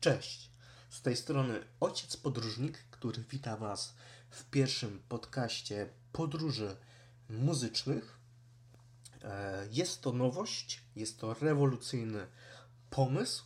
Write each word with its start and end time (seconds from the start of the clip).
Cześć! 0.00 0.50
Z 0.90 1.02
tej 1.02 1.16
strony 1.16 1.60
ojciec 1.80 2.16
podróżnik, 2.16 2.78
który 2.90 3.22
wita 3.22 3.56
Was 3.56 3.94
w 4.30 4.44
pierwszym 4.44 5.02
podcaście 5.08 5.88
podróży 6.12 6.76
muzycznych. 7.30 8.18
E, 9.24 9.66
Jest 9.70 10.00
to 10.00 10.12
nowość, 10.12 10.82
jest 10.96 11.18
to 11.18 11.34
rewolucyjny 11.34 12.26
pomysł, 12.90 13.44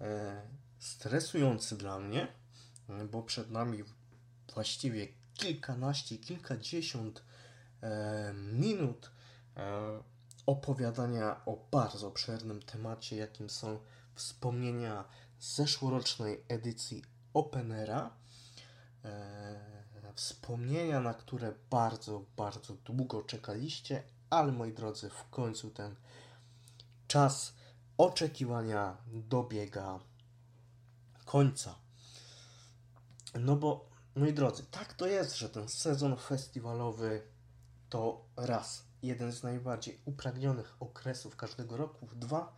e, 0.00 0.42
stresujący 0.78 1.76
dla 1.76 1.98
mnie, 1.98 2.28
bo 3.10 3.22
przed 3.22 3.50
nami 3.50 3.84
właściwie 4.54 5.08
kilkanaście, 5.34 6.18
kilkadziesiąt 6.18 7.22
e, 7.82 8.32
minut 8.34 9.10
opowiadania 10.46 11.44
o 11.44 11.66
bardzo 11.70 12.06
obszernym 12.06 12.62
temacie, 12.62 13.16
jakim 13.16 13.50
są 13.50 13.78
wspomnienia 14.14 15.04
zeszłorocznej 15.40 16.44
edycji 16.48 17.02
Openera. 17.34 18.10
E, 19.04 19.76
Wspomnienia, 20.16 21.00
na 21.00 21.14
które 21.14 21.52
bardzo, 21.70 22.24
bardzo 22.36 22.74
długo 22.74 23.22
czekaliście, 23.22 24.02
ale 24.30 24.52
moi 24.52 24.72
drodzy, 24.72 25.10
w 25.10 25.30
końcu 25.30 25.70
ten 25.70 25.96
czas 27.08 27.52
oczekiwania 27.98 28.96
dobiega 29.06 30.00
końca. 31.24 31.74
No 33.40 33.56
bo, 33.56 33.88
moi 34.14 34.32
drodzy, 34.32 34.62
tak 34.70 34.94
to 34.94 35.06
jest, 35.06 35.36
że 35.36 35.48
ten 35.48 35.68
sezon 35.68 36.16
festiwalowy 36.16 37.22
to 37.88 38.24
raz, 38.36 38.84
jeden 39.02 39.32
z 39.32 39.42
najbardziej 39.42 40.00
upragnionych 40.04 40.76
okresów 40.80 41.36
każdego 41.36 41.76
roku, 41.76 42.06
dwa, 42.14 42.54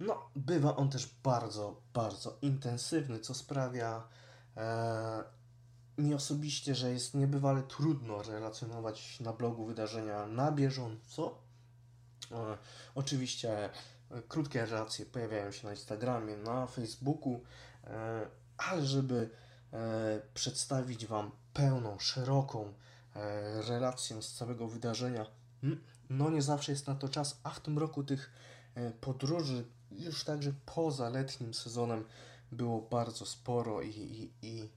no, 0.00 0.30
bywa 0.36 0.76
on 0.76 0.90
też 0.90 1.14
bardzo, 1.22 1.80
bardzo 1.94 2.38
intensywny, 2.42 3.20
co 3.20 3.34
sprawia 3.34 4.08
e, 4.56 5.24
mi 5.98 6.14
osobiście, 6.14 6.74
że 6.74 6.90
jest 6.90 7.14
niebywale 7.14 7.62
trudno 7.62 8.22
relacjonować 8.22 9.20
na 9.20 9.32
blogu 9.32 9.64
wydarzenia 9.66 10.26
na 10.26 10.52
bieżąco. 10.52 11.38
E, 12.32 12.58
oczywiście 12.94 13.64
e, 13.64 13.70
krótkie 14.28 14.66
relacje 14.66 15.06
pojawiają 15.06 15.52
się 15.52 15.66
na 15.66 15.72
Instagramie, 15.72 16.36
na 16.36 16.66
Facebooku, 16.66 17.40
e, 17.84 18.26
ale 18.56 18.86
żeby 18.86 19.30
e, 19.72 20.20
przedstawić 20.34 21.06
Wam 21.06 21.30
pełną, 21.52 21.98
szeroką 21.98 22.72
e, 23.16 23.62
relację 23.62 24.22
z 24.22 24.34
całego 24.34 24.68
wydarzenia, 24.68 25.26
mm, 25.62 25.80
no 26.10 26.30
nie 26.30 26.42
zawsze 26.42 26.72
jest 26.72 26.86
na 26.86 26.94
to 26.94 27.08
czas, 27.08 27.40
a 27.42 27.50
w 27.50 27.60
tym 27.60 27.78
roku 27.78 28.04
tych 28.04 28.30
podróży 29.00 29.64
już 29.98 30.24
także 30.24 30.52
poza 30.66 31.08
letnim 31.08 31.54
sezonem 31.54 32.04
było 32.52 32.80
bardzo 32.80 33.26
sporo 33.26 33.82
i, 33.82 33.88
i, 33.88 34.30
i 34.42 34.70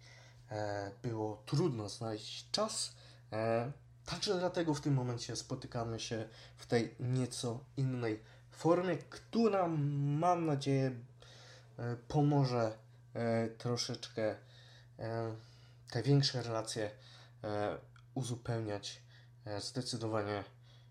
e, 0.52 0.92
było 1.04 1.44
trudno 1.46 1.90
znaleźć 1.90 2.52
czas. 2.52 2.96
E, 3.34 3.72
także 4.06 4.40
dlatego 4.40 4.74
w 4.74 4.82
tym 4.82 4.94
momencie 4.94 5.36
spotykamy 5.36 6.00
się 6.00 6.30
w 6.58 6.66
tej 6.66 6.96
nieco 7.00 7.60
innej 7.78 8.20
formie, 8.52 8.98
która 8.98 9.68
mam 9.68 10.46
nadzieję 10.46 10.92
e, 11.78 11.96
pomoże 12.08 12.78
e, 13.14 13.48
troszeczkę 13.48 14.36
e, 15.00 15.36
te 15.92 16.04
większe 16.04 16.44
relacje 16.44 16.92
e, 17.44 17.78
uzupełniać 18.14 19.02
zdecydowanie 19.60 20.44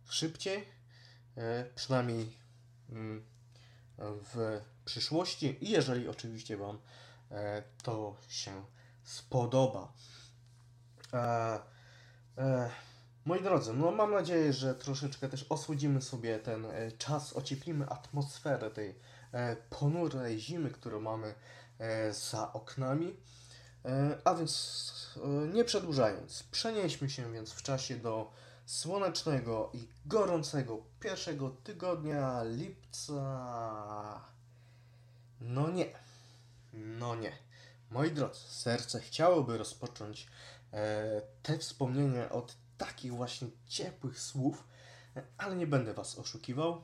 szybciej, 0.08 0.68
przynajmniej 1.74 2.36
mm, 2.90 3.24
w 3.98 4.60
przyszłości 4.84 5.58
jeżeli 5.60 6.08
oczywiście 6.08 6.56
Wam 6.56 6.78
e, 7.30 7.62
to 7.82 8.16
się 8.28 8.64
spodoba. 9.04 9.92
E, 11.12 11.58
e, 12.38 12.70
moi 13.24 13.42
drodzy, 13.42 13.72
no 13.72 13.90
mam 13.90 14.12
nadzieję, 14.12 14.52
że 14.52 14.74
troszeczkę 14.74 15.28
też 15.28 15.46
osłodzimy 15.48 16.02
sobie 16.02 16.38
ten 16.38 16.66
czas, 16.98 17.36
ocieplimy 17.36 17.88
atmosferę 17.88 18.70
tej 18.70 18.94
ponurej 19.70 20.40
zimy, 20.40 20.70
którą 20.70 21.00
mamy 21.00 21.34
za 22.10 22.52
oknami. 22.52 23.16
A 24.24 24.34
więc 24.34 25.18
nie 25.52 25.64
przedłużając, 25.64 26.42
przenieśmy 26.42 27.10
się 27.10 27.32
więc 27.32 27.52
w 27.52 27.62
czasie 27.62 27.96
do 27.96 28.32
słonecznego 28.66 29.70
i 29.74 29.88
gorącego 30.06 30.82
pierwszego 31.00 31.50
tygodnia 31.50 32.42
lipca. 32.42 34.24
No 35.40 35.70
nie, 35.70 35.86
no 36.72 37.14
nie. 37.14 37.32
Moi 37.90 38.10
drodzy, 38.10 38.40
serce 38.40 39.00
chciałoby 39.00 39.58
rozpocząć 39.58 40.26
e, 40.72 41.22
te 41.42 41.58
wspomnienia 41.58 42.30
od 42.30 42.56
takich 42.78 43.14
właśnie 43.14 43.48
ciepłych 43.66 44.20
słów, 44.20 44.64
ale 45.38 45.56
nie 45.56 45.66
będę 45.66 45.94
Was 45.94 46.18
oszukiwał. 46.18 46.82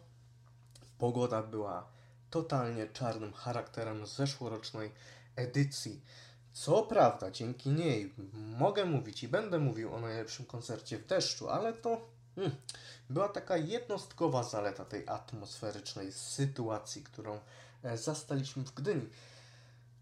Pogoda 0.98 1.42
była 1.42 1.86
totalnie 2.30 2.86
czarnym 2.86 3.32
charakterem 3.32 4.06
zeszłorocznej 4.06 4.92
edycji. 5.36 6.00
Co 6.52 6.82
prawda, 6.82 7.30
dzięki 7.30 7.70
niej 7.70 8.14
mogę 8.58 8.84
mówić 8.84 9.22
i 9.22 9.28
będę 9.28 9.58
mówił 9.58 9.94
o 9.94 10.00
najlepszym 10.00 10.46
koncercie 10.46 10.98
w 10.98 11.06
deszczu, 11.06 11.48
ale 11.48 11.72
to 11.72 12.00
hmm, 12.36 12.56
była 13.10 13.28
taka 13.28 13.56
jednostkowa 13.56 14.42
zaleta 14.42 14.84
tej 14.84 15.08
atmosferycznej 15.08 16.12
sytuacji, 16.12 17.02
którą 17.02 17.38
e, 17.82 17.98
zastaliśmy 17.98 18.62
w 18.64 18.74
Gdyni. 18.74 19.08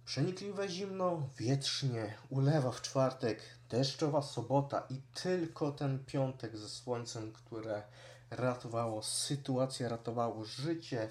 Przenikliwe 0.04 0.68
zimno, 0.68 1.22
wietrznie, 1.38 2.14
ulewa 2.30 2.70
w 2.70 2.82
czwartek, 2.82 3.42
deszczowa 3.68 4.22
sobota 4.22 4.82
i 4.90 5.00
tylko 5.22 5.72
ten 5.72 6.04
piątek 6.04 6.56
ze 6.56 6.68
słońcem, 6.68 7.32
które 7.32 7.82
ratowało 8.30 9.02
sytuację, 9.02 9.88
ratowało 9.88 10.44
życie. 10.44 11.08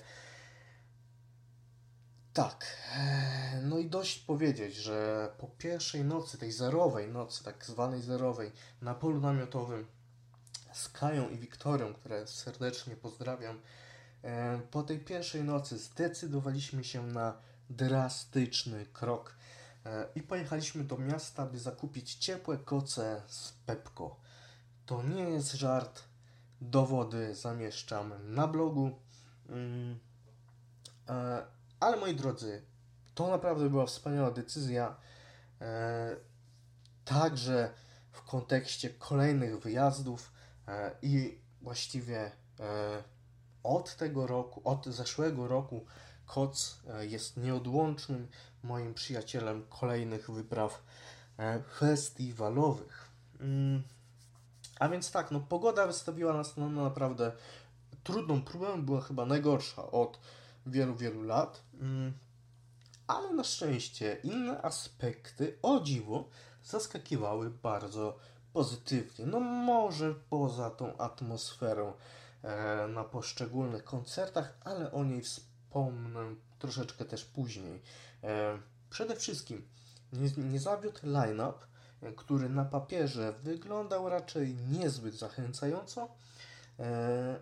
Tak, 2.34 2.66
e, 2.96 3.62
no 3.64 3.78
i 3.78 3.90
dość 3.90 4.20
powiedzieć, 4.20 4.76
że 4.76 5.30
po 5.38 5.48
pierwszej 5.48 6.04
nocy, 6.04 6.38
tej 6.38 6.52
zerowej 6.52 7.08
nocy, 7.08 7.44
tak 7.44 7.66
zwanej 7.66 8.02
zerowej, 8.02 8.52
na 8.82 8.94
polu 8.94 9.22
namiotowym 9.22 9.86
z 10.74 10.90
Kają 10.90 11.30
i 11.30 11.38
Wiktorią, 11.38 11.94
które 11.94 12.28
serdecznie 12.28 12.96
pozdrawiam, 12.96 13.60
e, 14.24 14.60
po 14.72 14.84
tej 14.84 15.00
pierwszej 15.00 15.44
nocy 15.44 15.78
zdecydowaliśmy 15.78 16.84
się 16.84 17.08
na 17.08 17.38
drastyczny 17.70 18.86
krok 18.86 19.36
e, 19.86 20.08
i 20.16 20.22
pojechaliśmy 20.22 20.84
do 20.84 20.98
miasta, 20.98 21.46
by 21.46 21.60
zakupić 21.60 22.16
ciepłe 22.16 22.58
koce 22.58 23.22
z 23.28 23.52
Pepko. 23.52 24.20
To 24.86 25.04
nie 25.04 25.24
jest 25.24 25.54
żart, 25.54 26.04
dowody 26.62 27.36
zamieszczam 27.36 28.14
na 28.24 28.48
blogu. 28.48 29.00
Ale 31.80 31.98
moi 31.98 32.16
drodzy, 32.16 32.62
to 33.16 33.28
naprawdę 33.28 33.70
była 33.70 33.86
wspaniała 33.86 34.32
decyzja. 34.32 34.96
E, 35.62 36.16
także 37.06 37.74
w 38.12 38.22
kontekście 38.22 38.90
kolejnych 38.90 39.60
wyjazdów 39.60 40.32
e, 40.68 40.92
i 41.02 41.42
właściwie 41.62 42.32
e, 42.60 43.04
od 43.64 43.96
tego 43.96 44.28
roku, 44.28 44.62
od 44.64 44.86
zeszłego 44.86 45.48
roku 45.48 45.86
Koc 46.26 46.80
e, 46.88 47.06
jest 47.06 47.38
nieodłącznym 47.38 48.28
moim 48.64 48.94
przyjacielem 48.94 49.66
kolejnych 49.70 50.32
wypraw 50.32 50.84
e, 51.38 51.64
festiwalowych. 51.80 53.10
Mm, 53.40 53.84
a 54.80 54.90
więc 54.90 55.12
tak, 55.12 55.32
no 55.32 55.40
pogoda 55.40 55.88
wystawiła 55.88 56.34
nas 56.34 56.58
na 56.58 56.70
naprawdę 56.70 57.32
trudną 58.04 58.42
próbę, 58.42 58.78
była 58.78 59.02
chyba 59.02 59.26
najgorsza 59.26 59.92
od 59.92 60.20
wielu, 60.66 60.96
wielu 60.96 61.24
lat. 61.24 61.64
Mm, 61.74 62.14
ale 63.08 63.34
na 63.34 63.44
szczęście 63.44 64.18
inne 64.24 64.62
aspekty, 64.62 65.58
o 65.62 65.80
dziwo, 65.80 66.30
zaskakiwały 66.64 67.50
bardzo 67.50 68.18
pozytywnie. 68.54 69.26
No 69.26 69.40
może 69.40 70.14
poza 70.30 70.70
tą 70.70 70.98
atmosferą 70.98 71.94
e, 72.44 72.88
na 72.88 73.04
poszczególnych 73.04 73.84
koncertach, 73.84 74.58
ale 74.64 74.92
o 74.92 75.04
niej 75.04 75.22
wspomnę 75.22 76.36
troszeczkę 76.60 77.06
też 77.06 77.26
później. 77.26 77.82
E, 78.24 78.60
przede 78.90 79.16
wszystkim 79.16 79.68
nie, 80.14 80.30
nie 80.38 80.60
zawiódł 80.60 81.00
line-up, 81.04 81.58
który 82.16 82.50
na 82.50 82.66
papierze 82.66 83.34
wyglądał 83.44 84.10
raczej 84.10 84.56
niezbyt 84.56 85.16
zachęcająco, 85.16 86.08
e, 86.80 87.40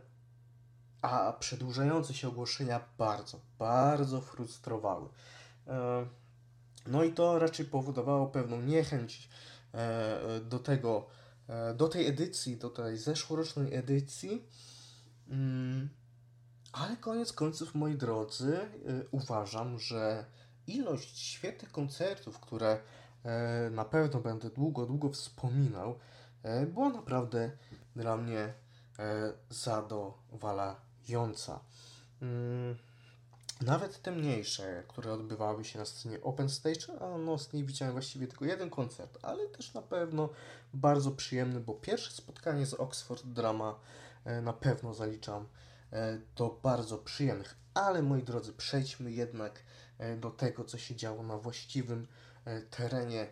a 1.07 1.33
przedłużające 1.33 2.13
się 2.13 2.27
ogłoszenia 2.27 2.79
bardzo, 2.97 3.39
bardzo 3.59 4.21
frustrowały. 4.21 5.09
E, 5.67 6.05
No 6.87 7.03
i 7.03 7.13
to 7.13 7.39
raczej 7.39 7.65
powodowało 7.65 8.27
pewną 8.27 8.61
niechęć 8.61 9.29
e, 9.73 10.39
do 10.41 10.59
tego, 10.59 11.07
e, 11.47 11.73
do 11.73 11.87
tej 11.87 12.07
edycji, 12.07 12.57
do 12.57 12.69
tej 12.69 12.97
zeszłorocznej 12.97 13.75
edycji. 13.75 14.45
Mm, 15.29 15.89
Ale 16.71 16.97
koniec 16.97 17.33
końców, 17.33 17.75
moi 17.75 17.95
drodzy, 17.95 18.59
uważam, 19.11 19.79
że 19.79 20.25
ilość 20.67 21.19
świetnych 21.19 21.71
koncertów, 21.71 22.39
które 22.39 22.79
na 23.71 23.85
pewno 23.85 24.19
będę 24.19 24.49
długo, 24.49 24.85
długo 24.85 25.09
wspominał, 25.09 25.99
była 26.73 26.89
naprawdę 26.89 27.51
dla 27.95 28.17
mnie 28.17 28.53
zadowalająca. 29.49 30.86
Mm, 32.21 32.75
nawet 33.61 34.01
te 34.01 34.11
mniejsze, 34.11 34.83
które 34.87 35.13
odbywały 35.13 35.65
się 35.65 35.79
na 35.79 35.85
scenie 35.85 36.21
Open 36.21 36.49
Stage, 36.49 36.99
a 37.01 37.17
no 37.17 37.37
z 37.37 37.53
niej 37.53 37.63
widziałem 37.63 37.93
właściwie 37.93 38.27
tylko 38.27 38.45
jeden 38.45 38.69
koncert, 38.69 39.17
ale 39.21 39.47
też 39.47 39.73
na 39.73 39.81
pewno 39.81 40.29
bardzo 40.73 41.11
przyjemny, 41.11 41.59
bo 41.59 41.73
pierwsze 41.73 42.11
spotkanie 42.11 42.65
z 42.65 42.73
Oxford 42.73 43.25
Drama 43.25 43.79
e, 44.25 44.41
na 44.41 44.53
pewno 44.53 44.93
zaliczam 44.93 45.47
e, 45.91 46.19
do 46.35 46.59
bardzo 46.63 46.97
przyjemnych. 46.97 47.55
Ale 47.73 48.01
moi 48.03 48.23
drodzy, 48.23 48.53
przejdźmy 48.53 49.11
jednak 49.11 49.63
e, 49.97 50.17
do 50.17 50.31
tego, 50.31 50.63
co 50.63 50.77
się 50.77 50.95
działo 50.95 51.23
na 51.23 51.37
właściwym 51.37 52.07
terenie 52.69 53.27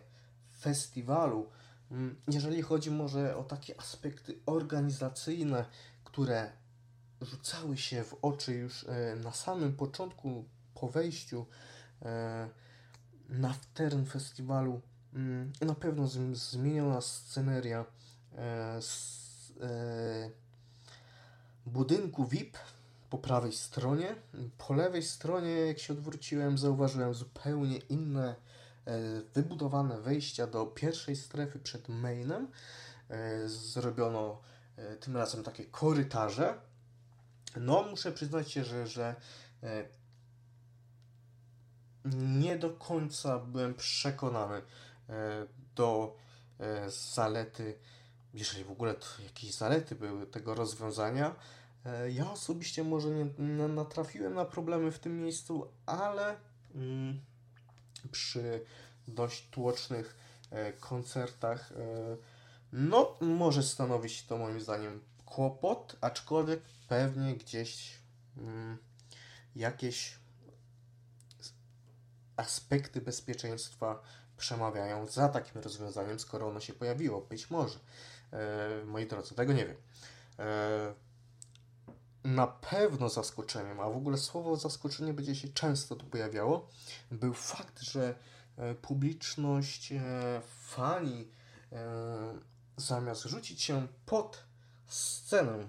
festiwalu. 0.58 1.50
Mm, 1.90 2.22
jeżeli 2.28 2.62
chodzi 2.62 2.90
może 2.90 3.36
o 3.36 3.44
takie 3.44 3.80
aspekty 3.80 4.38
organizacyjne, 4.46 5.64
które 6.04 6.52
rzucały 7.20 7.76
się 7.76 8.04
w 8.04 8.16
oczy 8.22 8.54
już 8.54 8.84
e, 8.84 9.16
na 9.16 9.32
samym 9.32 9.76
początku, 9.76 10.44
po 10.74 10.88
wejściu 10.88 11.46
e, 12.02 12.48
na 13.28 13.54
teren 13.74 14.06
festiwalu. 14.06 14.80
Mm, 15.14 15.52
na 15.60 15.74
pewno 15.74 16.06
zmieniona 16.32 17.00
sceneria 17.00 17.84
e, 18.34 18.82
z 18.82 19.16
budynku 21.66 22.26
VIP 22.26 22.58
po 23.10 23.18
prawej 23.18 23.52
stronie. 23.52 24.14
Po 24.58 24.74
lewej 24.74 25.02
stronie, 25.02 25.50
jak 25.50 25.78
się 25.78 25.92
odwróciłem, 25.92 26.58
zauważyłem 26.58 27.14
zupełnie 27.14 27.76
inne 27.78 28.34
wybudowane 29.34 30.00
wejścia 30.00 30.46
do 30.46 30.66
pierwszej 30.66 31.16
strefy 31.16 31.58
przed 31.58 31.88
mainem. 31.88 32.48
Zrobiono 33.46 34.40
tym 35.00 35.16
razem 35.16 35.42
takie 35.42 35.64
korytarze 35.64 36.58
no, 37.60 37.82
muszę 37.82 38.12
przyznać 38.12 38.50
się, 38.50 38.64
że, 38.64 38.86
że 38.86 39.14
e, 39.62 39.84
nie 42.14 42.58
do 42.58 42.70
końca 42.70 43.38
byłem 43.38 43.74
przekonany 43.74 44.56
e, 44.56 44.62
do 45.74 46.16
e, 46.60 46.90
zalety, 46.90 47.78
jeżeli 48.34 48.64
w 48.64 48.70
ogóle 48.70 48.94
jakieś 49.24 49.54
zalety 49.54 49.94
były 49.94 50.26
tego 50.26 50.54
rozwiązania. 50.54 51.34
Ja 52.12 52.30
osobiście 52.30 52.84
może 52.84 53.08
nie 53.38 53.68
natrafiłem 53.68 54.34
na 54.34 54.44
problemy 54.44 54.90
w 54.90 54.98
tym 54.98 55.22
miejscu, 55.22 55.68
ale 55.86 56.36
mm, 56.74 57.20
przy 58.12 58.64
dość 59.08 59.50
tłocznych 59.50 60.16
koncertach 60.80 61.72
no 62.72 63.16
może 63.20 63.62
stanowić 63.62 64.26
to 64.26 64.38
moim 64.38 64.60
zdaniem 64.60 65.00
kłopot, 65.26 65.96
aczkolwiek 66.00 66.62
pewnie 66.88 67.36
gdzieś 67.36 67.98
mm, 68.36 68.78
jakieś 69.56 70.18
aspekty 72.36 73.00
bezpieczeństwa 73.00 74.02
przemawiają 74.36 75.06
za 75.06 75.28
takim 75.28 75.62
rozwiązaniem, 75.62 76.18
skoro 76.18 76.48
ono 76.48 76.60
się 76.60 76.72
pojawiło. 76.72 77.20
Być 77.20 77.50
może. 77.50 77.78
E, 78.32 78.84
moi 78.84 79.06
drodzy, 79.06 79.34
tego 79.34 79.52
nie 79.52 79.66
wiem. 79.66 79.76
E, 80.38 80.94
na 82.24 82.46
pewno 82.46 83.08
zaskoczeniem, 83.08 83.80
a 83.80 83.90
w 83.90 83.96
ogóle 83.96 84.18
słowo 84.18 84.56
zaskoczenie 84.56 85.12
będzie 85.12 85.34
się 85.34 85.48
często 85.48 85.96
tu 85.96 86.06
pojawiało, 86.06 86.68
był 87.10 87.34
fakt, 87.34 87.80
że 87.80 88.14
e, 88.56 88.74
publiczność, 88.74 89.92
e, 89.92 90.00
fani 90.60 91.28
e, 91.72 92.38
zamiast 92.76 93.22
rzucić 93.22 93.62
się 93.62 93.86
pod 94.06 94.45
scenę 94.86 95.68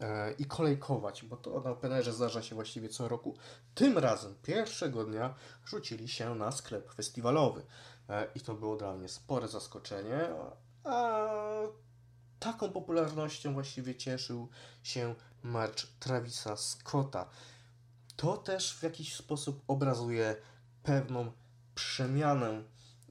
e, 0.00 0.32
i 0.32 0.44
kolejkować, 0.44 1.24
bo 1.24 1.36
to 1.36 1.60
na 1.60 1.70
Openerze 1.70 2.12
zdarza 2.12 2.42
się 2.42 2.54
właściwie 2.54 2.88
co 2.88 3.08
roku. 3.08 3.36
Tym 3.74 3.98
razem, 3.98 4.34
pierwszego 4.42 5.04
dnia, 5.04 5.34
rzucili 5.66 6.08
się 6.08 6.34
na 6.34 6.52
sklep 6.52 6.94
festiwalowy. 6.94 7.62
E, 8.08 8.26
I 8.34 8.40
to 8.40 8.54
było 8.54 8.76
dla 8.76 8.94
mnie 8.94 9.08
spore 9.08 9.48
zaskoczenie, 9.48 10.28
a 10.84 11.28
taką 12.40 12.72
popularnością 12.72 13.52
właściwie 13.52 13.94
cieszył 13.94 14.48
się 14.82 15.14
merch 15.42 15.86
Travisa 16.00 16.56
Scotta. 16.56 17.28
To 18.16 18.36
też 18.36 18.76
w 18.76 18.82
jakiś 18.82 19.14
sposób 19.14 19.62
obrazuje 19.68 20.36
pewną 20.82 21.32
przemianę 21.74 22.62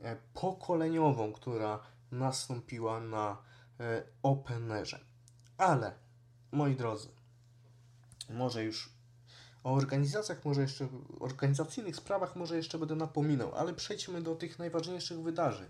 e, 0.02 0.18
pokoleniową, 0.34 1.34
która 1.34 1.80
nastąpiła 2.12 3.00
na 3.00 3.38
Openerze. 4.24 5.00
Ale, 5.58 5.94
moi 6.52 6.76
drodzy, 6.76 7.10
może 8.30 8.64
już 8.64 8.94
o 9.64 9.74
organizacjach, 9.74 10.46
może 10.46 10.62
jeszcze, 10.62 10.88
organizacyjnych 11.20 11.96
sprawach 11.96 12.36
może 12.36 12.58
jeszcze 12.58 12.78
będę 12.78 12.96
napominał, 12.96 13.56
ale 13.56 13.74
przejdźmy 13.74 14.22
do 14.22 14.36
tych 14.36 14.60
najważniejszych 14.60 15.22
wydarzeń. 15.22 15.70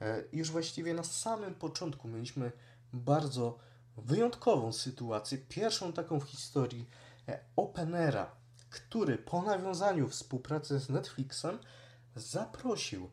E, 0.00 0.24
już 0.32 0.50
właściwie 0.50 0.94
na 0.94 1.04
samym 1.04 1.54
początku 1.54 2.08
mieliśmy 2.08 2.52
bardzo 2.92 3.58
wyjątkową 3.96 4.72
sytuację, 4.72 5.38
pierwszą 5.38 5.92
taką 5.92 6.20
w 6.20 6.24
historii 6.24 6.88
e, 7.28 7.40
Openera, 7.56 8.30
który 8.70 9.18
po 9.18 9.42
nawiązaniu 9.42 10.08
współpracy 10.08 10.78
z 10.78 10.88
Netflixem 10.88 11.58
zaprosił 12.16 13.10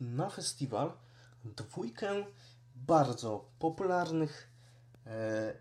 na 0.00 0.30
festiwal 0.30 0.92
dwójkę 1.44 2.24
bardzo 2.76 3.50
popularnych 3.58 4.50
e, 5.06 5.54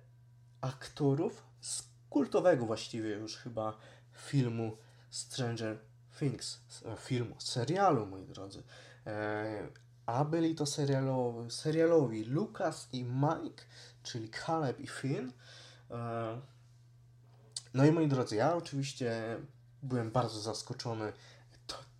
aktorów 0.61 1.43
z 1.61 1.83
kultowego 2.09 2.65
właściwie 2.65 3.09
już 3.09 3.37
chyba 3.37 3.77
filmu 4.13 4.77
Stranger 5.09 5.79
Things, 6.19 6.59
e, 6.85 6.97
filmu, 6.97 7.35
serialu, 7.39 8.05
moi 8.05 8.25
drodzy. 8.25 8.63
E, 9.07 9.67
a 10.05 10.25
byli 10.25 10.55
to 10.55 10.65
serialowi, 10.65 11.51
serialowi 11.51 12.25
Lucas 12.25 12.89
i 12.91 13.03
Mike, 13.03 13.63
czyli 14.03 14.29
Caleb 14.29 14.79
i 14.79 14.87
Finn. 14.87 15.31
E, 15.91 16.41
no 17.73 17.85
i 17.85 17.91
moi 17.91 18.07
drodzy, 18.07 18.35
ja 18.35 18.55
oczywiście 18.55 19.37
byłem 19.83 20.11
bardzo 20.11 20.39
zaskoczony 20.39 21.13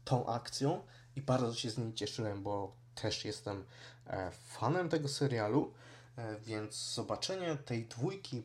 tą 0.06 0.26
akcją 0.26 0.82
i 1.16 1.22
bardzo 1.22 1.54
się 1.54 1.70
z 1.70 1.78
niej 1.78 1.94
cieszyłem, 1.94 2.44
bo 2.44 2.83
też 3.04 3.26
jestem 3.26 3.66
e, 4.08 4.32
fanem 4.32 4.90
tego 4.90 5.08
serialu, 5.08 5.74
e, 6.18 6.40
więc 6.40 6.94
zobaczenie 6.94 7.56
tej 7.56 7.86
dwójki, 7.86 8.44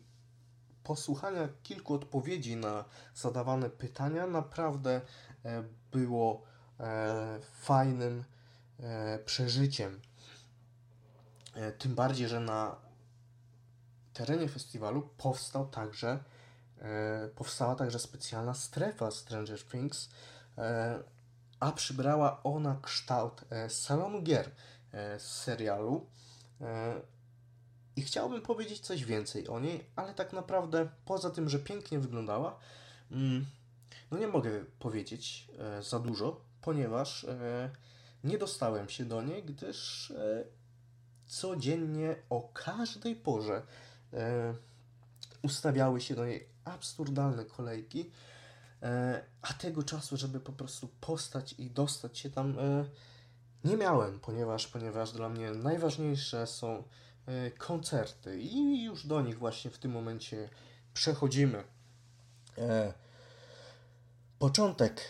posłuchania 0.85 1.49
kilku 1.62 1.95
odpowiedzi 1.95 2.57
na 2.57 2.85
zadawane 3.15 3.71
pytania 3.71 4.27
naprawdę 4.27 5.00
e, 5.45 5.65
było 5.93 6.49
fajnym 7.53 8.25
przeżyciem. 9.25 10.00
Tym 11.79 11.95
bardziej, 11.95 12.29
że 12.29 12.41
na 12.41 12.77
terenie 14.12 14.49
festiwalu 14.49 15.03
powstał 15.03 15.69
także, 15.69 16.19
powstała 17.35 17.75
także 17.75 17.99
specjalna 17.99 18.55
strefa 18.55 19.11
Stranger 19.11 19.65
Things, 19.65 20.09
a 21.61 21.73
przybrała 21.73 22.43
ona 22.43 22.79
kształt 22.83 23.45
e, 23.50 23.71
salonu 23.71 24.23
gier 24.23 24.50
e, 24.93 25.21
z 25.21 25.23
serialu. 25.23 26.07
E, 26.61 27.00
I 27.97 28.03
chciałbym 28.03 28.43
powiedzieć 28.43 28.81
coś 28.81 29.05
więcej 29.05 29.49
o 29.49 29.61
niej, 29.61 29.85
ale 29.97 30.15
tak 30.15 30.33
naprawdę 30.33 30.88
poza 31.05 31.31
tym, 31.31 31.49
że 31.49 31.59
pięknie 31.59 31.99
wyglądała, 31.99 32.59
mm, 33.11 33.47
no 34.11 34.19
nie 34.19 34.29
mogę 34.29 34.65
powiedzieć 34.79 35.49
za 35.81 35.99
dużo, 35.99 36.41
ponieważ 36.61 37.27
nie 38.25 38.38
dostałem 38.38 38.88
się 38.88 39.05
do 39.05 39.23
niej, 39.23 39.45
gdyż 39.45 40.12
codziennie 41.27 42.17
o 42.31 42.50
każdej 42.55 43.17
porze 43.17 43.62
ustawiały 45.43 46.00
się 46.00 46.15
do 46.15 46.27
niej 46.27 46.49
absurdalne 46.65 47.45
kolejki 47.45 48.11
a 49.42 49.52
tego 49.52 49.82
czasu, 49.82 50.16
żeby 50.16 50.40
po 50.40 50.52
prostu 50.52 50.88
postać 51.00 51.54
i 51.58 51.70
dostać 51.70 52.18
się 52.18 52.30
tam 52.30 52.58
e, 52.58 52.85
nie 53.64 53.76
miałem, 53.76 54.20
ponieważ, 54.20 54.66
ponieważ 54.66 55.12
dla 55.12 55.28
mnie 55.28 55.50
najważniejsze 55.50 56.47
są 56.47 56.85
e, 57.26 57.50
koncerty 57.50 58.40
i 58.40 58.85
już 58.85 59.06
do 59.06 59.23
nich 59.23 59.38
właśnie 59.38 59.70
w 59.70 59.78
tym 59.78 59.90
momencie 59.90 60.49
przechodzimy. 60.94 61.64
Początek 64.38 65.00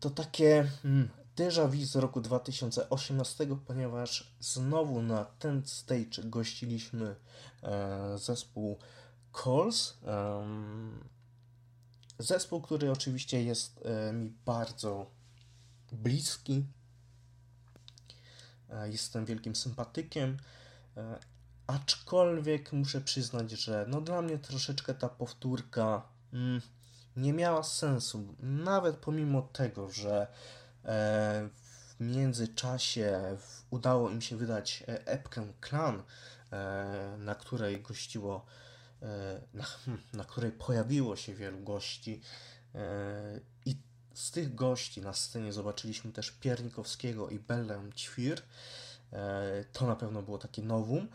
to 0.00 0.10
takie 0.10 0.66
hmm, 0.82 1.08
déjà 1.36 1.68
vu 1.68 1.84
z 1.84 1.96
roku 1.96 2.20
2018, 2.20 3.46
ponieważ 3.66 4.34
znowu 4.40 5.02
na 5.02 5.24
ten 5.24 5.62
stage 5.66 6.22
gościliśmy 6.24 7.16
zespół 8.16 8.78
Calls 9.32 9.94
zespół, 12.22 12.60
który 12.60 12.90
oczywiście 12.90 13.42
jest 13.42 13.84
mi 14.12 14.32
bardzo 14.44 15.10
bliski. 15.92 16.64
Jestem 18.84 19.24
wielkim 19.24 19.56
sympatykiem, 19.56 20.36
aczkolwiek 21.66 22.72
muszę 22.72 23.00
przyznać, 23.00 23.50
że 23.50 23.84
no 23.88 24.00
dla 24.00 24.22
mnie 24.22 24.38
troszeczkę 24.38 24.94
ta 24.94 25.08
powtórka 25.08 26.02
mm, 26.32 26.60
nie 27.16 27.32
miała 27.32 27.62
sensu. 27.62 28.34
Nawet 28.40 28.96
pomimo 28.96 29.42
tego, 29.42 29.90
że 29.90 30.26
e, 30.84 31.48
w 31.64 32.00
międzyczasie 32.00 33.36
udało 33.70 34.10
im 34.10 34.20
się 34.20 34.36
wydać 34.36 34.84
e, 34.88 35.06
epkę 35.06 35.52
Klan, 35.60 36.02
e, 36.52 37.16
na 37.18 37.34
której 37.34 37.82
gościło, 37.82 38.46
na, 39.54 39.64
hmm, 39.64 40.02
na 40.12 40.24
której 40.24 40.52
pojawiło 40.52 41.16
się 41.16 41.34
wielu 41.34 41.60
gości 41.60 42.20
i 43.66 43.76
z 44.14 44.30
tych 44.30 44.54
gości 44.54 45.00
na 45.00 45.12
scenie 45.12 45.52
zobaczyliśmy 45.52 46.12
też 46.12 46.30
Piernikowskiego 46.30 47.28
i 47.28 47.38
Bellę 47.38 47.90
Ćwir. 47.96 48.42
To 49.72 49.86
na 49.86 49.96
pewno 49.96 50.22
było 50.22 50.38
takie 50.38 50.62
nowum. 50.62 51.08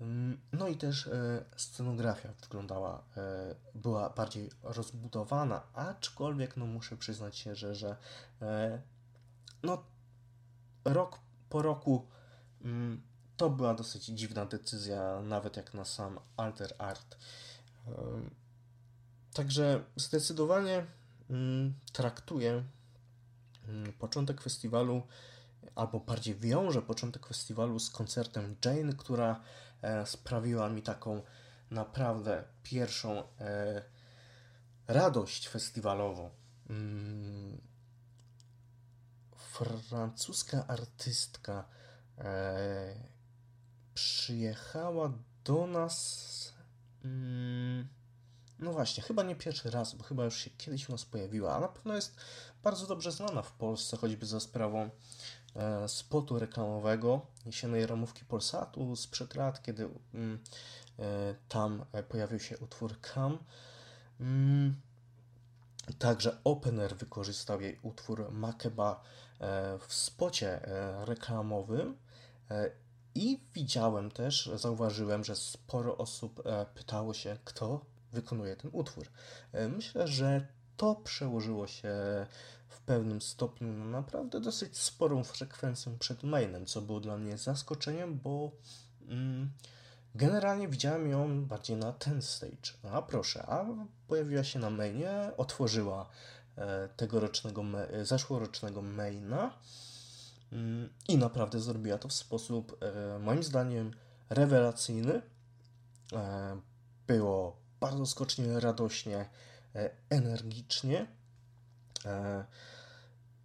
Mm, 0.00 0.40
no 0.52 0.68
i 0.68 0.76
też 0.76 1.06
e, 1.06 1.44
scenografia 1.56 2.28
wyglądała, 2.42 3.02
e, 3.16 3.54
była 3.74 4.10
bardziej 4.10 4.50
rozbudowana, 4.62 5.62
aczkolwiek 5.74 6.56
no 6.56 6.66
muszę 6.66 6.96
przyznać 6.96 7.38
się, 7.38 7.54
że, 7.54 7.74
że 7.74 7.96
e, 8.42 8.80
no 9.62 9.84
rok 10.84 11.18
po 11.48 11.62
roku 11.62 12.06
mm, 12.64 13.02
to 13.36 13.50
była 13.50 13.74
dosyć 13.74 14.04
dziwna 14.04 14.46
decyzja, 14.46 15.20
nawet 15.22 15.56
jak 15.56 15.74
na 15.74 15.84
sam 15.84 16.18
Alter 16.36 16.74
Art. 16.78 17.16
Także 19.34 19.84
zdecydowanie 19.96 20.86
mm, 21.30 21.74
traktuję 21.92 22.64
początek 23.98 24.40
festiwalu, 24.40 25.02
albo 25.74 26.00
bardziej 26.00 26.34
wiążę 26.34 26.82
początek 26.82 27.26
festiwalu 27.26 27.78
z 27.78 27.90
koncertem 27.90 28.56
Jane, 28.64 28.92
która 28.92 29.40
E, 29.82 30.06
sprawiła 30.06 30.68
mi 30.68 30.82
taką 30.82 31.22
naprawdę 31.70 32.44
pierwszą 32.62 33.22
e, 33.40 33.82
radość 34.86 35.48
festiwalową. 35.48 36.30
Mm, 36.70 37.60
francuska 39.36 40.66
artystka 40.66 41.64
e, 42.18 43.15
przyjechała 43.96 45.12
do 45.44 45.66
nas. 45.66 46.52
Mm, 47.04 47.88
no 48.58 48.72
właśnie, 48.72 49.02
chyba 49.02 49.22
nie 49.22 49.36
pierwszy 49.36 49.70
raz, 49.70 49.94
bo 49.94 50.04
chyba 50.04 50.24
już 50.24 50.36
się 50.36 50.50
kiedyś 50.50 50.88
u 50.88 50.92
nas 50.92 51.04
pojawiła, 51.04 51.56
a 51.56 51.60
na 51.60 51.68
pewno 51.68 51.94
jest 51.94 52.16
bardzo 52.62 52.86
dobrze 52.86 53.12
znana 53.12 53.42
w 53.42 53.52
Polsce, 53.52 53.96
choćby 53.96 54.26
za 54.26 54.40
sprawą 54.40 54.90
E, 55.56 55.88
spotu 55.88 56.38
reklamowego 56.38 57.26
jesiennej 57.46 57.86
ramówki 57.86 58.24
Polsatu 58.24 58.96
sprzed 58.96 59.34
lat, 59.34 59.62
kiedy 59.62 59.88
mm, 60.14 60.38
e, 60.98 61.34
tam 61.48 61.84
pojawił 62.08 62.40
się 62.40 62.58
utwór 62.58 63.00
Kam. 63.00 63.38
Mm, 64.20 64.80
także 65.98 66.38
Opener 66.44 66.96
wykorzystał 66.96 67.60
jej 67.60 67.78
utwór 67.82 68.32
Makeba 68.32 69.02
e, 69.40 69.78
w 69.88 69.94
spocie 69.94 70.60
reklamowym 71.04 71.96
i 73.16 73.40
widziałem 73.54 74.10
też, 74.10 74.50
zauważyłem, 74.54 75.24
że 75.24 75.36
sporo 75.36 75.96
osób 75.96 76.42
pytało 76.74 77.14
się, 77.14 77.38
kto 77.44 77.80
wykonuje 78.12 78.56
ten 78.56 78.70
utwór. 78.74 79.06
Myślę, 79.76 80.08
że 80.08 80.46
to 80.76 80.94
przełożyło 80.94 81.66
się 81.66 81.94
w 82.68 82.80
pewnym 82.80 83.22
stopniu 83.22 83.72
na 83.72 83.84
naprawdę 83.84 84.40
dosyć 84.40 84.78
sporą 84.78 85.24
frekwencją 85.24 85.98
przed 85.98 86.22
mainem, 86.22 86.66
co 86.66 86.82
było 86.82 87.00
dla 87.00 87.16
mnie 87.16 87.38
zaskoczeniem, 87.38 88.18
bo 88.18 88.50
mm, 89.08 89.50
generalnie 90.14 90.68
widziałem 90.68 91.10
ją 91.10 91.44
bardziej 91.44 91.76
na 91.76 91.92
ten 91.92 92.22
stage. 92.22 92.72
A 92.92 93.02
proszę, 93.02 93.46
a 93.46 93.64
pojawiła 94.08 94.44
się 94.44 94.58
na 94.58 94.70
mainie, 94.70 95.30
otworzyła 95.36 96.08
e, 96.56 96.88
tegorocznego, 96.96 97.62
me, 97.62 97.88
zeszłorocznego 98.04 98.82
maina 98.82 99.52
i 101.08 101.18
naprawdę 101.18 101.60
zrobiła 101.60 101.98
to 101.98 102.08
w 102.08 102.12
sposób 102.12 102.78
e, 102.82 103.18
moim 103.18 103.42
zdaniem 103.42 103.90
rewelacyjny. 104.30 105.22
E, 106.12 106.60
było 107.06 107.56
bardzo 107.80 108.06
skocznie, 108.06 108.60
radośnie, 108.60 109.28
e, 109.74 109.90
energicznie. 110.10 111.06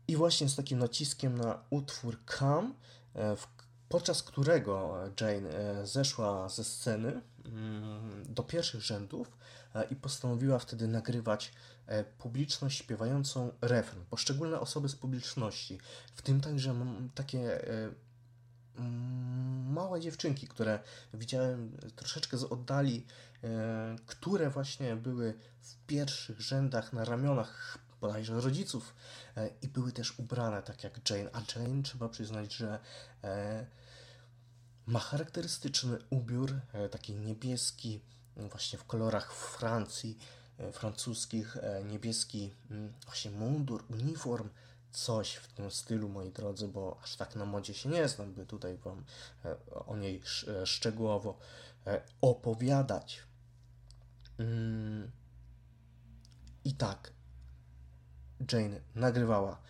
I 0.07 0.15
właśnie 0.15 0.49
z 0.49 0.55
takim 0.55 0.79
naciskiem 0.79 1.37
na 1.37 1.63
utwór 1.69 2.17
Come, 2.37 2.71
podczas 3.89 4.23
którego 4.23 4.97
Jane 5.21 5.85
zeszła 5.87 6.49
ze 6.49 6.63
sceny 6.63 7.21
mm, 7.45 8.23
do 8.29 8.43
pierwszych 8.43 8.81
rzędów 8.81 9.37
i 9.89 9.95
postanowiła 9.95 10.59
wtedy 10.59 10.87
nagrywać 10.87 11.53
publiczność 12.17 12.77
śpiewającą 12.77 13.51
refren. 13.61 14.05
Poszczególne 14.09 14.59
osoby 14.59 14.89
z 14.89 14.95
publiczności, 14.95 15.79
w 16.15 16.21
tym 16.21 16.41
także 16.41 16.75
takie 17.15 17.61
małe 19.69 20.01
dziewczynki, 20.01 20.47
które 20.47 20.79
widziałem 21.13 21.77
troszeczkę 21.95 22.37
z 22.37 22.43
oddali, 22.43 23.05
które 24.05 24.49
właśnie 24.49 24.95
były 24.95 25.33
w 25.61 25.75
pierwszych 25.87 26.41
rzędach 26.41 26.93
na 26.93 27.05
ramionach 27.05 27.77
bodajże 28.01 28.41
rodziców 28.41 28.95
e, 29.37 29.49
i 29.61 29.67
były 29.67 29.91
też 29.91 30.19
ubrane 30.19 30.63
tak 30.63 30.83
jak 30.83 31.09
Jane, 31.09 31.29
a 31.33 31.59
Jane 31.59 31.83
trzeba 31.83 32.09
przyznać, 32.09 32.53
że 32.53 32.79
e, 33.23 33.65
ma 34.85 34.99
charakterystyczny 34.99 35.97
ubiór, 36.09 36.53
e, 36.73 36.89
taki 36.89 37.15
niebieski, 37.15 38.01
właśnie 38.37 38.79
w 38.79 38.85
kolorach 38.85 39.33
Francji, 39.33 40.17
francuskich, 40.73 41.57
niebieski 41.85 42.53
mm, 42.71 42.93
właśnie 43.05 43.31
mundur, 43.31 43.83
uniform, 43.89 44.49
coś 44.91 45.33
w 45.33 45.47
tym 45.47 45.71
stylu, 45.71 46.09
moi 46.09 46.31
drodzy, 46.31 46.67
bo 46.67 46.99
aż 47.03 47.15
tak 47.15 47.35
na 47.35 47.45
modzie 47.45 47.73
się 47.73 47.89
nie 47.89 48.07
znam, 48.07 48.33
by 48.33 48.45
tutaj 48.45 48.77
Wam 48.77 49.03
o 49.85 49.97
niej 49.97 50.21
szczegółowo 50.65 51.37
opowiadać. 52.21 53.19
Mm. 54.37 55.11
I 56.65 56.73
tak, 56.73 57.13
Jane 58.51 58.81
nagrywała 58.95 59.61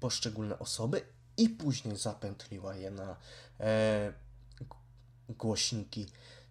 poszczególne 0.00 0.58
osoby 0.58 1.02
i 1.36 1.48
później 1.48 1.96
zapętliła 1.96 2.76
je 2.76 2.90
na 2.90 3.16
e, 3.60 4.12
głośniki 5.28 6.06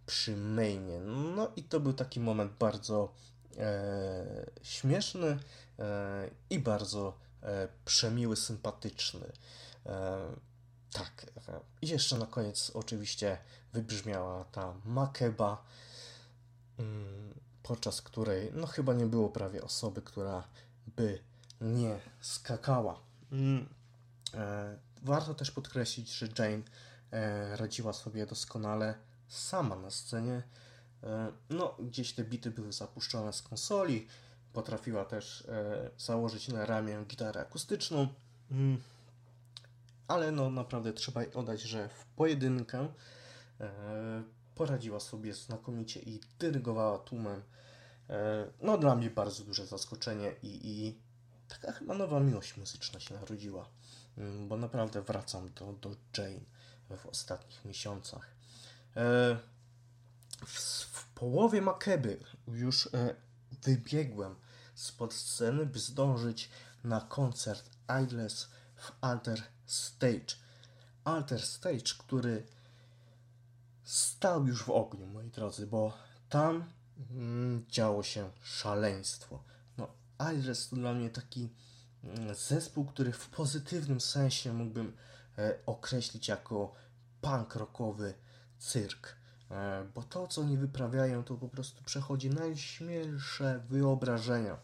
przy 0.07 0.37
mainie. 0.37 0.99
No 0.99 1.51
i 1.55 1.63
to 1.63 1.79
był 1.79 1.93
taki 1.93 2.19
moment 2.19 2.51
bardzo 2.59 3.13
e, 3.57 4.45
śmieszny 4.63 5.39
e, 5.79 6.29
i 6.49 6.59
bardzo 6.59 7.17
e, 7.43 7.67
przemiły, 7.85 8.35
sympatyczny. 8.35 9.31
E, 9.85 10.17
tak. 10.91 11.25
E, 11.47 11.59
I 11.81 11.87
jeszcze 11.87 12.17
na 12.17 12.25
koniec 12.25 12.71
oczywiście 12.73 13.37
wybrzmiała 13.73 14.43
ta 14.43 14.73
makeba, 14.85 15.63
mm, 16.79 17.33
podczas 17.63 18.01
której 18.01 18.51
no 18.53 18.67
chyba 18.67 18.93
nie 18.93 19.05
było 19.05 19.29
prawie 19.29 19.63
osoby, 19.63 20.01
która 20.01 20.43
by 20.95 21.19
nie 21.61 21.99
skakała. 22.21 22.99
Mm. 23.31 23.69
E, 24.33 24.77
warto 25.03 25.33
też 25.33 25.51
podkreślić, 25.51 26.11
że 26.11 26.27
Jane 26.39 26.63
radziła 27.57 27.93
sobie 27.93 28.25
doskonale 28.25 28.95
sama 29.27 29.75
na 29.75 29.91
scenie. 29.91 30.43
E, 31.03 31.31
no, 31.49 31.75
gdzieś 31.79 32.13
te 32.13 32.23
bity 32.23 32.51
były 32.51 32.73
zapuszczone 32.73 33.33
z 33.33 33.41
konsoli. 33.41 34.07
Potrafiła 34.53 35.05
też 35.05 35.47
założyć 35.97 36.47
na 36.47 36.65
ramię 36.65 37.03
gitarę 37.07 37.41
akustyczną. 37.41 38.07
Mm. 38.51 38.81
Ale 40.07 40.31
no, 40.31 40.49
naprawdę 40.49 40.93
trzeba 40.93 41.23
jej 41.23 41.33
oddać, 41.33 41.61
że 41.61 41.89
w 41.89 42.05
pojedynkę 42.05 42.87
poradziła 44.55 44.99
sobie 44.99 45.33
znakomicie 45.33 45.99
i 45.99 46.19
dyrygowała 46.39 46.97
tłumem. 46.97 47.41
No, 48.61 48.77
dla 48.77 48.95
mnie 48.95 49.09
bardzo 49.09 49.43
duże 49.43 49.65
zaskoczenie 49.65 50.35
i, 50.43 50.59
i 50.63 50.95
taka 51.47 51.71
chyba 51.71 51.93
nowa 51.93 52.19
miłość 52.19 52.57
muzyczna 52.57 52.99
się 52.99 53.13
narodziła, 53.13 53.69
mm, 54.17 54.47
bo 54.47 54.57
naprawdę 54.57 55.01
wracam 55.01 55.53
do, 55.53 55.73
do 55.73 55.95
Jane 56.17 56.45
w 56.97 57.05
ostatnich 57.05 57.65
miesiącach. 57.65 58.36
E, 58.97 59.37
w, 60.45 60.59
w 60.85 61.05
połowie 61.05 61.61
Makeby 61.61 62.19
już 62.47 62.87
e, 62.87 63.15
wybiegłem 63.63 64.35
spod 64.75 65.13
sceny, 65.13 65.65
by 65.65 65.79
zdążyć 65.79 66.49
na 66.83 67.01
koncert 67.01 67.69
Idles 68.03 68.49
w 68.75 68.91
Alter 69.01 69.41
Stage. 69.65 70.35
Alter 71.03 71.41
Stage, 71.41 71.93
który 71.97 72.43
stał 73.83 74.47
już 74.47 74.63
w 74.63 74.69
ogniu, 74.69 75.07
moi 75.07 75.29
drodzy, 75.29 75.67
bo 75.67 75.97
tam 76.29 76.71
mm, 77.11 77.65
działo 77.69 78.03
się 78.03 78.31
szaleństwo 78.41 79.43
Iris 80.19 80.69
to 80.69 80.75
dla 80.75 80.93
mnie 80.93 81.09
taki 81.09 81.49
mm, 82.03 82.35
zespół, 82.35 82.85
który 82.85 83.11
w 83.11 83.29
pozytywnym 83.29 84.01
sensie 84.01 84.53
mógłbym 84.53 84.93
e, 85.37 85.53
określić 85.65 86.27
jako 86.27 86.75
punk 87.21 87.55
rockowy 87.55 88.13
cyrk. 88.59 89.17
E, 89.51 89.85
bo 89.95 90.03
to, 90.03 90.27
co 90.27 90.41
oni 90.41 90.57
wyprawiają, 90.57 91.23
to 91.23 91.35
po 91.35 91.49
prostu 91.49 91.83
przechodzi 91.83 92.29
najśmielsze 92.29 93.63
wyobrażenia. 93.69 94.57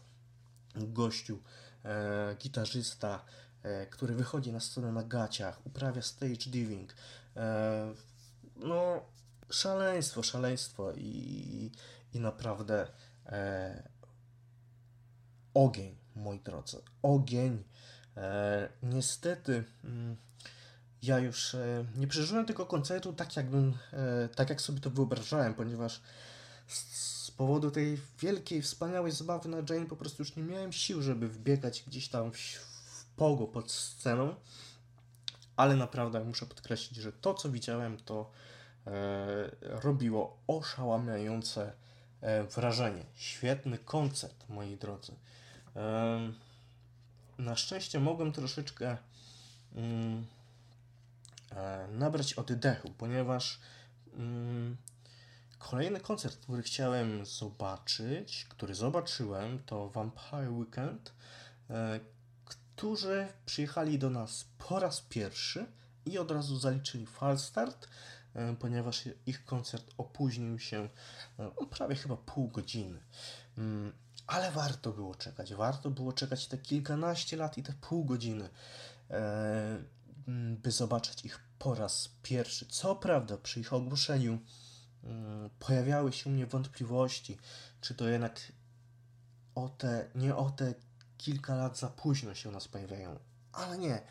Gościu, 0.76 1.42
e, 1.84 2.36
gitarzysta, 2.38 3.24
e, 3.62 3.86
który 3.86 4.14
wychodzi 4.14 4.52
na 4.52 4.60
scenę 4.60 4.92
na 4.92 5.02
gaciach, 5.02 5.66
uprawia 5.66 6.02
stage 6.02 6.50
diving. 6.50 6.94
No, 8.56 9.02
szaleństwo, 9.50 10.22
szaleństwo 10.22 10.92
i, 10.92 11.70
i 12.12 12.20
naprawdę 12.20 12.86
ogień, 15.54 15.96
moi 16.16 16.40
drodzy, 16.40 16.82
ogień. 17.02 17.64
Niestety, 18.82 19.64
mm, 19.84 20.16
ja 21.06 21.18
już 21.18 21.54
e, 21.54 21.84
nie 21.96 22.06
przeżyłem 22.06 22.46
tego 22.46 22.66
koncertu 22.66 23.12
tak, 23.12 23.36
jakbym, 23.36 23.74
e, 23.92 24.28
tak 24.28 24.50
jak 24.50 24.60
sobie 24.60 24.80
to 24.80 24.90
wyobrażałem, 24.90 25.54
ponieważ 25.54 26.00
z, 26.68 27.14
powodu 27.36 27.70
tej 27.70 27.98
wielkiej, 28.20 28.62
wspaniałej 28.62 29.12
zabawy 29.12 29.48
na 29.48 29.56
Jane 29.56 29.86
po 29.86 29.96
prostu 29.96 30.22
już 30.22 30.36
nie 30.36 30.42
miałem 30.42 30.72
sił, 30.72 31.02
żeby 31.02 31.28
wbiegać 31.28 31.84
gdzieś 31.86 32.08
tam 32.08 32.32
w, 32.32 32.36
w 32.36 33.04
pogo 33.16 33.46
pod 33.46 33.72
sceną. 33.72 34.34
Ale 35.56 35.76
naprawdę 35.76 36.24
muszę 36.24 36.46
podkreślić, 36.46 36.98
że 36.98 37.12
to, 37.12 37.34
co 37.34 37.50
widziałem, 37.50 37.96
to 37.96 38.30
e, 38.86 38.90
robiło 39.60 40.38
oszałamiające 40.46 41.72
e, 42.20 42.44
wrażenie. 42.44 43.04
Świetny 43.14 43.78
koncert, 43.78 44.48
moi 44.48 44.76
drodzy. 44.76 45.12
E, 45.76 46.32
na 47.38 47.56
szczęście 47.56 48.00
mogłem 48.00 48.32
troszeczkę. 48.32 48.96
Mm, 49.74 50.26
nabrać 51.88 52.34
oddechu, 52.34 52.90
ponieważ 52.98 53.60
mm, 54.14 54.76
kolejny 55.58 56.00
koncert, 56.00 56.36
który 56.36 56.62
chciałem 56.62 57.26
zobaczyć, 57.26 58.46
który 58.48 58.74
zobaczyłem, 58.74 59.58
to 59.66 59.90
Vampire 59.90 60.50
Weekend, 60.50 61.12
e, 61.70 62.00
którzy 62.44 63.28
przyjechali 63.46 63.98
do 63.98 64.10
nas 64.10 64.46
po 64.58 64.80
raz 64.80 65.00
pierwszy 65.00 65.66
i 66.06 66.18
od 66.18 66.30
razu 66.30 66.58
zaliczyli 66.58 67.06
false 67.06 67.46
start, 67.46 67.88
e, 68.34 68.56
ponieważ 68.56 69.08
ich 69.26 69.44
koncert 69.44 69.90
opóźnił 69.98 70.58
się 70.58 70.88
no, 71.38 71.50
prawie 71.50 71.96
chyba 71.96 72.16
pół 72.16 72.48
godziny. 72.48 73.00
Mm, 73.58 73.92
ale 74.26 74.50
warto 74.50 74.92
było 74.92 75.14
czekać, 75.14 75.54
warto 75.54 75.90
było 75.90 76.12
czekać 76.12 76.46
te 76.46 76.58
kilkanaście 76.58 77.36
lat 77.36 77.58
i 77.58 77.62
te 77.62 77.72
pół 77.72 78.04
godziny. 78.04 78.48
Mm, 79.08 79.84
by 80.62 80.70
zobaczyć 80.70 81.24
ich 81.24 81.40
po 81.58 81.74
raz 81.74 82.10
pierwszy. 82.22 82.66
Co 82.66 82.96
prawda, 82.96 83.36
przy 83.36 83.60
ich 83.60 83.72
ogłoszeniu 83.72 84.38
mm, 85.04 85.50
pojawiały 85.58 86.12
się 86.12 86.30
u 86.30 86.32
mnie 86.32 86.46
wątpliwości, 86.46 87.38
czy 87.80 87.94
to 87.94 88.08
jednak 88.08 88.52
o 89.54 89.68
te, 89.68 90.10
nie 90.14 90.36
o 90.36 90.50
te 90.50 90.74
kilka 91.18 91.54
lat 91.54 91.78
za 91.78 91.88
późno 91.88 92.34
się 92.34 92.48
u 92.48 92.52
nas 92.52 92.68
pojawiają, 92.68 93.18
ale 93.52 93.78
nie. 93.78 94.02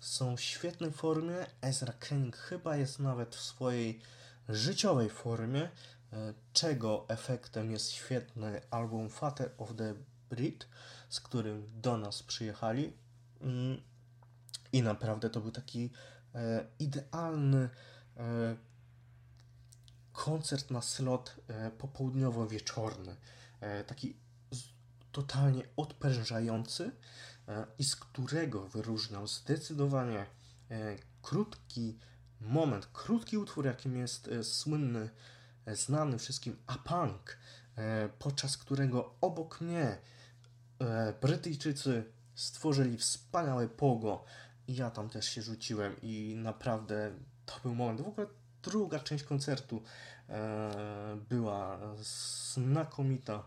Są 0.00 0.36
w 0.36 0.40
świetnej 0.40 0.92
formie. 0.92 1.46
Ezra 1.60 1.92
Kenning 1.92 2.36
chyba 2.36 2.76
jest 2.76 2.98
nawet 2.98 3.36
w 3.36 3.40
swojej 3.40 4.00
życiowej 4.48 5.10
formie, 5.10 5.62
e, 5.62 6.34
czego 6.52 7.04
efektem 7.08 7.70
jest 7.70 7.90
świetny 7.90 8.60
album 8.70 9.10
Father 9.10 9.50
of 9.58 9.76
the 9.76 9.94
Brit, 10.30 10.68
z 11.08 11.20
którym 11.20 11.80
do 11.80 11.96
nas 11.96 12.22
przyjechali. 12.22 12.92
I 14.76 14.82
naprawdę 14.82 15.30
to 15.30 15.40
był 15.40 15.50
taki 15.50 15.90
e, 16.34 16.66
idealny 16.78 17.68
e, 18.16 18.56
koncert 20.12 20.70
na 20.70 20.82
slot 20.82 21.36
e, 21.48 21.70
popołudniowo-wieczorny. 21.70 23.16
E, 23.60 23.84
taki 23.84 24.16
z, 24.50 24.62
totalnie 25.12 25.62
odprężający 25.76 26.90
e, 27.48 27.66
i 27.78 27.84
z 27.84 27.96
którego 27.96 28.68
wyróżniał 28.68 29.26
zdecydowanie 29.26 30.26
e, 30.70 30.96
krótki 31.22 31.98
moment, 32.40 32.88
krótki 32.92 33.38
utwór, 33.38 33.66
jakim 33.66 33.96
jest 33.96 34.30
słynny, 34.42 35.10
znany 35.66 36.18
wszystkim 36.18 36.56
A-Punk, 36.66 37.38
podczas 38.18 38.56
którego 38.56 39.14
obok 39.20 39.60
mnie 39.60 39.98
Brytyjczycy 41.20 42.04
stworzyli 42.34 42.98
wspaniałe 42.98 43.68
pogo, 43.68 44.24
ja 44.68 44.90
tam 44.90 45.08
też 45.08 45.28
się 45.28 45.42
rzuciłem 45.42 45.96
i 46.02 46.34
naprawdę 46.36 47.12
to 47.46 47.54
był 47.62 47.74
moment. 47.74 48.00
W 48.00 48.08
ogóle 48.08 48.26
druga 48.62 49.00
część 49.00 49.24
koncertu 49.24 49.82
e, 50.28 51.16
była 51.28 51.78
znakomita. 52.56 53.46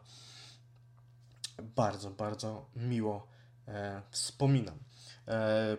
Bardzo, 1.76 2.12
bardzo 2.12 2.66
miło 2.76 3.28
e, 3.68 4.02
wspominam. 4.12 4.78
E, 5.28 5.78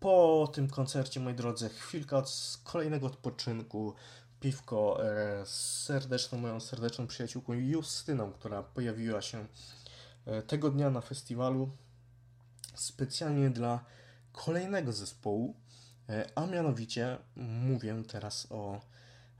po 0.00 0.50
tym 0.54 0.68
koncercie, 0.68 1.20
moi 1.20 1.34
drodzy, 1.34 1.68
chwilka 1.68 2.18
od 2.18 2.58
kolejnego 2.64 3.06
odpoczynku, 3.06 3.94
piwko 4.40 5.04
e, 5.04 5.46
z 5.46 5.82
serdeczną, 5.84 6.38
moją 6.38 6.60
serdeczną 6.60 7.06
przyjaciółką 7.06 7.52
Justyną, 7.52 8.32
która 8.32 8.62
pojawiła 8.62 9.22
się 9.22 9.46
e, 10.26 10.42
tego 10.42 10.70
dnia 10.70 10.90
na 10.90 11.00
festiwalu 11.00 11.70
specjalnie 12.74 13.50
dla 13.50 13.84
kolejnego 14.32 14.92
zespołu, 14.92 15.54
e, 16.08 16.30
a 16.34 16.46
mianowicie 16.46 17.18
mówię 17.36 18.02
teraz 18.08 18.46
o 18.50 18.80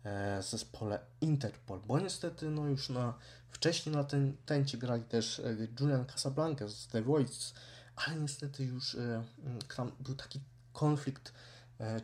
e, 0.05 0.43
zespole 0.43 0.99
Interpol, 1.21 1.81
bo 1.87 2.01
niestety 2.01 2.51
no 2.51 2.67
już 2.67 2.89
na, 2.89 3.15
wcześniej 3.51 3.95
na 3.95 4.05
ten 4.05 4.37
tencie 4.47 4.79
grali 4.79 5.03
też 5.03 5.41
e, 5.41 5.57
Julian 5.81 6.05
Casablanca 6.05 6.69
z 6.69 6.87
The 6.87 7.03
Voice, 7.03 7.55
ale 7.97 8.17
niestety 8.17 8.65
już 8.65 8.97
tam 9.77 9.93
był 10.01 10.15
taki 10.15 10.41
konflikt 10.73 11.33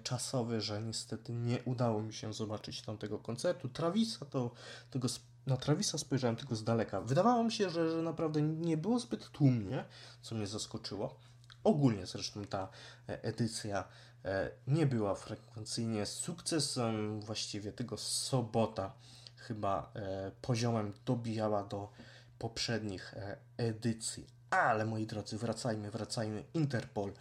czasowy, 0.02 0.60
że 0.60 0.82
niestety 0.82 1.32
nie 1.32 1.62
udało 1.62 2.02
mi 2.02 2.14
się 2.14 2.32
zobaczyć 2.32 2.82
tamtego 2.82 3.18
koncertu. 3.18 3.68
Travisa 3.68 4.26
to 4.26 4.50
tego 4.90 5.08
na 5.46 5.56
Travisa 5.56 5.98
spojrzałem 5.98 6.36
tylko 6.36 6.56
z 6.56 6.64
daleka. 6.64 7.00
Wydawało 7.00 7.44
mi 7.44 7.52
się, 7.52 7.70
że, 7.70 7.90
że 7.90 8.02
naprawdę 8.02 8.42
nie 8.42 8.76
było 8.76 8.98
zbyt 8.98 9.30
tłumnie, 9.30 9.84
co 10.22 10.34
mnie 10.34 10.46
zaskoczyło. 10.46 11.18
Ogólnie 11.66 12.06
zresztą 12.06 12.44
ta 12.44 12.68
e, 13.08 13.22
edycja 13.24 13.84
e, 14.24 14.50
nie 14.66 14.86
była 14.86 15.14
frekwencyjnie 15.14 16.06
sukcesem, 16.06 17.20
właściwie 17.20 17.72
tego 17.72 17.96
sobota 17.98 18.92
chyba 19.36 19.90
e, 19.94 20.30
poziomem 20.42 20.92
dobijała 21.06 21.64
do 21.64 21.90
poprzednich 22.38 23.14
edycji. 23.56 24.26
Ale 24.50 24.84
moi 24.84 25.06
drodzy, 25.06 25.38
wracajmy, 25.38 25.90
wracajmy. 25.90 26.44
Interpol, 26.54 27.12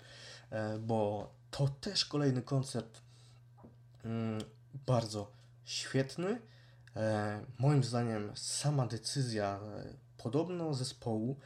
bo 0.80 1.30
to 1.52 1.68
też 1.68 2.06
kolejny 2.06 2.42
koncert 2.42 3.02
mm, 4.04 4.42
bardzo 4.74 5.32
świetny. 5.64 6.42
Moim 7.60 7.84
zdaniem 7.84 8.32
sama 8.36 8.88
decyzja 8.88 9.60
podobno 10.18 10.74
zespołu, 10.74 11.40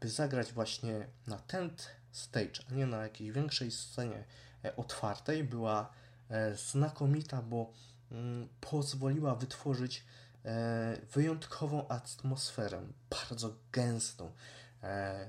by 0.00 0.08
zagrać 0.08 0.52
właśnie 0.52 1.06
na 1.26 1.38
ten 1.38 1.70
stage, 2.14 2.60
a 2.70 2.74
nie 2.74 2.86
na 2.86 3.02
jakiejś 3.02 3.30
większej 3.30 3.70
scenie 3.70 4.24
e, 4.64 4.76
otwartej, 4.76 5.44
była 5.44 5.90
e, 6.28 6.54
znakomita, 6.54 7.42
bo 7.42 7.72
mm, 8.10 8.48
pozwoliła 8.60 9.34
wytworzyć 9.34 10.04
e, 10.44 10.96
wyjątkową 11.12 11.88
atmosferę, 11.88 12.82
bardzo 13.10 13.56
gęstą, 13.72 14.32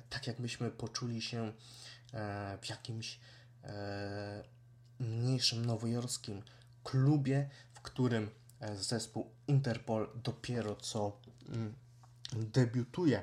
tak 0.09 0.27
jakbyśmy 0.27 0.71
poczuli 0.71 1.21
się 1.21 1.53
w 2.61 2.69
jakimś 2.69 3.19
mniejszym 4.99 5.65
nowojorskim 5.65 6.41
klubie, 6.83 7.49
w 7.73 7.81
którym 7.81 8.29
zespół 8.75 9.31
Interpol 9.47 10.09
dopiero 10.23 10.75
co 10.75 11.21
mm, 11.49 11.75
debiutuje. 12.33 13.21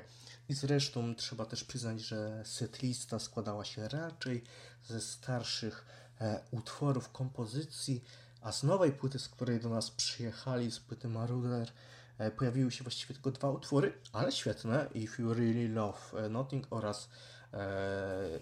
I 0.53 0.55
zresztą 0.55 1.15
trzeba 1.15 1.45
też 1.45 1.63
przyznać, 1.63 2.01
że 2.01 2.43
setlista 2.45 3.19
składała 3.19 3.65
się 3.65 3.87
raczej 3.87 4.43
ze 4.83 5.01
starszych 5.01 5.85
e, 6.21 6.41
utworów, 6.51 7.11
kompozycji, 7.11 8.03
a 8.41 8.51
z 8.51 8.63
nowej 8.63 8.91
płyty, 8.91 9.19
z 9.19 9.29
której 9.29 9.59
do 9.59 9.69
nas 9.69 9.91
przyjechali, 9.91 10.71
z 10.71 10.79
płyty 10.79 11.07
Maruder, 11.07 11.71
e, 12.17 12.31
pojawiły 12.31 12.71
się 12.71 12.83
właściwie 12.83 13.13
tylko 13.13 13.31
dwa 13.31 13.49
utwory, 13.49 13.93
ale 14.11 14.31
świetne, 14.31 14.89
If 14.93 15.21
You 15.21 15.33
Really 15.33 15.69
Love 15.69 15.99
e, 16.25 16.29
Nothing 16.29 16.67
oraz 16.69 17.09
e, 17.53 18.39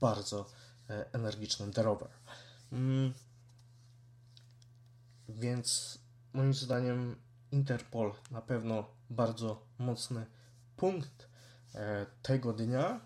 bardzo 0.00 0.50
e, 0.90 1.12
energiczny 1.12 1.70
The 1.70 1.82
Rover. 1.82 2.10
Mm. 2.72 3.14
Więc 5.28 5.98
moim 6.32 6.54
zdaniem 6.54 7.16
Interpol 7.52 8.12
na 8.30 8.42
pewno 8.42 8.84
bardzo 9.10 9.66
mocny 9.78 10.35
punkt 10.76 11.28
tego 12.22 12.52
dnia 12.52 13.00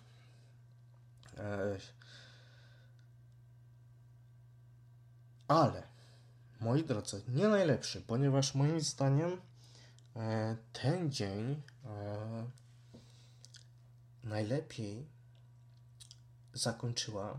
ale 5.48 5.82
moi 6.60 6.84
drodzy, 6.84 7.22
nie 7.28 7.48
najlepszy, 7.48 8.00
ponieważ 8.00 8.54
moim 8.54 8.80
zdaniem 8.80 9.40
ten 10.72 11.12
dzień 11.12 11.62
najlepiej 14.24 15.06
zakończyła 16.54 17.38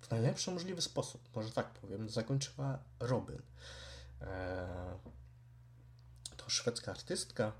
w 0.00 0.10
najlepszy 0.10 0.50
możliwy 0.50 0.82
sposób, 0.82 1.28
może 1.36 1.50
tak 1.50 1.70
powiem, 1.70 2.10
zakończyła 2.10 2.78
Robin. 3.00 3.42
E, 4.20 4.98
to 6.36 6.50
szwedzka 6.50 6.90
artystka, 6.90 7.44
e, 7.44 7.52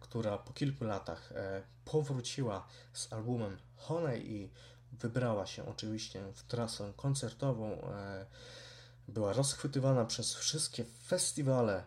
która 0.00 0.38
po 0.38 0.52
kilku 0.52 0.84
latach 0.84 1.32
e, 1.32 1.62
powróciła 1.84 2.66
z 2.92 3.12
albumem 3.12 3.56
Honey 3.76 4.32
i 4.32 4.50
wybrała 4.92 5.46
się 5.46 5.66
oczywiście 5.66 6.32
w 6.34 6.42
trasę 6.42 6.92
koncertową. 6.96 7.78
Była 9.08 9.32
rozchwytywana 9.32 10.04
przez 10.04 10.34
wszystkie 10.34 10.84
festiwale. 10.84 11.84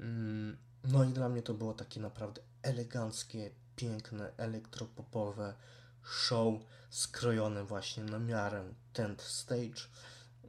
Mm, 0.00 0.56
no 0.84 1.04
i 1.04 1.12
dla 1.12 1.28
mnie 1.28 1.42
to 1.42 1.54
było 1.54 1.74
takie 1.74 2.00
naprawdę 2.00 2.42
eleganckie, 2.62 3.50
piękne, 3.76 4.32
elektropopowe 4.36 5.54
show 6.02 6.54
skrojone 6.90 7.64
właśnie 7.64 8.04
na 8.04 8.18
miarę 8.18 8.64
tent 8.92 9.22
stage. 9.22 9.82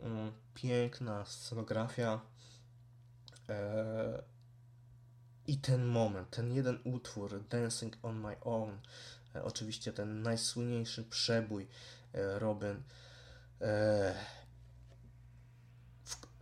Mm, 0.01 0.31
piękna 0.53 1.25
scenografia. 1.25 2.19
E, 5.47 5.51
I 5.51 5.57
ten 5.57 5.86
moment, 5.86 6.29
ten 6.29 6.51
jeden 6.51 6.79
utwór, 6.83 7.43
Dancing 7.49 7.97
on 8.03 8.19
My 8.19 8.36
Own, 8.41 8.79
e, 9.36 9.43
oczywiście 9.43 9.93
ten 9.93 10.21
najsłynniejszy 10.21 11.03
przebój 11.03 11.67
e, 12.13 12.39
Robin, 12.39 12.83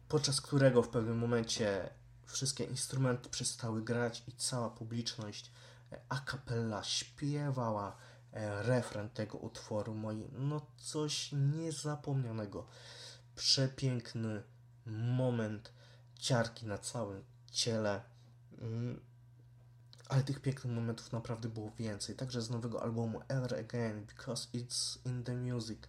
podczas 0.07 0.41
którego 0.41 0.83
w 0.83 0.89
pewnym 0.89 1.17
momencie 1.17 1.89
wszystkie 2.25 2.63
instrumenty 2.63 3.29
przestały 3.29 3.83
grać 3.83 4.23
i 4.27 4.31
cała 4.31 4.69
publiczność 4.69 5.51
a 6.09 6.19
cappella 6.19 6.83
śpiewała 6.83 7.95
refren 8.61 9.09
tego 9.09 9.37
utworu 9.37 9.93
moi, 9.93 10.29
no 10.31 10.61
coś 10.77 11.31
niezapomnianego. 11.31 12.67
Przepiękny 13.35 14.43
moment 14.85 15.71
ciarki 16.15 16.65
na 16.65 16.77
całym 16.77 17.23
ciele. 17.51 18.01
Mm, 18.61 18.99
ale 20.09 20.23
tych 20.23 20.39
pięknych 20.39 20.73
momentów 20.73 21.11
naprawdę 21.11 21.49
było 21.49 21.71
więcej. 21.77 22.15
Także 22.15 22.41
z 22.41 22.49
nowego 22.49 22.83
albumu 22.83 23.21
Ever 23.27 23.55
Again, 23.55 24.05
Because 24.05 24.47
It's 24.53 24.97
in 25.05 25.23
the 25.23 25.35
Music. 25.35 25.79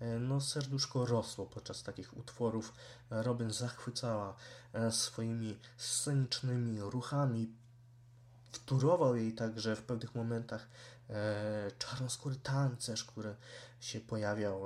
E, 0.00 0.18
no, 0.18 0.40
serduszko 0.40 1.06
rosło 1.06 1.46
podczas 1.46 1.82
takich 1.82 2.16
utworów. 2.16 2.72
Robin 3.10 3.50
zachwycała 3.50 4.34
e, 4.72 4.92
swoimi 4.92 5.58
scenicznymi 5.76 6.80
ruchami. 6.80 7.52
Wturował 8.52 9.16
jej 9.16 9.32
także 9.32 9.76
w 9.76 9.82
pewnych 9.82 10.14
momentach 10.14 10.68
e, 11.10 11.70
czarnoskóry 11.78 12.36
tancerz, 12.36 13.04
który 13.04 13.34
się 13.80 14.00
pojawiał. 14.00 14.62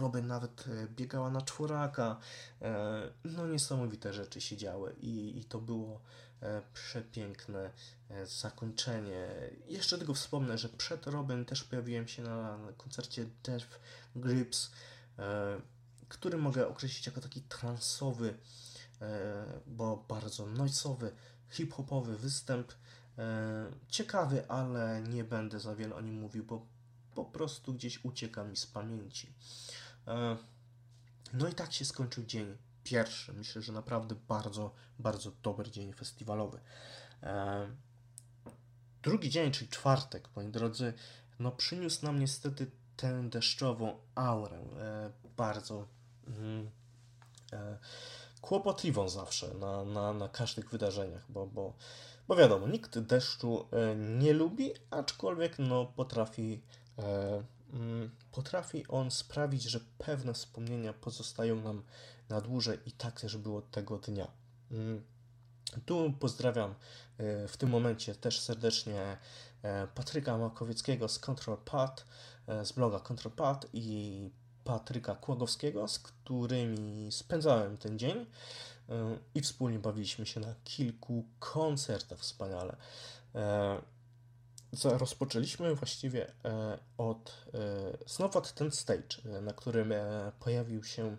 Robin 0.00 0.26
nawet 0.26 0.64
biegała 0.96 1.30
na 1.30 1.42
czworaka. 1.42 2.16
No 3.24 3.46
niesamowite 3.46 4.12
rzeczy 4.12 4.40
się 4.40 4.56
działy 4.56 4.94
i, 5.00 5.38
i 5.38 5.44
to 5.44 5.58
było 5.58 6.00
przepiękne 6.74 7.70
zakończenie. 8.24 9.28
Jeszcze 9.68 9.98
tylko 9.98 10.14
wspomnę, 10.14 10.58
że 10.58 10.68
przed 10.68 11.06
Robin 11.06 11.44
też 11.44 11.64
pojawiłem 11.64 12.08
się 12.08 12.22
na 12.22 12.58
koncercie 12.76 13.26
Death 13.44 13.80
Grips, 14.16 14.70
który 16.08 16.38
mogę 16.38 16.68
określić 16.68 17.06
jako 17.06 17.20
taki 17.20 17.40
transowy, 17.42 18.34
bo 19.66 20.04
bardzo 20.08 20.46
noisowy, 20.46 21.12
hip-hopowy 21.50 22.18
występ. 22.18 22.72
Ciekawy, 23.88 24.48
ale 24.48 25.02
nie 25.02 25.24
będę 25.24 25.60
za 25.60 25.74
wiele 25.74 25.94
o 25.94 26.00
nim 26.00 26.20
mówił, 26.20 26.44
bo 26.44 26.66
po 27.14 27.24
prostu 27.24 27.74
gdzieś 27.74 28.04
ucieka 28.04 28.44
mi 28.44 28.56
z 28.56 28.66
pamięci. 28.66 29.32
E, 30.06 30.36
no 31.32 31.48
i 31.48 31.54
tak 31.54 31.72
się 31.72 31.84
skończył 31.84 32.24
dzień 32.24 32.56
pierwszy. 32.84 33.32
Myślę, 33.32 33.62
że 33.62 33.72
naprawdę 33.72 34.14
bardzo, 34.28 34.74
bardzo 34.98 35.32
dobry 35.42 35.70
dzień 35.70 35.92
festiwalowy. 35.92 36.60
E, 37.22 37.66
drugi 39.02 39.30
dzień, 39.30 39.52
czyli 39.52 39.70
czwartek, 39.70 40.28
moi 40.36 40.48
drodzy, 40.48 40.92
no 41.38 41.52
przyniósł 41.52 42.06
nam 42.06 42.18
niestety 42.20 42.70
tę 42.96 43.28
deszczową 43.30 43.98
aurę. 44.14 44.56
E, 44.56 45.10
bardzo 45.36 45.86
mm, 46.26 46.70
kłopotliwą 48.40 49.08
zawsze 49.08 49.54
na, 49.54 49.84
na, 49.84 50.12
na 50.12 50.28
każdych 50.28 50.70
wydarzeniach, 50.70 51.24
bo, 51.28 51.46
bo, 51.46 51.74
bo 52.28 52.36
wiadomo, 52.36 52.68
nikt 52.68 52.98
deszczu 52.98 53.68
nie 53.96 54.32
lubi, 54.32 54.70
aczkolwiek 54.90 55.58
no, 55.58 55.86
potrafi 55.86 56.62
E, 56.98 57.42
potrafi 58.32 58.88
on 58.88 59.10
sprawić, 59.10 59.62
że 59.62 59.80
pewne 59.98 60.32
wspomnienia 60.32 60.92
pozostają 60.92 61.60
nam 61.60 61.82
na 62.28 62.40
dłużej 62.40 62.78
i 62.86 62.92
tak 62.92 63.20
też 63.20 63.36
było 63.36 63.62
tego 63.62 63.98
dnia. 63.98 64.30
Mm, 64.70 65.02
tu 65.86 66.12
pozdrawiam 66.20 66.70
e, 67.18 67.48
w 67.48 67.56
tym 67.56 67.70
momencie 67.70 68.14
też 68.14 68.40
serdecznie 68.40 69.16
e, 69.62 69.86
Patryka 69.86 70.38
Makowieckiego 70.38 71.08
z 71.08 71.18
Control 71.18 71.56
Pad, 71.56 72.04
z 72.64 72.72
bloga 72.72 73.00
Control 73.00 73.32
Pad 73.32 73.66
i 73.72 74.30
Patryka 74.64 75.14
Kłagowskiego, 75.14 75.88
z 75.88 75.98
którymi 75.98 77.12
spędzałem 77.12 77.76
ten 77.76 77.98
dzień 77.98 78.26
i 79.34 79.40
wspólnie 79.40 79.78
bawiliśmy 79.78 80.26
się 80.26 80.40
na 80.40 80.54
kilku 80.64 81.24
koncertach 81.38 82.18
wspaniale 82.18 82.76
rozpoczęliśmy 84.84 85.74
właściwie 85.74 86.32
e, 86.44 86.78
od 86.98 87.46
e, 87.54 87.58
znowu 88.06 88.38
od 88.38 88.52
ten 88.52 88.70
stage, 88.70 89.22
e, 89.24 89.40
na 89.40 89.52
którym 89.52 89.92
pojawił 90.40 90.84
się 90.84 91.16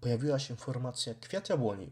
pojawiła 0.00 0.38
się 0.38 0.56
formacja 0.56 1.14
Kwiat 1.14 1.48
Jabłoni. 1.48 1.90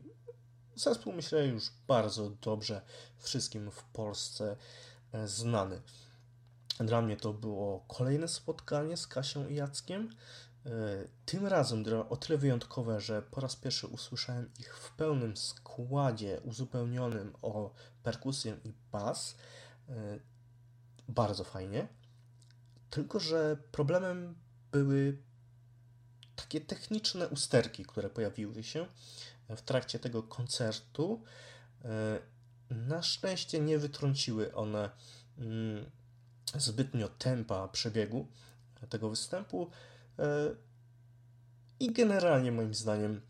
Zespół 0.76 1.12
myślę 1.12 1.46
już 1.46 1.70
bardzo 1.88 2.30
dobrze 2.30 2.82
wszystkim 3.18 3.70
w 3.70 3.82
Polsce 3.82 4.56
znany. 5.24 5.82
Dla 6.78 7.02
mnie 7.02 7.16
to 7.16 7.32
było 7.32 7.84
kolejne 7.88 8.28
spotkanie 8.28 8.96
z 8.96 9.06
Kasią 9.06 9.48
i 9.48 9.54
Jackiem. 9.54 10.10
Tym 11.26 11.46
razem 11.46 11.84
o 12.08 12.16
tyle 12.16 12.38
wyjątkowe, 12.38 13.00
że 13.00 13.22
po 13.22 13.40
raz 13.40 13.56
pierwszy 13.56 13.86
usłyszałem 13.86 14.50
ich 14.58 14.78
w 14.78 14.90
pełnym 14.90 15.36
składzie 15.36 16.40
uzupełnionym 16.44 17.32
o 17.42 17.74
perkusję 18.02 18.56
i 18.64 18.72
bas. 18.92 19.36
E, 19.88 20.18
bardzo 21.08 21.44
fajnie. 21.44 21.88
Tylko, 22.90 23.20
że 23.20 23.56
problemem 23.72 24.34
były 24.72 25.18
takie 26.36 26.60
techniczne 26.60 27.28
usterki, 27.28 27.84
które 27.84 28.10
pojawiły 28.10 28.62
się 28.62 28.86
w 29.48 29.62
trakcie 29.62 29.98
tego 29.98 30.22
koncertu. 30.22 31.22
E, 31.84 32.18
na 32.70 33.02
szczęście 33.02 33.60
nie 33.60 33.78
wytrąciły 33.78 34.54
one 34.54 34.90
mm, 35.38 35.90
zbytnio 36.54 37.08
tempa 37.08 37.68
przebiegu 37.68 38.26
tego 38.88 39.10
występu. 39.10 39.70
E, 40.20 40.24
I 41.80 41.92
generalnie 41.92 42.52
moim 42.52 42.74
zdaniem 42.74 43.20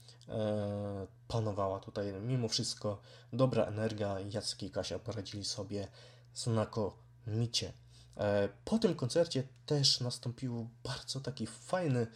panowała 1.28 1.80
tutaj 1.80 2.12
mimo 2.20 2.48
wszystko 2.48 3.00
dobra 3.32 3.64
energia. 3.64 4.16
Jacek 4.20 4.62
i 4.62 4.70
Kasia 4.70 4.98
poradzili 4.98 5.44
sobie 5.44 5.88
znakomicie. 6.34 7.72
E, 8.16 8.48
po 8.64 8.78
tym 8.78 8.94
koncercie 8.94 9.42
też 9.66 10.00
nastąpił 10.00 10.68
bardzo 10.84 11.20
taki 11.20 11.46
fajny 11.46 12.06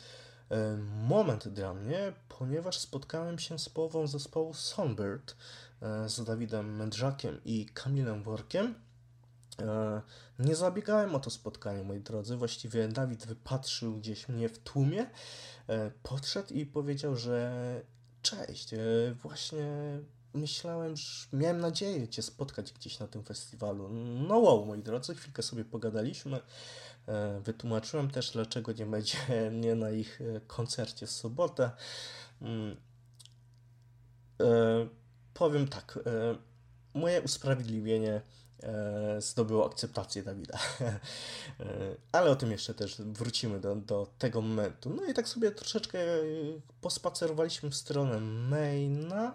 e, 0.51 0.77
moment 1.09 1.49
dla 1.49 1.75
mnie, 1.75 2.13
ponieważ 2.29 2.79
spotkałem 2.79 3.39
się 3.39 3.59
z 3.59 3.69
połową 3.69 4.07
zespołu 4.07 4.55
Songbird 4.55 5.37
e, 5.83 6.09
z 6.09 6.25
Dawidem 6.25 6.77
Mędrzakiem 6.77 7.41
i 7.45 7.67
Kamilem 7.67 8.23
Workiem. 8.23 8.75
Nie 10.39 10.57
zabiegałem 10.57 11.15
o 11.15 11.21
to 11.21 11.31
spotkanie, 11.31 11.85
moi 11.85 12.01
drodzy. 12.01 12.37
Właściwie 12.37 12.89
Dawid 12.89 13.27
wypatrzył 13.27 13.97
gdzieś 13.97 14.29
mnie 14.29 14.49
w 14.49 14.59
tłumie, 14.59 15.07
podszedł 16.03 16.55
i 16.55 16.67
powiedział, 16.67 17.17
że 17.17 17.81
cześć, 18.23 18.71
właśnie 19.23 19.67
myślałem, 20.35 20.97
że 20.97 21.27
miałem 21.33 21.61
nadzieję 21.61 22.09
Cię 22.09 22.23
spotkać 22.23 22.73
gdzieś 22.73 22.99
na 22.99 23.07
tym 23.07 23.25
festiwalu. 23.25 23.89
No 24.29 24.39
wow, 24.39 24.67
moi 24.67 24.83
drodzy, 24.83 25.15
chwilkę 25.15 25.43
sobie 25.43 25.65
pogadaliśmy. 25.65 26.41
E, 27.09 27.41
wytłumaczyłem 27.41 28.11
też, 28.11 28.31
dlaczego 28.31 28.73
nie 28.73 28.87
będzie 28.87 29.19
mnie 29.59 29.75
na 29.75 29.91
ich 29.91 30.21
e, 30.21 30.41
koncercie 30.41 31.07
w 31.07 31.11
sobotę. 31.11 31.71
Mm. 32.41 32.77
E, 34.41 34.47
powiem 35.35 35.69
tak, 35.69 35.99
moje 36.95 37.23
usprawiedliwienie 37.23 38.13
e, 38.15 38.23
zdobyło 39.19 39.67
akceptację 39.67 40.23
Dawida. 40.23 40.59
Ale 42.13 42.31
o 42.31 42.37
tym 42.37 42.51
jeszcze 42.51 42.75
też 42.75 42.97
wrócimy 43.01 43.61
do, 43.61 43.77
do 43.77 44.07
tego 44.19 44.41
momentu. 44.41 44.91
No 44.91 45.05
i 45.05 45.15
tak 45.15 45.29
sobie 45.29 45.51
troszeczkę 45.51 45.99
pospacerowaliśmy 46.81 47.71
w 47.71 47.75
stronę 47.75 48.21
maina, 48.21 49.35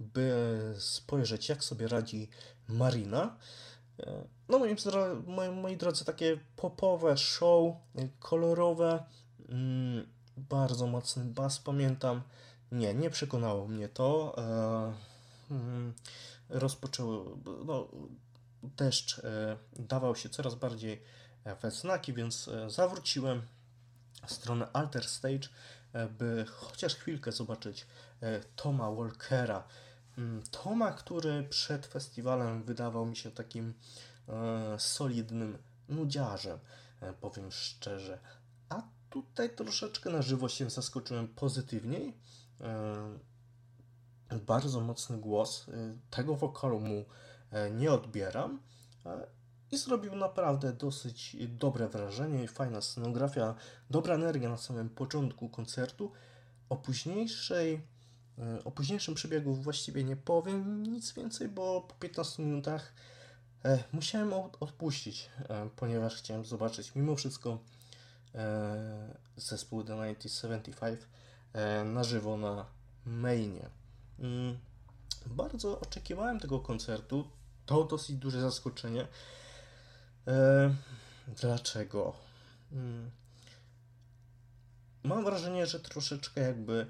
by 0.00 0.32
spojrzeć, 0.78 1.48
jak 1.48 1.64
sobie 1.64 1.88
radzi 1.88 2.28
Marina. 2.68 3.36
No 4.48 4.58
moi, 4.58 4.76
moi, 5.26 5.50
moi 5.50 5.76
drodzy, 5.76 6.04
takie 6.04 6.38
popowe 6.56 7.16
show, 7.16 7.74
kolorowe, 8.20 9.04
mm, 9.48 10.06
bardzo 10.36 10.86
mocny 10.86 11.24
bas, 11.24 11.58
pamiętam. 11.58 12.22
Nie, 12.72 12.94
nie 12.94 13.10
przekonało 13.10 13.68
mnie 13.68 13.88
to. 13.88 14.36
E, 16.52 16.58
rozpoczęło, 16.58 17.38
no, 17.64 17.88
deszcz 18.62 19.18
e, 19.18 19.56
dawał 19.78 20.16
się 20.16 20.28
coraz 20.28 20.54
bardziej 20.54 21.02
we 21.62 21.70
znaki, 21.70 22.12
więc 22.12 22.48
e, 22.48 22.70
zawróciłem 22.70 23.42
w 24.26 24.32
stronę 24.32 24.68
Alter 24.72 25.08
Stage, 25.08 25.48
e, 25.92 26.08
by 26.08 26.44
chociaż 26.48 26.94
chwilkę 26.94 27.32
zobaczyć 27.32 27.86
e, 28.20 28.40
Toma 28.56 28.90
Walkera. 28.90 29.64
Mm, 30.18 30.42
Toma, 30.50 30.92
który 30.92 31.42
przed 31.42 31.86
festiwalem 31.86 32.62
wydawał 32.62 33.06
mi 33.06 33.16
się 33.16 33.30
takim 33.30 33.74
e, 34.28 34.78
solidnym 34.78 35.58
nudziarzem, 35.88 36.58
powiem 37.20 37.52
szczerze. 37.52 38.18
A 38.68 38.82
tutaj 39.10 39.56
troszeczkę 39.56 40.10
na 40.10 40.22
żywo 40.22 40.48
się 40.48 40.70
zaskoczyłem 40.70 41.28
pozytywniej. 41.28 42.16
Bardzo 44.46 44.80
mocny 44.80 45.18
głos. 45.18 45.66
Tego 46.10 46.36
wokalu 46.36 46.80
mu 46.80 47.04
nie 47.70 47.92
odbieram. 47.92 48.60
I 49.70 49.78
zrobił 49.78 50.16
naprawdę 50.16 50.72
dosyć 50.72 51.36
dobre 51.48 51.88
wrażenie, 51.88 52.48
fajna 52.48 52.80
scenografia, 52.80 53.54
dobra 53.90 54.14
energia 54.14 54.48
na 54.48 54.56
samym 54.56 54.90
początku 54.90 55.48
koncertu. 55.48 56.12
O 56.68 56.76
późniejszej 56.76 57.82
E, 58.38 58.64
o 58.64 58.70
późniejszym 58.70 59.14
przebiegu 59.14 59.54
właściwie 59.54 60.04
nie 60.04 60.16
powiem 60.16 60.82
nic 60.82 61.12
więcej, 61.12 61.48
bo 61.48 61.80
po 61.80 61.94
15 61.94 62.42
minutach 62.42 62.92
e, 63.64 63.84
musiałem 63.92 64.32
odpuścić, 64.60 65.30
e, 65.48 65.68
ponieważ 65.76 66.16
chciałem 66.16 66.44
zobaczyć 66.44 66.94
mimo 66.94 67.16
wszystko 67.16 67.58
zespół 69.36 69.84
The 69.84 70.14
1975 70.14 71.00
na 71.84 72.04
żywo 72.04 72.36
na 72.36 72.66
mainie. 73.04 73.70
Mm, 74.22 74.58
bardzo 75.26 75.80
oczekiwałem 75.80 76.40
tego 76.40 76.60
koncertu. 76.60 77.30
To 77.66 77.84
dosyć 77.84 78.16
duże 78.16 78.40
zaskoczenie. 78.40 79.08
Dlaczego? 81.28 82.12
Mm, 82.72 83.10
mam 85.02 85.24
wrażenie, 85.24 85.66
że 85.66 85.80
troszeczkę 85.80 86.40
jakby 86.40 86.86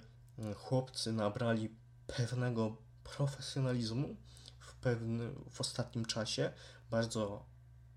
chłopcy 0.57 1.13
nabrali 1.13 1.75
pewnego 2.07 2.77
profesjonalizmu 3.05 4.17
w, 4.59 4.75
pewnym, 4.75 5.45
w 5.51 5.61
ostatnim 5.61 6.05
czasie. 6.05 6.53
Bardzo 6.91 7.45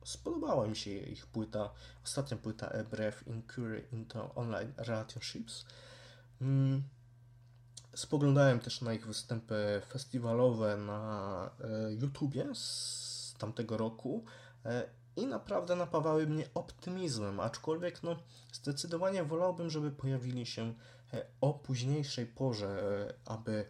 spodobała 0.05 0.67
mi 0.67 0.75
się 0.75 0.91
ich 0.91 1.25
płyta, 1.25 1.69
ostatnia 2.03 2.37
płyta 2.37 2.71
A 2.71 2.83
Breath 2.83 3.27
Inquiry 3.27 3.87
into 3.91 4.35
Online 4.35 4.73
Relationships. 4.77 5.65
Mm, 6.41 6.83
spoglądałem 7.95 8.59
też 8.59 8.81
na 8.81 8.93
ich 8.93 9.07
występy 9.07 9.81
festiwalowe 9.89 10.77
na 10.77 11.51
e, 11.63 11.93
YouTubie 11.93 12.47
z 12.53 13.35
tamtego 13.37 13.77
roku 13.77 14.25
e, 14.65 14.89
i 15.15 15.27
naprawdę 15.27 15.75
napawały 15.75 16.27
mnie 16.27 16.45
optymizmem, 16.53 17.39
aczkolwiek 17.39 18.03
no, 18.03 18.15
zdecydowanie 18.51 19.23
wolałbym, 19.23 19.69
żeby 19.69 19.91
pojawili 19.91 20.45
się 20.45 20.73
E, 21.13 21.25
o 21.41 21.53
późniejszej 21.53 22.25
porze, 22.25 23.13
aby 23.25 23.65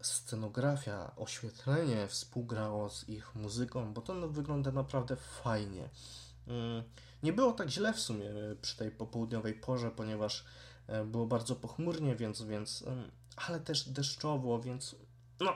scenografia, 0.00 1.12
oświetlenie 1.16 2.08
współgrało 2.08 2.90
z 2.90 3.08
ich 3.08 3.34
muzyką, 3.34 3.94
bo 3.94 4.00
to 4.00 4.28
wygląda 4.28 4.72
naprawdę 4.72 5.16
fajnie. 5.16 5.88
Mm, 6.46 6.82
nie 7.22 7.32
było 7.32 7.52
tak 7.52 7.68
źle 7.68 7.92
w 7.92 8.00
sumie 8.00 8.30
przy 8.62 8.76
tej 8.76 8.90
popołudniowej 8.90 9.54
porze, 9.54 9.90
ponieważ 9.90 10.44
było 11.04 11.26
bardzo 11.26 11.56
pochmurnie, 11.56 12.16
więc, 12.16 12.42
więc 12.42 12.84
ale 13.36 13.60
też 13.60 13.88
deszczowo, 13.88 14.60
więc 14.60 14.96
no, 15.40 15.54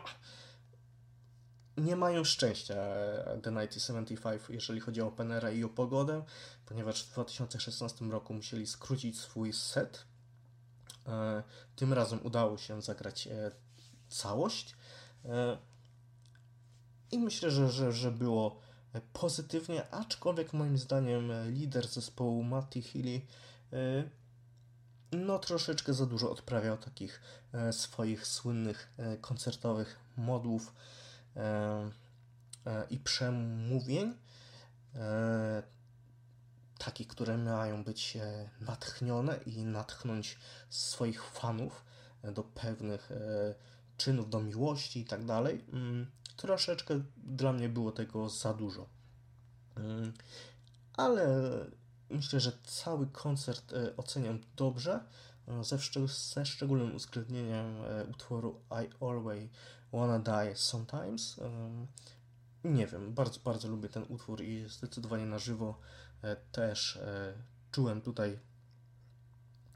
nie 1.78 1.96
mają 1.96 2.24
szczęścia 2.24 2.74
The 3.42 3.50
1975, 3.50 4.42
jeżeli 4.48 4.80
chodzi 4.80 5.02
o 5.02 5.06
Openera 5.06 5.50
i 5.50 5.64
o 5.64 5.68
pogodę, 5.68 6.22
ponieważ 6.66 7.04
w 7.04 7.12
2016 7.12 8.04
roku 8.04 8.34
musieli 8.34 8.66
skrócić 8.66 9.20
swój 9.20 9.52
set. 9.52 10.04
E, 11.06 11.42
tym 11.76 11.92
razem 11.92 12.20
udało 12.22 12.58
się 12.58 12.82
zagrać 12.82 13.26
e, 13.26 13.50
całość. 14.08 14.76
E, 15.24 15.58
I 17.10 17.18
myślę, 17.18 17.50
że, 17.50 17.70
że, 17.70 17.92
że 17.92 18.10
było 18.10 18.60
pozytywnie, 19.12 19.90
aczkolwiek 19.90 20.52
moim 20.52 20.78
zdaniem 20.78 21.32
lider 21.50 21.88
zespołu 21.88 22.42
Matty 22.42 22.82
Healy 22.82 23.20
no 25.12 25.38
troszeczkę 25.38 25.94
za 25.94 26.06
dużo 26.06 26.30
odprawiał 26.30 26.76
takich 26.76 27.20
swoich 27.70 28.26
słynnych 28.26 28.92
koncertowych 29.20 29.98
modłów 30.16 30.72
E, 31.38 31.90
e, 32.66 32.86
i 32.90 32.98
przemówień, 32.98 34.14
e, 34.94 35.62
takich, 36.78 37.08
które 37.08 37.38
mają 37.38 37.84
być 37.84 38.18
natchnione 38.60 39.38
i 39.46 39.64
natchnąć 39.64 40.38
swoich 40.70 41.24
fanów 41.24 41.84
do 42.22 42.42
pewnych 42.42 43.10
czynów, 43.96 44.30
do 44.30 44.40
miłości 44.40 45.00
i 45.00 45.04
tak 45.04 45.24
dalej. 45.24 45.64
Mm, 45.72 46.06
troszeczkę 46.36 47.00
dla 47.16 47.52
mnie 47.52 47.68
było 47.68 47.92
tego 47.92 48.28
za 48.28 48.54
dużo. 48.54 48.86
Mm, 49.76 50.12
ale 50.96 51.26
myślę, 52.10 52.40
że 52.40 52.52
cały 52.64 53.06
koncert 53.06 53.74
oceniam 53.96 54.38
dobrze, 54.56 55.00
ze, 55.62 55.78
ze 56.06 56.46
szczególnym 56.46 56.94
uwzględnieniem 56.94 57.76
utworu 58.10 58.60
I 58.70 59.04
Always 59.04 59.50
Wanna 59.92 60.18
Die 60.18 60.56
Sometimes. 60.56 61.40
Nie 62.64 62.86
wiem, 62.86 63.14
bardzo, 63.14 63.40
bardzo 63.40 63.68
lubię 63.68 63.88
ten 63.88 64.04
utwór 64.08 64.42
i 64.42 64.68
zdecydowanie 64.68 65.26
na 65.26 65.38
żywo 65.38 65.78
e, 66.22 66.36
też 66.36 66.96
e, 66.96 67.34
czułem 67.70 68.00
tutaj 68.00 68.38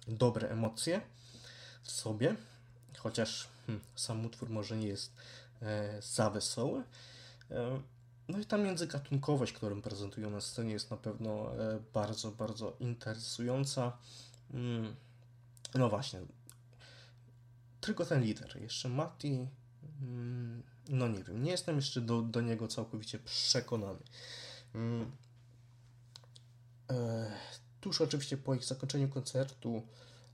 dobre 0.09 0.49
emocje 0.49 1.01
w 1.83 1.91
sobie, 1.91 2.37
chociaż 2.99 3.49
hmm, 3.67 3.85
sam 3.95 4.27
utwór 4.27 4.51
może 4.51 4.77
nie 4.77 4.87
jest 4.87 5.13
e, 5.63 6.03
za 6.03 6.31
wesoły. 6.31 6.83
No 8.33 8.39
i 8.39 8.47
ta 8.47 8.59
międzygatunkowość, 8.59 9.53
którą 9.53 9.83
prezentują 9.83 10.31
na 10.31 10.41
scenie 10.41 10.73
jest 10.73 10.91
na 10.91 10.97
pewno 10.97 11.51
bardzo, 11.95 12.31
bardzo 12.31 12.77
interesująca. 12.81 13.99
Mm, 14.55 14.97
no 15.75 15.89
właśnie, 15.89 16.21
tylko 17.81 18.05
ten 18.05 18.23
lider. 18.23 18.63
Jeszcze 18.63 18.89
Matti 18.89 19.47
Mm, 20.03 20.63
no 20.89 21.09
nie 21.09 21.25
wiem, 21.25 21.43
nie 21.43 21.51
jestem 21.51 21.77
jeszcze 21.77 22.01
do, 22.01 22.23
do 22.23 22.41
niego 22.41 22.69
całkowicie 22.69 23.19
przekonany. 23.19 23.99
Mm, 24.75 25.11
e, 26.91 27.31
tuż 27.81 28.01
oczywiście 28.01 28.37
po 28.37 28.55
ich 28.55 28.65
zakończeniu 28.65 29.09
koncertu 29.09 29.83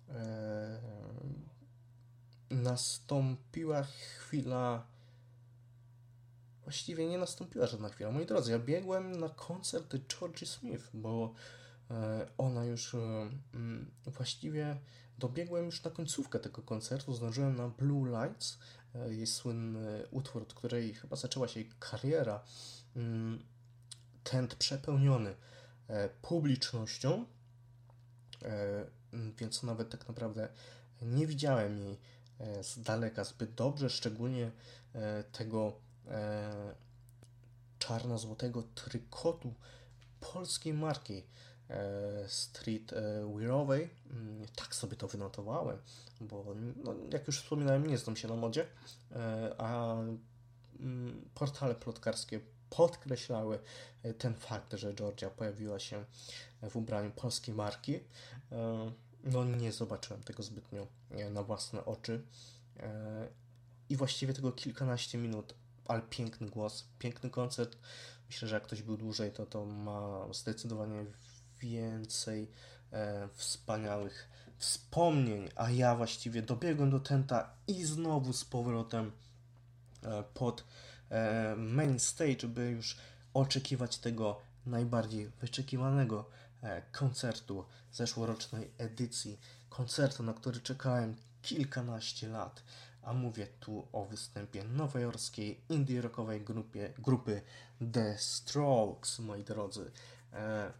e, 0.08 0.80
nastąpiła 2.50 3.82
chwila. 3.82 4.86
Właściwie 6.68 7.08
nie 7.08 7.18
nastąpiła 7.18 7.66
żadna 7.66 7.88
chwila. 7.88 8.10
Moi 8.10 8.26
drodzy, 8.26 8.50
ja 8.50 8.58
biegłem 8.58 9.20
na 9.20 9.28
koncert 9.28 9.94
Georgie 10.08 10.46
Smith, 10.46 10.90
bo 10.94 11.34
e, 11.90 12.26
ona 12.38 12.64
już 12.64 12.94
mm, 12.94 13.90
właściwie 14.06 14.80
dobiegłem 15.18 15.64
już 15.64 15.84
na 15.84 15.90
końcówkę 15.90 16.38
tego 16.38 16.62
koncertu. 16.62 17.14
Zdążyłem 17.14 17.56
na 17.56 17.68
Blue 17.68 18.08
Lights 18.08 18.58
E, 18.94 19.14
jej 19.14 19.26
słynny 19.26 20.06
utwór, 20.10 20.42
od 20.42 20.54
której 20.54 20.94
chyba 20.94 21.16
zaczęła 21.16 21.48
się 21.48 21.60
jej 21.60 21.70
kariera, 21.78 22.44
mm, 22.96 23.44
tent 24.24 24.54
przepełniony 24.54 25.34
e, 25.88 26.08
publicznością, 26.08 27.26
e, 28.42 28.84
więc 29.12 29.62
nawet 29.62 29.90
tak 29.90 30.08
naprawdę 30.08 30.48
nie 31.02 31.26
widziałem 31.26 31.78
jej 31.78 31.98
z 32.62 32.82
daleka 32.82 33.24
zbyt 33.24 33.54
dobrze, 33.54 33.90
szczególnie 33.90 34.50
tego 35.32 35.72
czarno-złotego 37.78 38.62
trykotu 38.74 39.54
polskiej 40.20 40.74
marki 40.74 41.22
Street 42.26 42.94
Wearowej. 43.34 43.90
Mm, 44.10 44.46
tak 44.56 44.74
sobie 44.74 44.96
to 44.96 45.08
wynotowałem, 45.08 45.78
bo 46.20 46.44
no, 46.84 46.94
jak 47.12 47.26
już 47.26 47.40
wspominałem, 47.40 47.86
nie 47.86 47.98
znam 47.98 48.16
się 48.16 48.28
na 48.28 48.36
modzie, 48.36 48.66
a 49.58 49.94
mm, 50.80 51.30
portale 51.34 51.74
plotkarskie 51.74 52.40
podkreślały 52.70 53.58
ten 54.18 54.34
fakt, 54.34 54.72
że 54.72 54.94
Georgia 54.94 55.30
pojawiła 55.30 55.78
się 55.78 56.04
w 56.70 56.76
ubraniu 56.76 57.10
polskiej 57.10 57.54
marki. 57.54 58.00
No 59.24 59.44
nie 59.44 59.72
zobaczyłem 59.72 60.22
tego 60.22 60.42
zbytnio 60.42 60.86
na 61.30 61.42
własne 61.42 61.84
oczy. 61.84 62.22
I 63.88 63.96
właściwie 63.96 64.34
tego 64.34 64.52
kilkanaście 64.52 65.18
minut, 65.18 65.54
ale 65.88 66.02
piękny 66.02 66.48
głos, 66.48 66.88
piękny 66.98 67.30
koncert. 67.30 67.76
Myślę, 68.26 68.48
że 68.48 68.54
jak 68.54 68.64
ktoś 68.64 68.82
był 68.82 68.96
dłużej, 68.96 69.32
to 69.32 69.46
to 69.46 69.64
ma 69.64 70.28
zdecydowanie 70.32 71.04
więcej 71.60 72.50
e, 72.92 73.28
wspaniałych 73.34 74.28
wspomnień, 74.58 75.48
a 75.56 75.70
ja 75.70 75.96
właściwie 75.96 76.42
dobiegłem 76.42 76.90
do 76.90 77.00
tenta 77.00 77.50
i 77.66 77.84
znowu 77.84 78.32
z 78.32 78.44
powrotem 78.44 79.12
e, 80.02 80.22
pod 80.22 80.64
e, 81.10 81.56
main 81.56 81.98
stage, 81.98 82.48
by 82.48 82.70
już 82.70 82.96
oczekiwać 83.34 83.98
tego 83.98 84.40
najbardziej 84.66 85.30
wyczekiwanego 85.40 86.30
e, 86.62 86.82
koncertu 86.82 87.64
zeszłorocznej 87.92 88.70
edycji, 88.78 89.40
koncertu, 89.68 90.22
na 90.22 90.34
który 90.34 90.60
czekałem 90.60 91.16
kilkanaście 91.42 92.28
lat 92.28 92.62
a 93.08 93.12
mówię 93.12 93.46
tu 93.60 93.88
o 93.92 94.04
występie 94.04 94.64
nowojorskiej 94.64 95.60
indie 95.68 96.02
rockowej 96.02 96.44
grupie, 96.44 96.92
grupy 96.98 97.42
The 97.92 98.18
Strokes, 98.18 99.18
moi 99.18 99.44
drodzy. 99.44 99.90
E, 100.32 100.72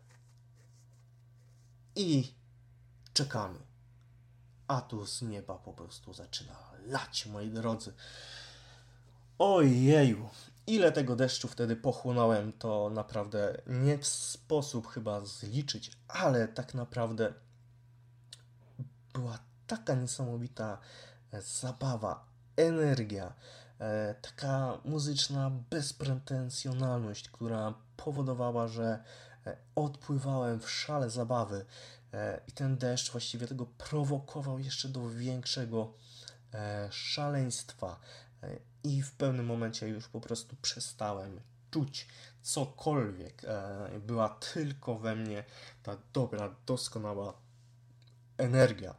I 1.96 2.34
czekamy. 3.12 3.58
A 4.68 4.80
tu 4.80 5.06
z 5.06 5.22
nieba 5.22 5.58
po 5.58 5.72
prostu 5.72 6.14
zaczyna 6.14 6.56
lać, 6.86 7.26
moi 7.26 7.50
drodzy. 7.50 7.92
Ojeju, 9.38 10.28
ile 10.66 10.92
tego 10.92 11.16
deszczu 11.16 11.48
wtedy 11.48 11.76
pochłonąłem, 11.76 12.52
to 12.52 12.90
naprawdę 12.90 13.62
nie 13.66 13.98
w 13.98 14.06
sposób 14.06 14.86
chyba 14.86 15.24
zliczyć, 15.24 15.90
ale 16.08 16.48
tak 16.48 16.74
naprawdę 16.74 17.34
była 19.12 19.38
taka 19.66 19.94
niesamowita 19.94 20.78
zabawa, 21.32 22.24
energia, 22.56 23.32
e, 23.80 24.14
taka 24.14 24.78
muzyczna 24.84 25.50
bezpretensjonalność, 25.70 27.28
która 27.28 27.74
powodowała, 27.96 28.68
że 28.68 29.04
e, 29.46 29.56
odpływałem 29.74 30.60
w 30.60 30.70
szale 30.70 31.10
zabawy 31.10 31.64
e, 32.12 32.40
i 32.48 32.52
ten 32.52 32.76
deszcz 32.76 33.12
właściwie 33.12 33.46
tego 33.46 33.66
prowokował 33.66 34.58
jeszcze 34.58 34.88
do 34.88 35.10
większego 35.10 35.94
szaleństwa 36.90 38.00
i 38.84 39.02
w 39.02 39.12
pewnym 39.12 39.46
momencie 39.46 39.88
już 39.88 40.08
po 40.08 40.20
prostu 40.20 40.56
przestałem 40.62 41.40
czuć 41.70 42.08
cokolwiek. 42.42 43.42
Była 44.00 44.28
tylko 44.28 44.98
we 44.98 45.16
mnie 45.16 45.44
ta 45.82 45.96
dobra, 46.12 46.54
doskonała 46.66 47.34
energia. 48.38 48.94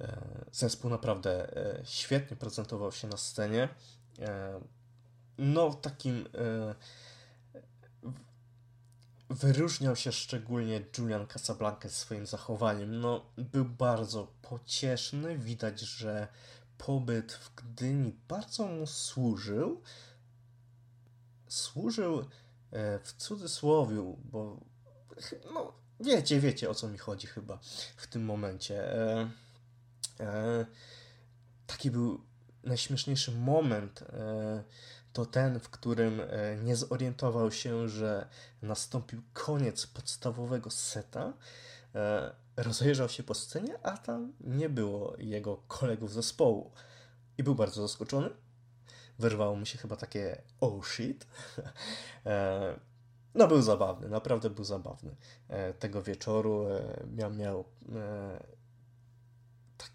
E, 0.00 0.44
zespół 0.52 0.90
naprawdę 0.90 1.56
e, 1.56 1.80
świetnie 1.84 2.36
prezentował 2.36 2.92
się 2.92 3.08
na 3.08 3.16
scenie. 3.16 3.68
E, 4.18 4.60
no, 5.38 5.74
takim 5.74 6.28
wyróżniał 9.30 9.96
się 9.96 10.12
szczególnie 10.12 10.84
Julian 10.98 11.26
Casablanca 11.26 11.88
swoim 11.88 12.26
zachowaniem. 12.26 13.00
No, 13.00 13.26
był 13.36 13.64
bardzo 13.64 14.32
pocieszny. 14.42 15.38
Widać, 15.38 15.80
że 15.80 16.28
pobyt 16.78 17.32
w 17.32 17.54
Gdyni 17.54 18.16
bardzo 18.28 18.66
mu 18.66 18.86
służył. 18.86 19.82
Służył 21.48 22.24
w 23.02 23.12
cudzysłowie, 23.18 24.14
bo 24.24 24.60
no, 25.54 25.72
wiecie, 26.00 26.40
wiecie 26.40 26.70
o 26.70 26.74
co 26.74 26.88
mi 26.88 26.98
chodzi 26.98 27.26
chyba 27.26 27.58
w 27.96 28.06
tym 28.06 28.24
momencie. 28.24 28.96
Taki 31.66 31.90
był 31.90 32.20
najśmieszniejszy 32.66 33.32
moment. 33.32 34.02
E, 34.02 34.64
to 35.12 35.26
ten, 35.26 35.60
w 35.60 35.68
którym 35.68 36.20
e, 36.20 36.56
nie 36.56 36.76
zorientował 36.76 37.52
się, 37.52 37.88
że 37.88 38.28
nastąpił 38.62 39.22
koniec 39.32 39.86
podstawowego 39.86 40.70
seta. 40.70 41.32
Rozejrzał 42.56 43.08
się 43.08 43.22
po 43.22 43.34
scenie, 43.34 43.78
a 43.82 43.96
tam 43.98 44.32
nie 44.40 44.68
było 44.68 45.14
jego 45.18 45.56
kolegów 45.68 46.12
zespołu. 46.12 46.70
I 47.38 47.42
był 47.42 47.54
bardzo 47.54 47.82
zaskoczony. 47.82 48.30
Wyrwało 49.18 49.56
mu 49.56 49.66
się 49.66 49.78
chyba 49.78 49.96
takie 49.96 50.42
oh 50.60 50.86
shit. 50.86 51.26
No 53.34 53.48
był 53.48 53.62
zabawny, 53.62 54.08
naprawdę 54.08 54.50
był 54.50 54.64
zabawny. 54.64 55.16
Tego 55.78 56.02
wieczoru 56.02 56.66
miał, 57.16 57.30
miał 57.30 57.64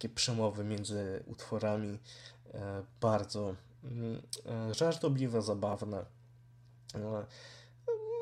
takie 0.01 0.15
przemowy 0.15 0.63
między 0.63 1.23
utworami 1.27 1.99
e, 2.53 2.83
bardzo 3.01 3.55
mm, 3.83 4.21
e, 4.45 4.73
żartobliwe, 4.73 5.41
zabawne. 5.41 6.05
E, 6.95 7.25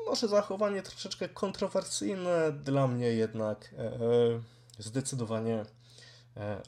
może 0.06 0.28
zachowanie 0.28 0.82
troszeczkę 0.82 1.28
kontrowersyjne, 1.28 2.52
dla 2.52 2.86
mnie 2.86 3.06
jednak 3.06 3.74
zdecydowanie 4.78 5.64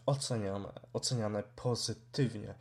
oceniam, 0.07 0.67
oceniane 0.93 1.43
pozytywnie. 1.57 2.55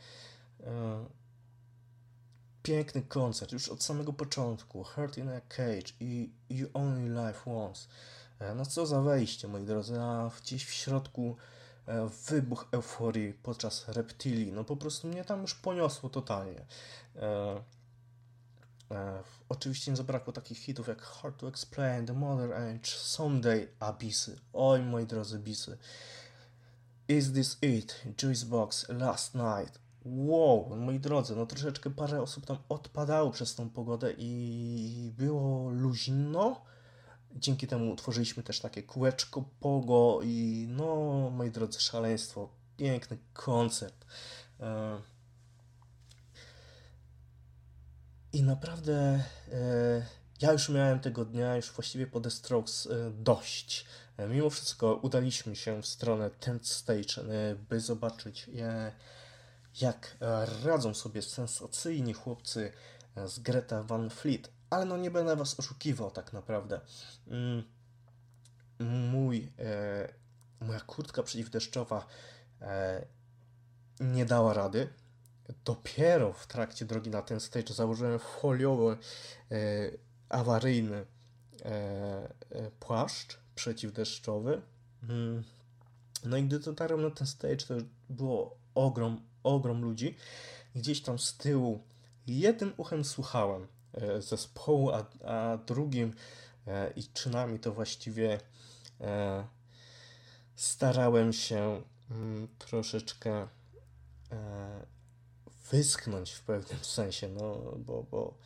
Piękny 2.63 3.01
koncert, 3.01 3.51
już 3.51 3.69
od 3.69 3.83
samego 3.83 4.13
początku. 4.13 4.83
Heart 4.83 5.17
in 5.17 5.29
a 5.29 5.41
Cage 5.41 5.93
i 5.99 6.31
You 6.49 6.67
Only 6.73 7.09
Life 7.09 7.51
Once. 7.55 7.87
No 8.55 8.65
co 8.65 8.85
za 8.85 9.01
wejście, 9.01 9.47
moi 9.47 9.63
drodzy, 9.63 9.99
a 9.99 10.31
gdzieś 10.41 10.65
w 10.65 10.73
środku 10.73 11.37
wybuch 12.27 12.67
euforii 12.71 13.33
podczas 13.33 13.87
reptilii. 13.87 14.51
No 14.51 14.63
po 14.63 14.75
prostu 14.75 15.07
mnie 15.07 15.25
tam 15.25 15.41
już 15.41 15.55
poniosło 15.55 16.09
totalnie. 16.09 16.65
E, 17.15 17.63
e, 18.91 19.23
oczywiście 19.49 19.91
nie 19.91 19.97
zabrakło 19.97 20.33
takich 20.33 20.57
hitów 20.57 20.87
jak 20.87 21.01
Hard 21.01 21.39
to 21.39 21.47
Explain, 21.47 22.05
The 22.05 22.13
Mother 22.13 22.53
Age, 22.53 22.87
Someday, 22.87 23.67
Abisy. 23.79 24.39
Oj, 24.53 24.81
moi 24.81 25.05
drodzy, 25.05 25.39
bisy. 25.39 25.77
Is 27.07 27.33
This 27.33 27.57
It? 27.61 28.01
Juice 28.23 28.45
Box, 28.45 28.89
Last 28.89 29.35
Night. 29.35 29.79
Wow, 30.05 30.75
moi 30.75 30.99
drodzy, 30.99 31.35
no 31.35 31.45
troszeczkę 31.45 31.89
parę 31.89 32.21
osób 32.21 32.45
tam 32.45 32.57
odpadało 32.69 33.31
przez 33.31 33.55
tą 33.55 33.69
pogodę 33.69 34.13
i 34.17 35.13
było 35.17 35.69
luźno, 35.69 36.61
Dzięki 37.35 37.67
temu 37.67 37.91
utworzyliśmy 37.91 38.43
też 38.43 38.59
takie 38.59 38.83
kółeczko 38.83 39.43
pogo 39.59 40.19
i 40.23 40.67
no, 40.69 41.29
moi 41.29 41.51
drodzy, 41.51 41.81
szaleństwo. 41.81 42.49
Piękny 42.77 43.17
koncert. 43.33 44.05
E, 44.59 45.01
I 48.33 48.43
naprawdę 48.43 49.23
e, 49.51 50.05
ja 50.41 50.51
już 50.51 50.69
miałem 50.69 50.99
tego 50.99 51.25
dnia, 51.25 51.55
już 51.55 51.71
właściwie 51.71 52.07
po 52.07 52.21
The 52.21 52.31
Strokes 52.31 52.87
e, 52.87 53.11
dość. 53.11 53.85
Mimo 54.29 54.49
wszystko 54.49 54.95
udaliśmy 54.95 55.55
się 55.55 55.81
w 55.81 55.85
stronę 55.85 56.29
Tent 56.29 56.67
Stage, 56.67 57.23
by 57.69 57.79
zobaczyć 57.79 58.49
jak 59.81 60.17
radzą 60.63 60.93
sobie 60.93 61.21
sensacyjni 61.21 62.13
chłopcy 62.13 62.71
z 63.25 63.39
Greta 63.39 63.83
Van 63.83 64.09
Fleet 64.09 64.49
ale 64.71 64.85
no 64.85 64.97
nie 64.97 65.11
będę 65.11 65.35
was 65.35 65.59
oszukiwał 65.59 66.11
tak 66.11 66.33
naprawdę. 66.33 66.79
Mm, 67.27 67.63
mój, 69.11 69.51
e, 69.59 70.13
moja 70.61 70.79
kurtka 70.79 71.23
przeciwdeszczowa 71.23 72.07
e, 72.61 73.05
nie 73.99 74.25
dała 74.25 74.53
rady. 74.53 74.89
Dopiero 75.65 76.33
w 76.33 76.47
trakcie 76.47 76.85
drogi 76.85 77.09
na 77.09 77.21
ten 77.21 77.39
stage 77.39 77.73
założyłem 77.73 78.19
foliowy, 78.19 78.97
e, 79.51 79.57
awaryjny 80.29 81.05
e, 81.65 81.65
e, 81.65 82.71
płaszcz 82.79 83.39
przeciwdeszczowy. 83.55 84.61
Mm. 85.03 85.43
No 86.25 86.37
i 86.37 86.43
gdy 86.43 86.59
dotarłem 86.59 87.01
na 87.01 87.11
ten 87.11 87.27
stage, 87.27 87.57
to 87.57 87.73
było 88.09 88.57
ogrom, 88.75 89.21
ogrom 89.43 89.81
ludzi. 89.81 90.17
Gdzieś 90.75 91.01
tam 91.01 91.19
z 91.19 91.37
tyłu 91.37 91.83
jednym 92.27 92.73
uchem 92.77 93.05
słuchałem 93.05 93.67
zespołu, 94.19 94.91
a, 94.91 95.05
a 95.25 95.57
drugim 95.57 96.13
e, 96.67 96.91
i 96.95 97.03
czynami 97.03 97.59
to 97.59 97.71
właściwie 97.71 98.39
e, 99.01 99.43
starałem 100.55 101.33
się 101.33 101.81
mm, 102.11 102.47
troszeczkę 102.59 103.47
wysknąć 105.71 106.31
w 106.31 106.41
pewnym 106.41 106.79
sensie, 106.83 107.27
no 107.27 107.55
bo, 107.77 108.03
bo 108.03 108.37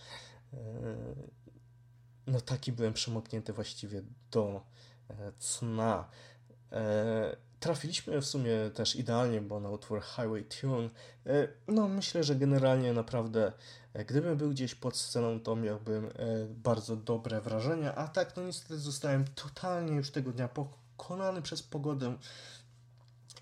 no 2.28 2.42
taki 2.42 2.72
byłem 2.72 2.94
przemoknięty 2.94 3.54
właściwie 3.54 4.02
do 4.32 4.62
cna. 5.40 6.10
Trafiliśmy 7.60 8.22
w 8.22 8.26
sumie 8.26 8.52
też 8.74 8.96
idealnie, 8.96 9.42
bo 9.42 9.60
na 9.60 9.70
utwór 9.70 10.02
Highway 10.02 10.44
Tune. 10.44 10.90
No, 11.68 11.88
myślę, 11.88 12.24
że 12.24 12.36
generalnie 12.36 12.94
naprawdę, 12.94 13.52
gdybym 14.08 14.38
był 14.38 14.50
gdzieś 14.50 14.76
pod 14.76 14.98
sceną, 14.98 15.40
to 15.40 15.56
miałbym 15.56 16.10
bardzo 16.50 16.96
dobre 16.96 17.42
wrażenia, 17.42 17.96
a 17.96 18.08
tak, 18.08 18.36
no 18.36 18.44
niestety 18.44 18.80
zostałem 18.80 19.26
totalnie 19.28 19.96
już 19.96 20.12
tego 20.12 20.32
dnia 20.32 20.48
pokonany 20.48 21.42
przez 21.42 21.64
pogodę 21.64 22.18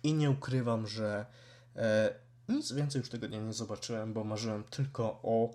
i 0.04 0.14
nie 0.14 0.32
ukrywam, 0.32 0.88
że 0.88 1.26
nic 2.50 2.72
więcej 2.72 3.00
już 3.00 3.10
tego 3.10 3.28
dnia 3.28 3.40
nie 3.40 3.54
zobaczyłem, 3.54 4.14
bo 4.14 4.24
marzyłem 4.24 4.64
tylko 4.64 5.20
o, 5.24 5.50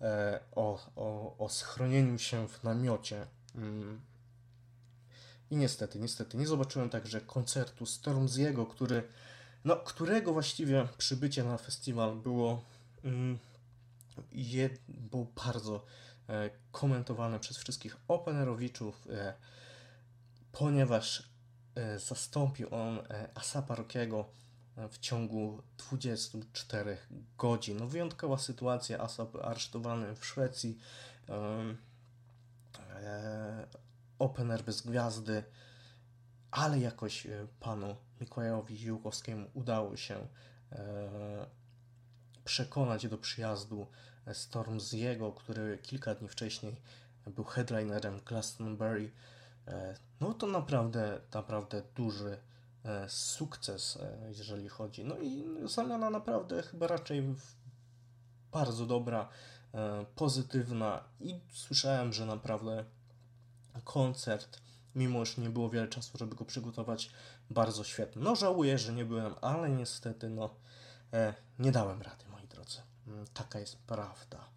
e, 0.00 0.40
o, 0.54 0.86
o, 0.96 1.36
o 1.38 1.48
schronieniu 1.48 2.18
się 2.18 2.48
w 2.48 2.64
namiocie. 2.64 3.26
Mm. 3.54 4.00
I 5.50 5.56
niestety, 5.56 5.98
niestety 5.98 6.36
nie 6.36 6.46
zobaczyłem 6.46 6.90
także 6.90 7.20
koncertu 7.20 7.86
Stormziego, 7.86 8.66
który, 8.66 9.02
no, 9.64 9.76
którego 9.76 10.32
właściwie 10.32 10.88
przybycie 10.98 11.44
na 11.44 11.58
festiwal 11.58 12.16
było, 12.16 12.64
mm, 13.04 13.38
je, 14.32 14.70
było 14.88 15.26
bardzo 15.44 15.84
e, 16.28 16.50
komentowane 16.72 17.40
przez 17.40 17.56
wszystkich 17.56 17.96
openerowiczów, 18.08 19.06
e, 19.10 19.34
ponieważ 20.52 21.30
e, 21.74 21.98
zastąpił 21.98 22.74
on 22.74 22.98
e, 22.98 23.28
Asapa 23.34 23.74
Rockiego 23.74 24.28
w 24.90 24.98
ciągu 24.98 25.62
24 25.78 26.98
godzin. 27.38 27.78
No 27.78 27.86
wyjątkowa 27.86 28.38
sytuacja, 28.38 28.98
Asap 28.98 29.36
aresztowany 29.36 30.16
w 30.16 30.26
Szwecji, 30.26 30.78
e, 33.02 33.66
opener 34.18 34.62
bez 34.62 34.80
gwiazdy, 34.80 35.44
ale 36.50 36.78
jakoś 36.78 37.26
e, 37.26 37.46
panu 37.60 37.96
Mikołajowi 38.20 38.76
Ziłkowskiemu 38.76 39.50
udało 39.54 39.96
się 39.96 40.26
e, 40.72 41.46
przekonać 42.44 43.08
do 43.08 43.18
przyjazdu 43.18 43.86
Stormziego, 44.32 45.32
który 45.32 45.78
kilka 45.78 46.14
dni 46.14 46.28
wcześniej 46.28 46.76
był 47.26 47.44
headlinerem 47.44 48.20
Glastonbury. 48.26 49.10
No 50.20 50.34
to 50.34 50.46
naprawdę, 50.46 51.20
naprawdę 51.32 51.82
duży 51.96 52.38
E, 52.84 53.08
sukces, 53.08 53.96
e, 53.96 54.28
jeżeli 54.28 54.68
chodzi. 54.68 55.04
No 55.04 55.18
i 55.18 55.44
zamiana 55.64 56.10
naprawdę 56.10 56.62
chyba 56.62 56.86
raczej 56.86 57.34
bardzo 58.52 58.86
dobra, 58.86 59.28
e, 59.74 60.06
pozytywna 60.14 61.04
i 61.20 61.40
słyszałem, 61.52 62.12
że 62.12 62.26
naprawdę 62.26 62.84
koncert, 63.84 64.60
mimo 64.94 65.24
że 65.24 65.42
nie 65.42 65.50
było 65.50 65.70
wiele 65.70 65.88
czasu, 65.88 66.18
żeby 66.18 66.36
go 66.36 66.44
przygotować, 66.44 67.10
bardzo 67.50 67.84
świetny. 67.84 68.22
No 68.22 68.36
żałuję, 68.36 68.78
że 68.78 68.92
nie 68.92 69.04
byłem, 69.04 69.34
ale 69.40 69.70
niestety 69.70 70.28
no 70.28 70.54
nie 71.58 71.72
dałem 71.72 72.02
rady, 72.02 72.24
taka 73.34 73.58
jest 73.60 73.76
prawda. 73.76 74.48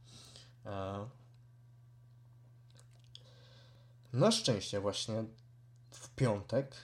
Na 4.13 4.31
szczęście 4.31 4.79
właśnie 4.79 5.23
w 5.91 6.09
piątek 6.09 6.75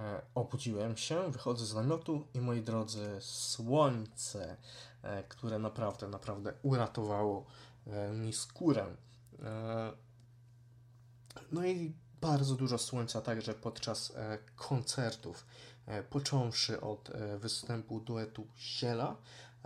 E, 0.00 0.22
obudziłem 0.34 0.96
się, 0.96 1.30
wychodzę 1.32 1.66
z 1.66 1.74
namiotu 1.74 2.26
i 2.34 2.40
moi 2.40 2.62
drodzy, 2.62 3.16
słońce, 3.20 4.56
e, 5.02 5.24
które 5.24 5.58
naprawdę, 5.58 6.08
naprawdę 6.08 6.52
uratowało 6.62 7.46
e, 7.86 8.10
mi 8.12 8.32
skórę. 8.32 8.86
No 11.52 11.66
i 11.66 11.94
bardzo 12.20 12.54
dużo 12.54 12.78
słońca 12.78 13.20
także 13.20 13.54
podczas 13.54 14.12
koncertów, 14.56 15.46
począwszy 16.10 16.80
od 16.80 17.10
występu 17.38 18.00
duetu 18.00 18.46
Ziela, 18.58 19.16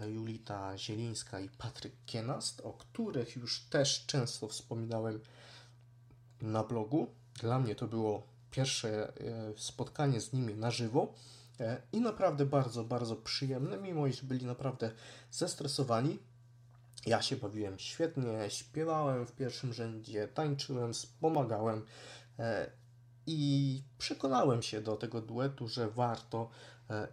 Julita 0.03 0.79
Zielińska 0.79 1.41
i 1.41 1.49
Patryk 1.49 1.93
Kienast, 2.07 2.61
o 2.61 2.73
których 2.73 3.37
już 3.37 3.61
też 3.61 4.07
często 4.07 4.49
wspominałem 4.49 5.21
na 6.43 6.65
blogu. 6.65 7.07
Dla 7.41 7.59
mnie 7.59 7.75
to 7.75 7.87
było 7.87 8.27
pierwsze 8.51 9.09
e, 9.09 9.13
spotkanie 9.57 10.21
z 10.21 10.33
nimi 10.33 10.55
na 10.55 10.71
żywo 10.71 11.15
e, 11.61 11.83
i 11.93 12.01
naprawdę 12.01 12.47
bardzo, 12.47 12.85
bardzo 12.85 13.17
przyjemne, 13.17 13.77
mimo 13.77 14.07
iż 14.07 14.23
byli 14.23 14.47
naprawdę 14.47 14.91
zestresowani. 15.31 16.19
Ja 17.07 17.23
się 17.23 17.37
bawiłem 17.37 17.79
świetnie, 17.79 18.51
śpiewałem 18.51 19.27
w 19.27 19.33
pierwszym 19.33 19.73
rzędzie, 19.73 20.29
tańczyłem, 20.29 20.93
pomagałem 21.21 21.85
e, 22.39 22.71
i 23.27 23.83
przekonałem 23.99 24.63
się 24.63 24.81
do 24.81 24.97
tego 24.97 25.21
duetu, 25.21 25.69
że 25.69 25.91
warto 25.91 26.51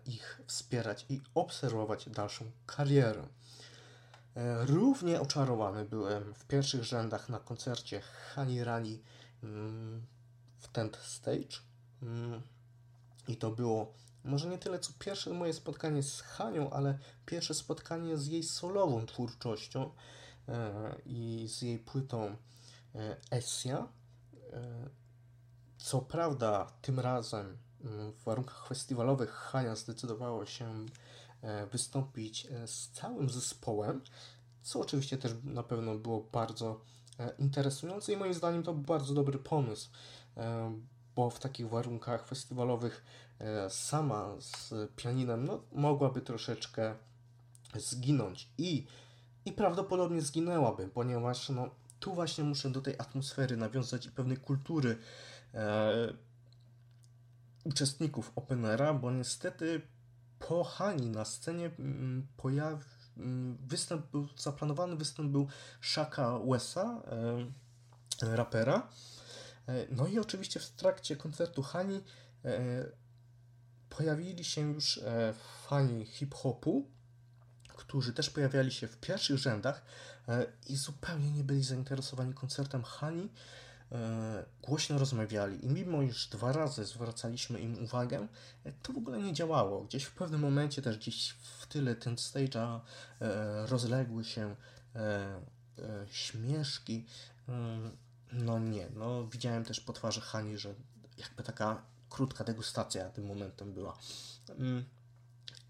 ich 0.05 0.41
wspierać 0.47 1.05
i 1.09 1.21
obserwować 1.35 2.09
dalszą 2.09 2.51
karierę. 2.65 3.27
Równie 4.65 5.21
oczarowany 5.21 5.85
byłem 5.85 6.33
w 6.33 6.45
pierwszych 6.45 6.83
rzędach 6.83 7.29
na 7.29 7.39
koncercie 7.39 8.01
Hani 8.01 8.63
Rani 8.63 9.01
mm, 9.43 10.05
w 10.59 10.67
Tent 10.67 10.97
Stage. 10.97 11.57
Mm. 12.01 12.41
I 13.27 13.37
to 13.37 13.51
było 13.51 13.93
może 14.23 14.49
nie 14.49 14.57
tyle 14.57 14.79
co 14.79 14.93
pierwsze 14.99 15.33
moje 15.33 15.53
spotkanie 15.53 16.03
z 16.03 16.21
Hanią, 16.21 16.69
ale 16.69 16.97
pierwsze 17.25 17.53
spotkanie 17.53 18.17
z 18.17 18.27
jej 18.27 18.43
solową 18.43 19.05
twórczością 19.05 19.91
e, 20.47 20.95
i 21.05 21.47
z 21.49 21.61
jej 21.61 21.79
płytą 21.79 22.35
e, 22.95 23.17
Essia. 23.31 23.87
E, 24.53 24.89
co 25.77 26.01
prawda, 26.01 26.71
tym 26.81 26.99
razem 26.99 27.57
w 27.83 28.23
warunkach 28.25 28.67
festiwalowych 28.67 29.31
Hania 29.31 29.75
zdecydowała 29.75 30.45
się 30.45 30.85
wystąpić 31.71 32.47
z 32.65 32.89
całym 32.89 33.29
zespołem, 33.29 34.01
co 34.61 34.79
oczywiście 34.79 35.17
też 35.17 35.31
na 35.43 35.63
pewno 35.63 35.95
było 35.95 36.27
bardzo 36.31 36.81
interesujące 37.39 38.13
i 38.13 38.17
moim 38.17 38.33
zdaniem 38.33 38.63
to 38.63 38.73
bardzo 38.73 39.13
dobry 39.13 39.39
pomysł, 39.39 39.89
E, 40.37 40.73
bo 41.15 41.29
w 41.29 41.39
takich 41.39 41.69
warunkach 41.69 42.27
festiwalowych 42.27 43.05
e, 43.39 43.69
sama 43.69 44.35
z 44.39 44.73
pianinem 44.95 45.45
no, 45.45 45.61
mogłaby 45.71 46.21
troszeczkę 46.21 46.95
zginąć 47.75 48.49
i, 48.57 48.85
i 49.45 49.51
prawdopodobnie 49.51 50.21
zginęłaby, 50.21 50.87
ponieważ 50.87 51.49
no, 51.49 51.69
tu 51.99 52.13
właśnie 52.13 52.43
muszę 52.43 52.69
do 52.69 52.81
tej 52.81 52.95
atmosfery 52.97 53.57
nawiązać 53.57 54.05
i 54.05 54.11
pewnej 54.11 54.37
kultury 54.37 54.97
e, 55.53 56.13
uczestników 57.63 58.31
Openera, 58.35 58.93
bo 58.93 59.11
niestety 59.11 59.81
po 60.39 60.63
Hani 60.63 61.09
na 61.09 61.25
scenie 61.25 61.71
mm, 61.79 62.27
pojawił 62.37 62.87
mm, 63.17 63.57
występ 63.67 64.11
był, 64.11 64.27
zaplanowany 64.37 64.95
występ 64.95 65.31
był 65.31 65.47
Shaka 65.81 66.39
Wesa, 66.39 67.01
e, 68.23 68.35
rapera, 68.35 68.87
E, 69.67 69.85
no 69.91 70.07
i 70.07 70.19
oczywiście 70.19 70.59
w 70.59 70.69
trakcie 70.69 71.15
koncertu 71.15 71.61
Hani 71.61 72.03
e, 72.45 72.85
pojawili 73.89 74.43
się 74.43 74.61
już 74.61 74.97
e, 74.97 75.33
fani 75.67 76.05
hip-hopu, 76.05 76.85
którzy 77.67 78.13
też 78.13 78.29
pojawiali 78.29 78.71
się 78.71 78.87
w 78.87 78.97
pierwszych 78.97 79.37
rzędach 79.37 79.83
i 80.67 80.75
zupełnie 80.75 81.31
nie 81.31 81.43
byli 81.43 81.63
zainteresowani 81.63 82.33
koncertem 82.33 82.83
Hani. 82.83 83.29
Głośno 84.61 84.97
rozmawiali 84.97 85.65
i 85.65 85.69
mimo 85.69 86.01
iż 86.01 86.27
dwa 86.27 86.51
razy 86.51 86.85
zwracaliśmy 86.85 87.59
im 87.59 87.83
uwagę, 87.83 88.27
to 88.83 88.93
w 88.93 88.97
ogóle 88.97 89.17
nie 89.17 89.33
działało. 89.33 89.81
Gdzieś 89.81 90.03
w 90.03 90.11
pewnym 90.11 90.41
momencie 90.41 90.81
też 90.81 90.97
gdzieś 90.97 91.29
w 91.29 91.67
tyle 91.67 91.95
ten 91.95 92.15
stage'a 92.15 92.79
rozległy 93.67 94.23
się 94.23 94.55
śmieszki 96.11 97.05
no 98.31 98.59
nie, 98.59 98.89
no 98.95 99.27
widziałem 99.27 99.65
też 99.65 99.79
po 99.79 99.93
twarzy 99.93 100.21
Hani, 100.21 100.57
że 100.57 100.73
jakby 101.17 101.43
taka 101.43 101.81
krótka 102.09 102.43
degustacja 102.43 103.09
tym 103.09 103.25
momentem 103.25 103.73
była. 103.73 103.97
Mm, 104.49 104.85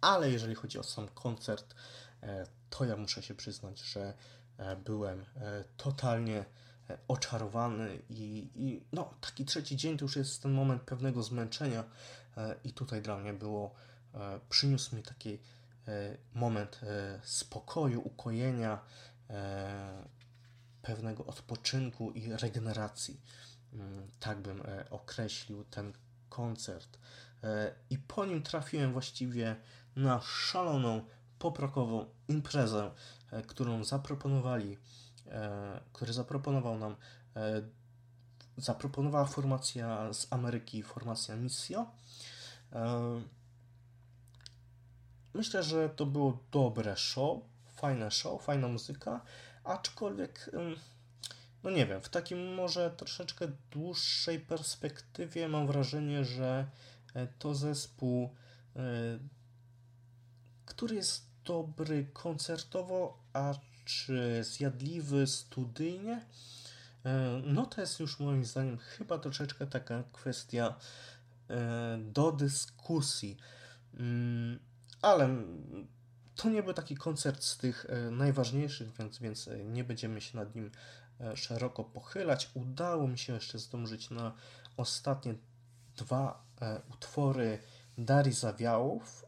ale 0.01 0.31
jeżeli 0.31 0.55
chodzi 0.55 0.79
o 0.79 0.83
sam 0.83 1.07
koncert, 1.07 1.75
e, 2.23 2.45
to 2.69 2.85
ja 2.85 2.97
muszę 2.97 3.23
się 3.23 3.35
przyznać, 3.35 3.79
że 3.79 4.13
e, 4.57 4.75
byłem 4.75 5.25
e, 5.35 5.63
totalnie 5.77 6.45
oczarowany 7.07 7.99
i, 8.09 8.49
i 8.55 8.81
no, 8.91 9.13
taki 9.21 9.45
trzeci 9.45 9.77
dzień 9.77 9.97
to 9.97 10.05
już 10.05 10.15
jest 10.15 10.43
ten 10.43 10.51
moment 10.51 10.81
pewnego 10.81 11.23
zmęczenia 11.23 11.83
i 12.63 12.73
tutaj 12.73 13.01
dla 13.01 13.17
mnie 13.17 13.33
było, 13.33 13.75
przyniósł 14.49 14.95
mi 14.95 15.03
taki 15.03 15.39
moment 16.33 16.79
spokoju, 17.23 18.01
ukojenia, 18.01 18.79
pewnego 20.81 21.25
odpoczynku 21.25 22.11
i 22.11 22.33
regeneracji. 22.33 23.21
Mm, 23.73 24.07
tak 24.19 24.41
bym 24.41 24.61
e, 24.61 24.89
określił 24.89 25.63
ten 25.63 25.93
koncert. 26.29 26.97
E, 27.43 27.75
I 27.89 27.97
po 27.97 28.25
nim 28.25 28.43
trafiłem 28.43 28.93
właściwie 28.93 29.55
na 29.95 30.21
szaloną, 30.21 31.05
poprokową 31.39 32.05
imprezę, 32.27 32.91
e, 33.31 33.41
którą 33.41 33.83
zaproponowali, 33.83 34.77
który 35.93 36.13
zaproponował 36.13 36.77
nam 36.77 36.95
zaproponowała 38.57 39.25
formacja 39.25 40.13
z 40.13 40.27
Ameryki, 40.29 40.83
formacja 40.83 41.35
Missio. 41.35 41.85
Myślę, 45.33 45.63
że 45.63 45.89
to 45.89 46.05
było 46.05 46.37
dobre 46.51 46.97
show, 46.97 47.39
fajne 47.75 48.11
show, 48.11 48.43
fajna 48.43 48.67
muzyka, 48.67 49.21
aczkolwiek, 49.63 50.51
no 51.63 51.69
nie 51.69 51.85
wiem, 51.85 52.01
w 52.01 52.09
takim 52.09 52.53
może 52.53 52.91
troszeczkę 52.91 53.47
dłuższej 53.71 54.39
perspektywie 54.39 55.47
mam 55.47 55.67
wrażenie, 55.67 56.25
że 56.25 56.65
e, 57.13 57.27
to 57.27 57.55
zespół, 57.55 58.35
e, 58.75 58.81
który 60.65 60.95
jest 60.95 61.25
dobry 61.43 62.07
koncertowo, 62.13 63.17
a 63.33 63.53
czy 63.85 64.43
zjadliwy 64.43 65.27
studyjnie, 65.27 66.25
e, 67.05 67.41
no 67.45 67.65
to 67.65 67.81
jest 67.81 67.99
już 67.99 68.19
moim 68.19 68.45
zdaniem 68.45 68.77
chyba 68.77 69.17
troszeczkę 69.17 69.67
taka 69.67 70.03
kwestia 70.11 70.75
do 71.97 72.31
dyskusji. 72.31 73.37
Mm, 73.93 74.59
ale 75.01 75.29
to 76.35 76.49
nie 76.49 76.63
był 76.63 76.73
taki 76.73 76.95
koncert 76.95 77.43
z 77.43 77.57
tych 77.57 77.85
e, 77.89 78.11
najważniejszych, 78.11 78.97
więc, 78.99 79.19
więc 79.19 79.47
e, 79.47 79.63
nie 79.63 79.83
będziemy 79.83 80.21
się 80.21 80.37
nad 80.37 80.55
nim 80.55 80.71
e, 81.19 81.37
szeroko 81.37 81.83
pochylać. 81.83 82.49
Udało 82.53 83.07
mi 83.07 83.17
się 83.17 83.33
jeszcze 83.33 83.59
zdążyć 83.59 84.09
na 84.09 84.33
ostatnie 84.77 85.35
dwa 85.97 86.43
utwory 86.93 87.59
Darii 87.97 88.33
Zawiałów, 88.33 89.25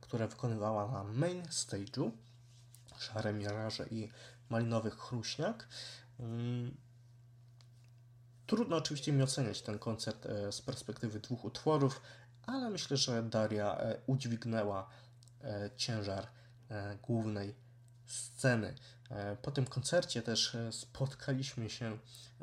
które 0.00 0.28
wykonywała 0.28 0.92
na 0.92 1.04
main 1.04 1.42
stage'u. 1.42 2.10
Szare 2.98 3.32
Miraże 3.32 3.86
i 3.90 4.08
Malinowy 4.48 4.90
Chruśniak. 4.90 5.68
Mm, 6.20 6.76
trudno 8.46 8.76
oczywiście 8.76 9.12
mi 9.12 9.22
oceniać 9.22 9.62
ten 9.62 9.78
koncert 9.78 10.26
z 10.50 10.62
perspektywy 10.62 11.20
dwóch 11.20 11.44
utworów, 11.44 12.00
ale 12.46 12.70
myślę, 12.70 12.96
że 12.96 13.22
Daria 13.22 13.78
udźwignęła 14.06 14.90
E, 15.44 15.70
ciężar 15.76 16.26
e, 16.70 16.96
głównej 17.02 17.54
sceny. 18.06 18.74
E, 19.10 19.36
po 19.36 19.50
tym 19.50 19.66
koncercie 19.66 20.22
też 20.22 20.56
spotkaliśmy 20.70 21.70
się 21.70 21.98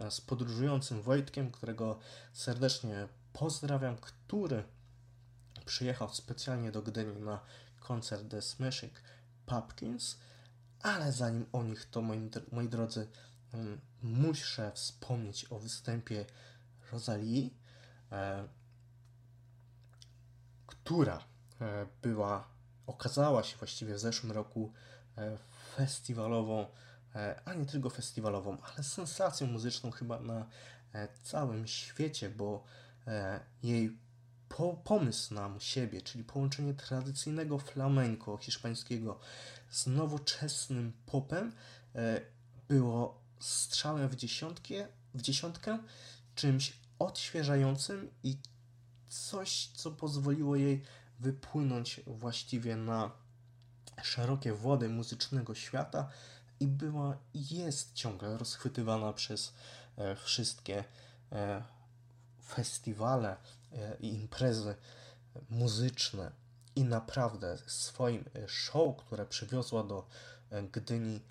z 0.09 0.21
podróżującym 0.21 1.01
Wojtkiem, 1.01 1.51
którego 1.51 1.99
serdecznie 2.33 3.07
pozdrawiam, 3.33 3.97
który 3.97 4.63
przyjechał 5.65 6.13
specjalnie 6.13 6.71
do 6.71 6.81
Gdyni 6.81 7.21
na 7.21 7.39
koncert 7.79 8.29
The 8.29 8.41
Smashing 8.41 8.93
Pumpkins, 9.45 10.17
ale 10.83 11.11
zanim 11.11 11.45
o 11.51 11.63
nich, 11.63 11.85
to 11.85 12.01
moi, 12.01 12.29
moi 12.51 12.69
drodzy, 12.69 13.07
mm, 13.53 13.81
muszę 14.03 14.71
wspomnieć 14.71 15.45
o 15.49 15.59
występie 15.59 16.25
Rosalii, 16.91 17.53
która 20.67 21.23
była 22.01 22.47
okazała 22.87 23.43
się 23.43 23.57
właściwie 23.57 23.95
w 23.95 23.99
zeszłym 23.99 24.31
roku 24.31 24.73
e, 25.17 25.37
festiwalową, 25.75 26.65
e, 27.15 27.41
a 27.45 27.53
nie 27.53 27.65
tylko 27.65 27.89
festiwalową, 27.89 28.57
ale 28.61 28.83
sensacją 28.83 29.47
muzyczną 29.47 29.91
chyba 29.91 30.19
na 30.19 30.47
e, 30.93 31.07
całym 31.23 31.67
świecie, 31.67 32.29
bo 32.29 32.63
jej 33.63 33.97
po, 34.57 34.73
pomysł 34.73 35.33
na 35.33 35.59
siebie, 35.59 36.01
czyli 36.01 36.23
połączenie 36.23 36.73
tradycyjnego 36.73 37.59
flamenco 37.59 38.37
hiszpańskiego 38.37 39.19
z 39.69 39.87
nowoczesnym 39.87 40.93
popem, 41.05 41.51
było 42.69 43.21
strzałem 43.39 44.09
w, 44.09 44.15
dziesiątkę, 44.15 44.87
w 45.13 45.21
dziesiątkę, 45.21 45.79
czymś 46.35 46.73
odświeżającym 46.99 48.09
i 48.23 48.37
coś, 49.09 49.67
co 49.73 49.91
pozwoliło 49.91 50.55
jej 50.55 50.83
wypłynąć 51.19 52.01
właściwie 52.07 52.75
na 52.75 53.11
szerokie 54.03 54.53
wody 54.53 54.89
muzycznego 54.89 55.55
świata 55.55 56.09
i 56.59 56.67
była 56.67 57.17
jest 57.33 57.93
ciągle 57.93 58.37
rozchwytywana 58.37 59.13
przez 59.13 59.53
e, 59.97 60.15
wszystkie 60.15 60.83
e, 61.31 61.63
festiwale. 62.45 63.31
e, 63.31 63.60
i 63.99 64.13
imprezy 64.13 64.75
muzyczne 65.49 66.31
i 66.75 66.83
naprawdę 66.83 67.57
swoim 67.65 68.25
show, 68.47 68.97
które 68.97 69.25
przywiozła 69.25 69.83
do 69.83 70.07
Gdyni, 70.71 71.21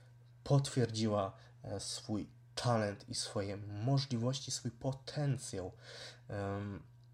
potwierdziła 0.45 1.33
swój 1.79 2.29
talent 2.55 3.09
i 3.09 3.15
swoje 3.15 3.57
możliwości, 3.57 4.51
swój 4.51 4.71
potencjał. 4.71 5.73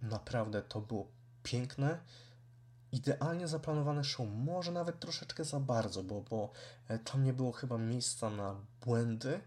Naprawdę 0.03 0.63
to 0.63 0.81
było 0.81 1.07
piękne 1.43 1.99
idealnie 2.93 3.49
zaplanowane 3.49 4.05
show, 4.05 4.27
może 4.29 4.73
nawet 4.73 5.01
troszeczkę 5.01 5.45
za 5.45 5.61
bardzo, 5.61 6.03
bo, 6.03 6.21
bo 6.21 6.51
e, 6.89 6.99
tam 6.99 7.25
nie 7.25 7.33
było 7.33 7.53
chyba 7.53 7.79
miejsca 7.79 8.31
na 8.31 8.55
błędy. 8.85 9.41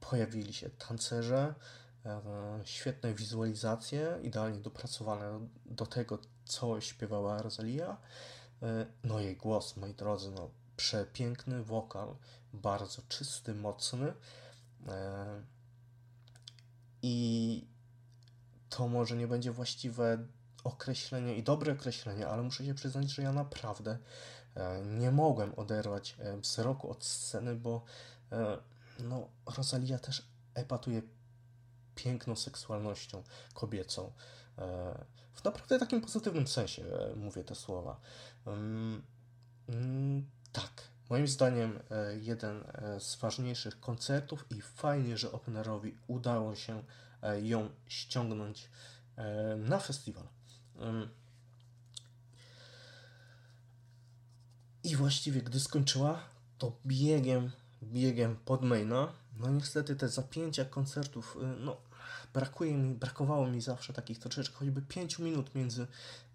Pojawili 0.00 0.52
się 0.52 0.70
tancerze, 0.70 1.40
e, 1.44 1.54
świetne 2.64 3.14
wizualizacje, 3.14 4.18
idealnie 4.22 4.60
dopracowane 4.60 5.48
do 5.66 5.86
tego, 5.86 6.18
co 6.44 6.80
śpiewała 6.80 7.42
Rosalia. 7.42 7.96
E, 8.62 8.86
no 9.04 9.20
jej 9.20 9.36
głos, 9.36 9.76
moi 9.76 9.94
drodzy, 9.94 10.30
no 10.30 10.50
przepiękny 10.76 11.64
wokal, 11.64 12.16
bardzo 12.52 13.02
czysty, 13.08 13.54
mocny. 13.54 14.12
I 17.02 17.66
to 18.68 18.88
może 18.88 19.16
nie 19.16 19.26
będzie 19.26 19.52
właściwe 19.52 20.26
określenie 20.64 21.36
i 21.36 21.42
dobre 21.42 21.72
określenie, 21.72 22.28
ale 22.28 22.42
muszę 22.42 22.64
się 22.64 22.74
przyznać, 22.74 23.10
że 23.10 23.22
ja 23.22 23.32
naprawdę 23.32 23.98
e, 24.54 24.82
nie 24.84 25.10
mogłem 25.10 25.54
oderwać 25.56 26.16
e, 26.18 26.36
wzroku 26.36 26.90
od 26.90 27.04
sceny, 27.04 27.54
bo 27.54 27.84
e, 28.32 28.58
no, 28.98 29.28
Rosalia 29.56 29.98
też 29.98 30.28
epatuje 30.54 31.02
piękną 31.94 32.36
seksualnością 32.36 33.22
kobiecą. 33.54 34.12
W 35.32 35.44
naprawdę 35.44 35.78
takim 35.78 36.00
pozytywnym 36.00 36.46
sensie 36.46 36.84
mówię 37.16 37.44
te 37.44 37.54
słowa. 37.54 38.00
Mm, 38.46 39.02
tak, 40.52 40.70
moim 41.10 41.28
zdaniem 41.28 41.78
jeden 42.20 42.64
z 42.98 43.16
ważniejszych 43.16 43.80
koncertów 43.80 44.46
i 44.50 44.60
fajnie, 44.60 45.18
że 45.18 45.32
Openerowi 45.32 45.96
udało 46.06 46.54
się 46.54 46.82
ją 47.42 47.70
ściągnąć 47.86 48.68
na 49.56 49.78
festiwal. 49.78 50.28
I 54.84 54.96
właściwie, 54.96 55.42
gdy 55.42 55.60
skończyła, 55.60 56.20
to 56.58 56.72
biegiem, 56.86 57.50
biegiem 57.82 58.36
pod 58.36 58.62
maina. 58.62 59.12
No 59.36 59.50
niestety 59.50 59.96
te 59.96 60.08
zapięcia 60.08 60.64
koncertów, 60.64 61.36
y, 61.36 61.60
no 61.60 61.76
brakuje 62.34 62.74
mi, 62.74 62.94
brakowało 62.94 63.46
mi 63.46 63.60
zawsze 63.60 63.92
takich 63.92 64.18
troszeczkę, 64.18 64.56
choćby 64.56 64.82
5 64.82 65.18
minut 65.18 65.54
między 65.54 65.86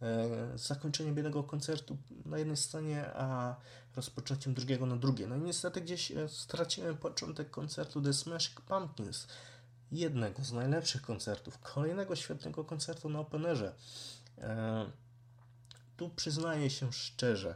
e, 0.02 0.28
zakończeniem 0.56 1.16
jednego 1.16 1.44
koncertu 1.44 1.98
na 2.26 2.38
jednej 2.38 2.58
scenie, 2.58 3.06
a 3.16 3.56
rozpoczęciem 3.96 4.54
drugiego 4.54 4.86
na 4.86 4.96
drugie. 4.96 5.28
No 5.28 5.36
i 5.36 5.42
niestety 5.42 5.82
gdzieś 5.82 6.12
e, 6.12 6.30
straciłem 6.30 6.98
początek 6.98 7.50
koncertu 7.50 8.02
The 8.02 8.14
Smashing 8.14 8.62
Pumpkins, 8.62 9.28
jednego 9.92 10.44
z 10.44 10.52
najlepszych 10.52 11.02
koncertów, 11.02 11.60
kolejnego 11.60 12.16
świetnego 12.16 12.66
koncertu 12.66 13.10
na 13.10 13.20
Openerze. 13.20 13.76
E, 14.38 14.86
tu 15.98 16.10
przyznaję 16.10 16.70
się 16.70 16.94
szczerze, 16.94 17.56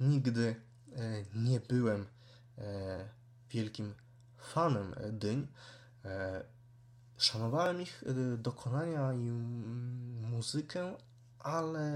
nigdy 0.00 0.56
e, 0.96 1.24
nie 1.34 1.60
byłem 1.60 2.06
e, 2.58 3.08
wielkim 3.50 3.94
fanem 4.48 4.94
dyń. 5.12 5.46
Szanowałem 7.16 7.82
ich 7.82 8.04
dokonania 8.38 9.12
i 9.12 9.30
muzykę, 10.30 10.96
ale 11.38 11.92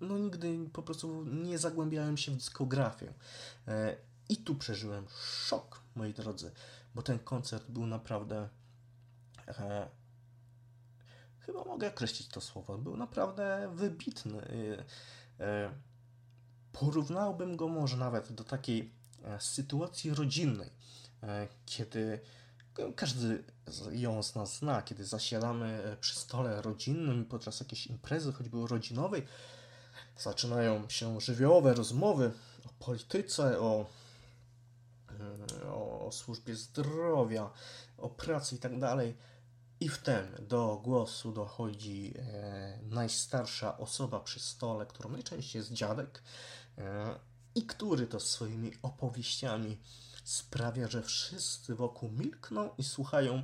no 0.00 0.18
nigdy 0.18 0.58
po 0.72 0.82
prostu 0.82 1.24
nie 1.24 1.58
zagłębiałem 1.58 2.16
się 2.16 2.32
w 2.32 2.36
dyskografię. 2.36 3.14
I 4.28 4.36
tu 4.36 4.54
przeżyłem 4.54 5.06
szok, 5.46 5.80
moi 5.94 6.14
drodzy, 6.14 6.50
bo 6.94 7.02
ten 7.02 7.18
koncert 7.18 7.70
był 7.70 7.86
naprawdę 7.86 8.48
chyba 11.40 11.64
mogę 11.64 11.88
określić 11.88 12.28
to 12.28 12.40
słowo, 12.40 12.78
był 12.78 12.96
naprawdę 12.96 13.70
wybitny. 13.74 14.42
Porównałbym 16.72 17.56
go 17.56 17.68
może 17.68 17.96
nawet 17.96 18.32
do 18.32 18.44
takiej 18.44 18.92
e, 19.24 19.40
sytuacji 19.40 20.14
rodzinnej, 20.14 20.68
e, 20.68 20.72
kiedy 21.66 22.20
każdy 22.96 23.44
ją 23.90 24.22
z 24.22 24.34
nas 24.34 24.58
zna, 24.58 24.82
kiedy 24.82 25.04
zasiadamy 25.04 25.66
e, 25.66 25.96
przy 25.96 26.14
stole 26.14 26.62
rodzinnym 26.62 27.24
podczas 27.24 27.60
jakiejś 27.60 27.86
imprezy, 27.86 28.32
choćby 28.32 28.66
rodzinowej, 28.66 29.26
zaczynają 30.18 30.88
się 30.88 31.20
żywiołowe 31.20 31.74
rozmowy 31.74 32.32
o 32.66 32.84
polityce, 32.84 33.60
o, 33.60 33.86
o 35.66 35.98
o 36.08 36.12
służbie 36.12 36.56
zdrowia, 36.56 37.50
o 37.98 38.08
pracy 38.08 38.56
i 38.56 38.58
tak 38.58 38.72
wtem 39.88 40.26
do 40.48 40.80
głosu 40.84 41.32
dochodzi 41.32 42.14
e, 42.18 42.78
najstarsza 42.82 43.78
osoba 43.78 44.20
przy 44.20 44.40
stole, 44.40 44.86
którą 44.86 45.10
najczęściej 45.10 45.60
jest 45.60 45.72
dziadek, 45.72 46.22
e, 46.78 47.14
i 47.54 47.66
który 47.66 48.06
to 48.06 48.20
swoimi 48.20 48.72
opowieściami 48.82 49.78
sprawia, 50.28 50.88
że 50.88 51.02
wszyscy 51.02 51.74
wokół 51.74 52.10
milkną 52.10 52.70
i 52.78 52.84
słuchają 52.84 53.42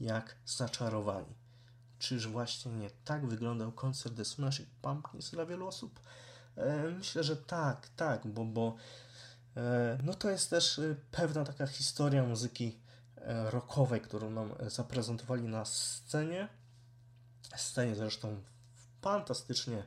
jak 0.00 0.36
zaczarowani. 0.46 1.34
Czyż 1.98 2.28
właśnie 2.28 2.72
nie 2.72 2.90
tak 3.04 3.26
wyglądał 3.26 3.72
koncert 3.72 4.16
The 4.16 4.24
Smashing 4.24 4.68
Pumpkins 4.82 5.30
dla 5.30 5.46
wielu 5.46 5.66
osób? 5.66 6.00
E, 6.56 6.90
myślę, 6.90 7.24
że 7.24 7.36
tak, 7.36 7.88
tak, 7.96 8.26
bo, 8.26 8.44
bo 8.44 8.76
e, 9.56 9.98
no 10.02 10.14
to 10.14 10.30
jest 10.30 10.50
też 10.50 10.78
e, 10.78 10.96
pewna 11.10 11.44
taka 11.44 11.66
historia 11.66 12.24
muzyki 12.24 12.78
rockowej, 13.50 14.00
którą 14.00 14.30
nam 14.30 14.54
zaprezentowali 14.66 15.42
na 15.42 15.64
scenie. 15.64 16.48
Scenie 17.56 17.94
zresztą 17.94 18.42
fantastycznie 19.02 19.82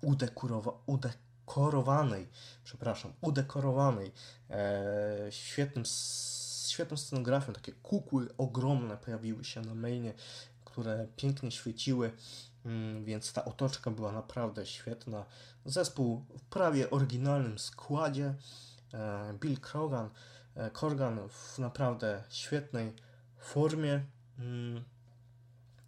udekorowa, 0.00 0.72
udekorowanej, 0.86 1.33
przepraszam, 2.64 3.12
udekorowanej 3.20 4.12
świetnym 5.30 5.84
świetną 6.74 6.96
scenografią, 6.96 7.52
takie 7.52 7.72
kukły 7.72 8.28
ogromne 8.38 8.96
pojawiły 8.96 9.44
się 9.44 9.60
na 9.60 9.74
mainie, 9.74 10.14
które 10.64 11.06
pięknie 11.16 11.50
świeciły, 11.50 12.12
mm, 12.64 13.04
więc 13.04 13.32
ta 13.32 13.44
otoczka 13.44 13.90
była 13.90 14.12
naprawdę 14.12 14.66
świetna. 14.66 15.24
Zespół 15.64 16.24
w 16.38 16.40
prawie 16.40 16.90
oryginalnym 16.90 17.58
składzie, 17.58 18.34
e, 18.94 19.34
Bill 19.40 19.60
Corgan, 19.60 20.10
e, 20.54 20.70
Corgan 20.70 21.28
w 21.28 21.58
naprawdę 21.58 22.22
świetnej 22.28 22.92
formie. 23.38 24.04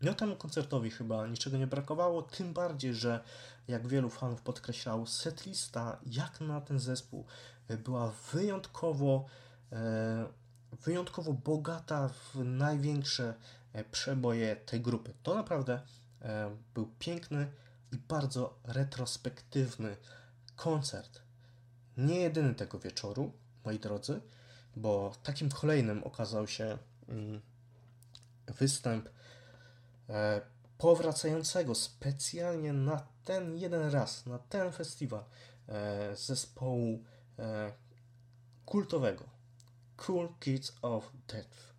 No 0.03 0.14
temu 0.14 0.36
koncertowi 0.36 0.90
chyba 0.90 1.26
niczego 1.26 1.57
nie 1.57 1.66
brakowało, 1.66 2.22
tym 2.22 2.53
bardziej, 2.53 2.94
że 2.94 3.20
jak 3.68 3.88
wielu 3.88 4.11
fanów 4.11 4.42
podkreślało, 4.42 5.07
setlista 5.07 5.99
jak 6.07 6.40
na 6.40 6.61
ten 6.61 6.80
zespół 6.80 7.24
była 7.84 8.12
wyjątkowo 8.32 9.26
e, 9.72 10.26
wyjątkowo 10.84 11.32
bogata 11.32 12.09
w 12.09 12.44
największe 12.44 13.34
e, 13.72 13.84
przeboje 13.84 14.57
tej 14.57 14.80
grupy. 14.80 15.14
To 15.22 15.34
naprawdę 15.34 15.80
e, 16.22 16.57
był 16.74 16.90
piękny 16.99 17.51
i 17.92 17.97
bardzo 17.97 18.59
retrospektywny 18.64 19.97
koncert. 20.57 21.22
Nie 21.97 22.20
jedyny 22.20 22.55
tego 22.55 22.78
wieczoru, 22.78 23.32
moi 23.64 23.78
drodzy, 23.78 24.20
bo 24.76 25.12
takim 25.22 25.51
kolejnym 25.51 26.05
okazał 26.05 26.47
się 26.47 26.78
mm, 27.09 27.40
występ 28.47 29.09
e, 29.09 29.11
powracającego 30.78 31.74
specjalnie 31.74 32.72
na 32.72 33.07
ten 33.24 33.57
jeden 33.57 33.90
raz, 33.90 34.26
na 34.26 34.38
ten 34.38 34.72
festiwal 34.72 35.24
zespołu 36.14 37.02
kultowego 38.66 39.36
Cool 39.96 40.28
Kids 40.40 40.72
of 40.82 41.12
Death. 41.28 41.74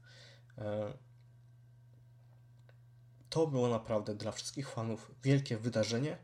E, 0.57 0.93
to 3.29 3.47
było 3.47 3.69
naprawdę 3.69 4.15
dla 4.15 4.31
wszystkich 4.31 4.69
fanów 4.69 5.11
wielkie 5.23 5.57
wydarzenie, 5.57 6.17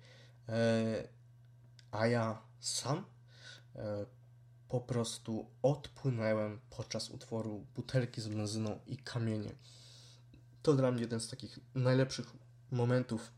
e, 0.49 1.07
a 1.91 2.07
ja 2.07 2.41
sam 2.59 3.05
e, 3.75 4.05
po 4.69 4.81
prostu 4.81 5.47
odpłynąłem 5.61 6.59
podczas 6.69 7.09
utworu 7.09 7.65
butelki 7.75 8.21
z 8.21 8.27
benzyną 8.27 8.79
i 8.87 8.97
kamienie. 8.97 9.55
To 10.63 10.73
dla 10.73 10.91
mnie 10.91 11.01
jeden 11.01 11.19
z 11.19 11.29
takich 11.29 11.59
najlepszych 11.75 12.25
momentów 12.71 13.31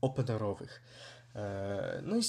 openerowych. 0.00 0.82
No 2.02 2.16
i 2.16 2.22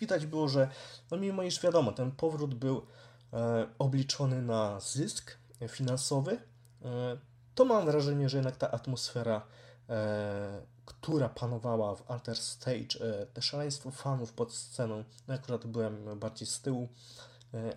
widać 0.00 0.26
było, 0.26 0.48
że 0.48 0.70
no 1.10 1.16
mimo 1.16 1.42
iż 1.42 1.60
wiadomo, 1.60 1.92
ten 1.92 2.12
powrót 2.12 2.54
był 2.54 2.86
E, 3.32 3.66
obliczony 3.78 4.42
na 4.42 4.80
zysk 4.80 5.36
finansowy, 5.68 6.38
e, 6.84 7.18
to 7.54 7.64
mam 7.64 7.86
wrażenie, 7.86 8.28
że 8.28 8.36
jednak 8.36 8.56
ta 8.56 8.70
atmosfera, 8.70 9.46
e, 9.88 10.62
która 10.84 11.28
panowała 11.28 11.96
w 11.96 12.10
Alter 12.10 12.36
Stage, 12.36 13.26
te 13.34 13.42
szaleństwo 13.42 13.90
fanów 13.90 14.32
pod 14.32 14.54
sceną, 14.54 15.04
no 15.28 15.34
akurat 15.34 15.66
byłem 15.66 16.18
bardziej 16.18 16.48
z 16.48 16.60
tyłu, 16.60 16.88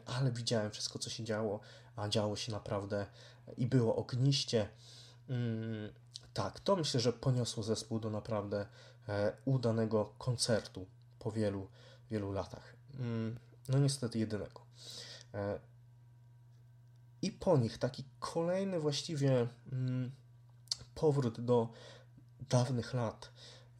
ale 0.06 0.32
widziałem 0.32 0.72
wszystko, 0.72 1.00
co 1.00 1.10
się 1.10 1.24
działo, 1.24 1.60
a 1.96 2.10
działo 2.10 2.36
się 2.36 2.52
naprawdę 2.52 3.06
i 3.58 3.68
było 3.68 3.96
ogniście. 3.96 4.68
Mm, 5.30 5.94
tak, 6.34 6.60
to 6.60 6.76
myślę, 6.76 7.00
że 7.00 7.14
poniosło 7.14 7.64
zespół 7.64 8.00
do 8.00 8.10
naprawdę 8.10 8.66
udanego 9.46 10.06
koncertu 10.18 10.86
po 11.20 11.32
wielu, 11.32 11.68
wielu 12.12 12.32
latach. 12.32 12.76
Mm, 13.00 13.40
no 13.70 13.80
niestety 13.80 14.20
jedynego. 14.20 14.62
E, 15.34 15.60
I 17.22 17.32
po 17.32 17.58
nich 17.58 17.78
taki 17.78 18.04
kolejny 18.20 18.80
właściwie 18.80 19.48
mm, 19.72 20.12
powrót 20.96 21.42
do 21.42 21.70
dawnych 22.50 22.94
lat 22.94 23.32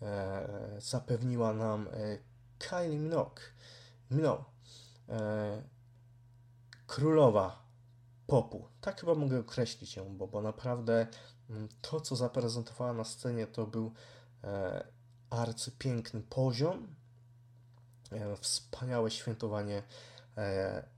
e, 0.02 0.48
zapewniła 0.80 1.54
nam 1.54 1.88
e, 1.88 2.18
Kylie 2.60 3.00
Minogue. 3.00 3.42
Minogue 4.12 4.44
królowa 6.88 7.66
popu. 8.28 8.68
Tak 8.82 9.00
chyba 9.00 9.16
mogę 9.16 9.40
określić 9.40 9.96
ją, 9.96 10.18
bo, 10.18 10.28
bo 10.28 10.42
naprawdę 10.42 11.08
to, 11.82 12.02
co 12.02 12.16
zaprezentowała 12.16 12.94
na 12.94 13.04
scenie, 13.04 13.48
to 13.48 13.68
był 13.68 13.94
arcypiękny 15.30 16.22
poziom, 16.22 16.88
wspaniałe 18.42 19.12
świętowanie 19.12 19.84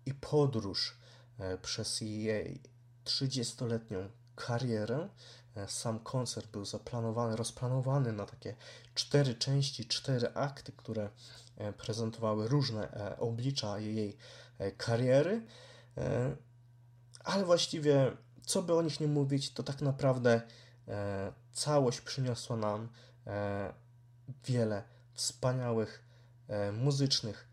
i 0.05 0.13
podróż 0.13 0.97
e, 1.39 1.57
przez 1.57 2.01
jej 2.01 2.61
30-letnią 3.05 4.09
karierę. 4.35 5.09
E, 5.55 5.67
sam 5.67 5.99
koncert 5.99 6.47
był 6.47 6.65
zaplanowany, 6.65 7.35
rozplanowany 7.35 8.13
na 8.13 8.25
takie 8.25 8.55
cztery 8.95 9.35
części, 9.35 9.85
cztery 9.85 10.33
akty, 10.33 10.71
które 10.71 11.09
e, 11.57 11.73
prezentowały 11.73 12.47
różne 12.47 13.15
oblicza 13.19 13.79
jej 13.79 14.17
kariery. 14.77 15.41
Ale 17.23 17.45
właściwie, 17.45 18.17
co 18.45 18.61
by 18.61 18.73
o 18.73 18.81
nich 18.81 18.99
nie 18.99 19.07
mówić, 19.07 19.53
to 19.53 19.63
tak 19.63 19.81
naprawdę 19.81 20.41
całość 21.53 22.01
przyniosła 22.01 22.57
nam 22.57 22.89
wiele 24.45 24.83
wspaniałych 25.13 26.05
muzycznych 26.73 27.47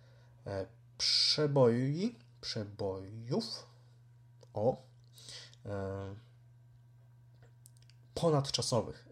przeboi, 0.99 2.18
przebojów 2.40 3.66
o 4.55 4.82
e, 5.66 6.14
ponadczasowych. 8.14 9.09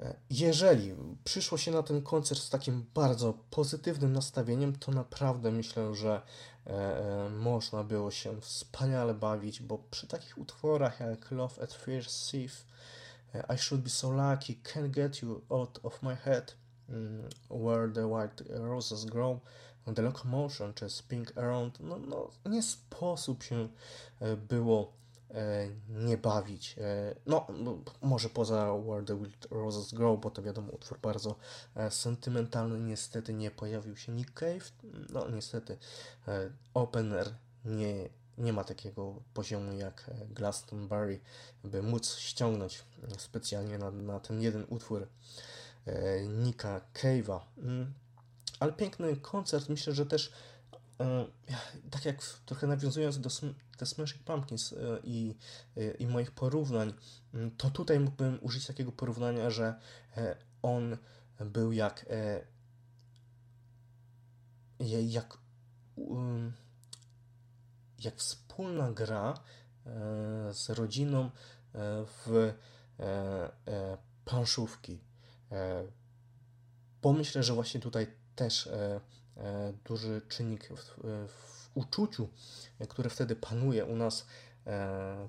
E, 0.00 0.06
e, 0.06 0.14
jeżeli 0.30 0.94
przyszło 1.24 1.58
się 1.58 1.70
na 1.70 1.82
ten 1.82 2.02
koncert 2.02 2.40
z 2.40 2.50
takim 2.50 2.86
bardzo 2.94 3.34
pozytywnym 3.50 4.12
nastawieniem, 4.12 4.76
to 4.76 4.92
naprawdę 4.92 5.52
myślę, 5.52 5.94
że 5.94 6.22
e, 6.66 7.30
można 7.30 7.84
było 7.84 8.10
się 8.10 8.40
wspaniale 8.40 9.14
bawić, 9.14 9.60
bo 9.62 9.78
przy 9.90 10.06
takich 10.06 10.38
utworach 10.38 11.00
jak 11.00 11.30
Love 11.30 11.62
at 11.62 11.72
First 11.72 12.28
Sight, 12.28 12.66
I 13.54 13.58
Should 13.58 13.82
Be 13.82 13.90
So 13.90 14.10
Lucky, 14.10 14.60
Can't 14.62 14.90
Get 14.90 15.22
You 15.22 15.40
Out 15.48 15.80
of 15.82 16.02
My 16.02 16.16
Head, 16.16 16.54
mm, 16.88 17.28
Where 17.50 17.92
the 17.92 18.06
White 18.06 18.44
Roses 18.48 19.04
Grow, 19.04 19.40
The 19.94 20.02
Locomotion 20.02 20.74
czy 20.74 20.90
Spin 20.90 21.26
Around, 21.36 21.80
no, 21.80 21.98
no 21.98 22.30
nie 22.46 22.62
sposób 22.62 23.42
się 23.42 23.68
e, 24.20 24.36
było 24.36 24.82
e, 24.82 24.99
nie 25.88 26.16
bawić. 26.16 26.76
E, 26.78 27.14
no, 27.26 27.46
może 28.02 28.28
poza 28.28 28.74
Where 28.74 29.04
the 29.04 29.18
Wild 29.18 29.46
Roses 29.50 29.94
Grow, 29.94 30.20
bo 30.20 30.30
to 30.30 30.42
wiadomo, 30.42 30.72
utwór 30.72 30.98
bardzo 30.98 31.36
sentymentalny. 31.90 32.80
Niestety 32.80 33.34
nie 33.34 33.50
pojawił 33.50 33.96
się 33.96 34.12
Nick 34.12 34.32
Cave. 34.32 34.72
No, 35.10 35.28
niestety 35.28 35.78
Opener 36.74 37.34
nie, 37.64 38.08
nie 38.38 38.52
ma 38.52 38.64
takiego 38.64 39.14
poziomu 39.34 39.72
jak 39.72 40.10
Glastonbury, 40.30 41.20
by 41.64 41.82
móc 41.82 42.16
ściągnąć 42.16 42.84
specjalnie 43.18 43.78
na, 43.78 43.90
na 43.90 44.20
ten 44.20 44.42
jeden 44.42 44.66
utwór 44.68 45.08
Nicka 46.28 46.80
Cave'a. 46.94 47.40
Mm. 47.58 47.92
Ale 48.60 48.72
piękny 48.72 49.16
koncert, 49.16 49.68
myślę, 49.68 49.92
że 49.92 50.06
też 50.06 50.28
e, 50.28 50.32
tak 51.90 52.04
jak 52.04 52.22
trochę 52.46 52.66
nawiązując 52.66 53.20
do 53.20 53.30
The 53.78 53.86
Smashing 53.86 54.22
Pumpkins 54.22 54.72
e, 54.72 54.76
i, 55.04 55.36
e, 55.76 55.90
i 55.90 56.06
moich 56.06 56.30
porównań, 56.30 56.94
to 57.56 57.70
tutaj 57.70 58.00
mógłbym 58.00 58.38
użyć 58.42 58.66
takiego 58.66 58.92
porównania, 58.92 59.50
że 59.50 59.74
on 60.62 60.96
był 61.40 61.72
jak 61.72 62.06
jak 64.80 65.38
jak 67.98 68.16
wspólna 68.16 68.92
gra 68.92 69.34
z 70.52 70.70
rodziną 70.70 71.30
w 72.06 72.54
planszówki. 74.24 75.00
Pomyślę, 77.00 77.42
że 77.42 77.52
właśnie 77.52 77.80
tutaj 77.80 78.06
też 78.36 78.68
duży 79.84 80.22
czynnik 80.28 80.68
w, 80.68 81.00
w 81.28 81.70
uczuciu, 81.74 82.28
które 82.88 83.10
wtedy 83.10 83.36
panuje 83.36 83.84
u 83.84 83.96
nas, 83.96 84.26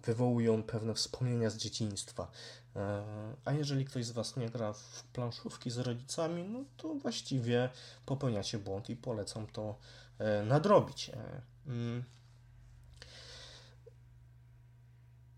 wywołują 0.05 0.63
pewne 0.63 0.93
wspomnienia 0.93 1.49
z 1.49 1.57
dzieciństwa. 1.57 2.31
E, 2.75 3.03
a 3.45 3.53
jeżeli 3.53 3.85
ktoś 3.85 4.05
z 4.05 4.11
Was 4.11 4.37
nie 4.37 4.49
gra 4.49 4.73
w 4.73 5.03
planszówki 5.13 5.71
z 5.71 5.77
rodzicami, 5.77 6.43
no 6.43 6.63
to 6.77 6.95
właściwie 6.95 7.69
popełniacie 8.05 8.59
błąd 8.59 8.89
i 8.89 8.95
polecam 8.95 9.47
to 9.47 9.75
e, 10.19 10.43
nadrobić. 10.43 11.09
E, 11.09 11.41
mm. 11.67 12.03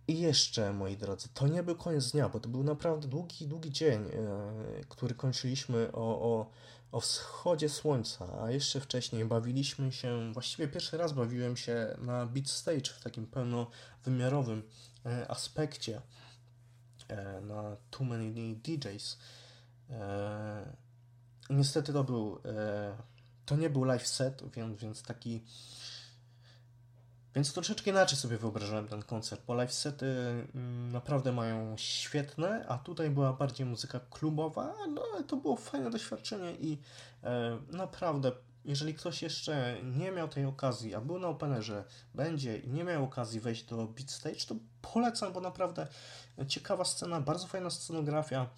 I 0.07 0.19
jeszcze, 0.19 0.73
moi 0.73 0.97
drodzy, 0.97 1.29
to 1.33 1.47
nie 1.47 1.63
był 1.63 1.75
koniec 1.75 2.11
dnia, 2.11 2.29
bo 2.29 2.39
to 2.39 2.49
był 2.49 2.63
naprawdę 2.63 3.07
długi, 3.07 3.47
długi 3.47 3.71
dzień, 3.71 4.05
który 4.89 5.15
kończyliśmy 5.15 5.91
o, 5.91 6.21
o, 6.21 6.49
o 6.93 6.99
wschodzie 6.99 7.69
słońca, 7.69 8.41
a 8.41 8.51
jeszcze 8.51 8.79
wcześniej 8.79 9.25
bawiliśmy 9.25 9.91
się, 9.91 10.33
właściwie 10.33 10.67
pierwszy 10.67 10.97
raz 10.97 11.13
bawiłem 11.13 11.57
się 11.57 11.95
na 12.01 12.25
Beat 12.25 12.49
Stage 12.49 12.89
w 12.99 13.03
takim 13.03 13.27
pełnowymiarowym 13.27 14.63
aspekcie. 15.27 16.01
E, 17.07 17.41
na 17.41 17.77
Too 17.91 18.03
Many 18.03 18.55
DJs. 18.55 19.17
E, 19.89 20.75
niestety 21.49 21.93
to 21.93 22.03
był, 22.03 22.39
e, 22.45 22.97
to 23.45 23.55
nie 23.55 23.69
był 23.69 23.83
live 23.83 24.07
set, 24.07 24.43
więc, 24.55 24.81
więc 24.81 25.03
taki 25.03 25.43
więc 27.35 27.53
troszeczkę 27.53 27.91
inaczej 27.91 28.17
sobie 28.17 28.37
wyobrażałem 28.37 28.87
ten 28.87 29.03
koncert, 29.03 29.41
bo 29.47 29.53
live 29.53 29.73
sety 29.73 30.05
mm, 30.55 30.91
naprawdę 30.91 31.31
mają 31.31 31.77
świetne, 31.77 32.65
a 32.67 32.77
tutaj 32.77 33.09
była 33.09 33.33
bardziej 33.33 33.65
muzyka 33.65 33.99
klubowa, 34.09 34.73
no 34.89 35.01
ale 35.13 35.23
to 35.23 35.37
było 35.37 35.55
fajne 35.55 35.89
doświadczenie 35.89 36.55
i 36.55 36.77
e, 37.23 37.59
naprawdę 37.71 38.31
jeżeli 38.65 38.93
ktoś 38.93 39.21
jeszcze 39.21 39.77
nie 39.83 40.11
miał 40.11 40.27
tej 40.27 40.45
okazji, 40.45 40.95
a 40.95 41.01
był 41.01 41.19
na 41.19 41.27
Openerze, 41.27 41.83
będzie 42.13 42.57
i 42.57 42.69
nie 42.69 42.83
miał 42.83 43.03
okazji 43.03 43.39
wejść 43.39 43.63
do 43.63 43.87
Beat 43.87 44.11
Stage, 44.11 44.45
to 44.47 44.55
polecam, 44.81 45.33
bo 45.33 45.41
naprawdę 45.41 45.87
ciekawa 46.47 46.85
scena, 46.85 47.21
bardzo 47.21 47.47
fajna 47.47 47.69
scenografia, 47.69 48.49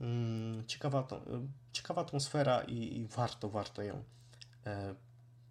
mm, 0.00 0.66
ciekawa, 0.66 1.08
ciekawa 1.72 2.02
atmosfera 2.02 2.62
i, 2.62 2.98
i 2.98 3.06
warto, 3.06 3.48
warto 3.48 3.82
ją, 3.82 4.04
e, 4.66 4.94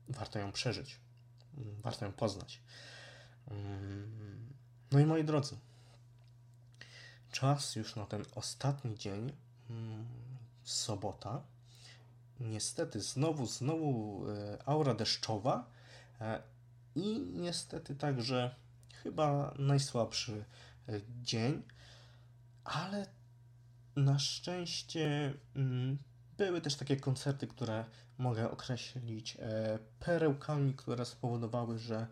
warto 0.09 0.39
ją 0.39 0.51
przeżyć, 0.51 0.99
warto 1.81 2.05
ją 2.05 2.11
poznać. 2.11 2.61
Mm, 3.51 4.53
no 4.91 4.99
i 4.99 5.05
moi 5.05 5.23
drodzy, 5.23 5.57
czas 7.31 7.75
już 7.75 7.95
na 7.95 8.05
ten 8.05 8.25
ostatni 8.35 8.97
dzień, 8.97 9.31
sobota, 10.63 11.43
niestety 12.39 13.01
znowu, 13.01 13.45
znowu 13.45 14.25
e, 14.29 14.57
aura 14.65 14.93
deszczowa 14.93 15.69
e, 16.21 16.41
i 16.95 17.19
niestety 17.19 17.95
także 17.95 18.55
chyba 19.03 19.53
najsłabszy 19.59 20.45
e, 20.89 21.01
dzień, 21.23 21.63
ale 22.63 23.07
na 23.95 24.19
szczęście 24.19 25.33
mm, 25.55 25.97
były 26.37 26.61
też 26.61 26.75
takie 26.75 26.97
koncerty, 26.97 27.47
które 27.47 27.85
mogę 28.17 28.51
określić 28.51 29.37
perełkami, 29.99 30.73
które 30.73 31.05
spowodowały, 31.05 31.79
że, 31.79 32.07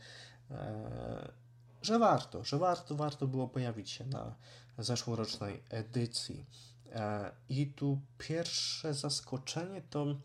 że 1.82 2.00
warto, 2.00 2.44
że 2.44 2.58
warto, 2.58 2.96
warto 2.96 3.28
było 3.28 3.48
pojawić 3.48 3.90
się 3.90 4.06
na 4.06 4.36
zeszłorocznej 4.78 5.64
edycji. 5.70 6.46
E, 6.92 7.32
I 7.50 7.68
tu 7.68 8.02
pierwsze 8.18 8.94
zaskoczenie 8.94 9.82
to 9.90 10.06
e, 10.12 10.16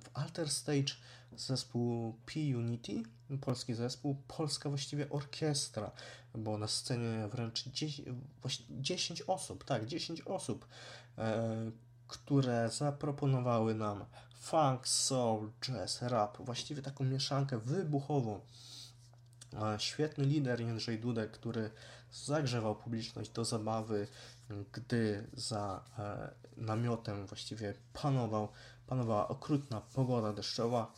w 0.00 0.10
Alter 0.14 0.50
Stage 0.50 0.94
zespół 1.36 2.12
P-Unity, 2.26 3.02
polski 3.40 3.74
zespół, 3.74 4.22
polska 4.28 4.68
właściwie 4.68 5.10
orkiestra, 5.10 5.92
bo 6.34 6.58
na 6.58 6.68
scenie 6.68 7.28
wręcz 7.28 7.68
10, 7.68 8.08
10 8.70 9.22
osób, 9.22 9.64
tak, 9.64 9.86
10 9.86 10.20
osób, 10.20 10.68
e, 11.18 11.70
które 12.08 12.70
zaproponowały 12.70 13.74
nam 13.74 14.04
funk, 14.40 14.88
soul, 14.88 15.50
jazz, 15.60 16.02
rap, 16.02 16.38
właściwie 16.38 16.82
taką 16.82 17.04
mieszankę 17.04 17.58
wybuchową. 17.58 18.40
Świetny 19.78 20.24
lider 20.24 20.60
Jędrzej 20.60 20.98
Dudek, 20.98 21.30
który 21.30 21.70
zagrzewał 22.12 22.76
publiczność 22.76 23.30
do 23.30 23.44
zabawy, 23.44 24.06
gdy 24.72 25.26
za 25.32 25.84
e, 25.98 26.30
namiotem 26.56 27.26
właściwie 27.26 27.74
panował, 27.92 28.48
panowała 28.86 29.28
okrutna 29.28 29.80
pogoda 29.80 30.32
deszczowa, 30.32 30.92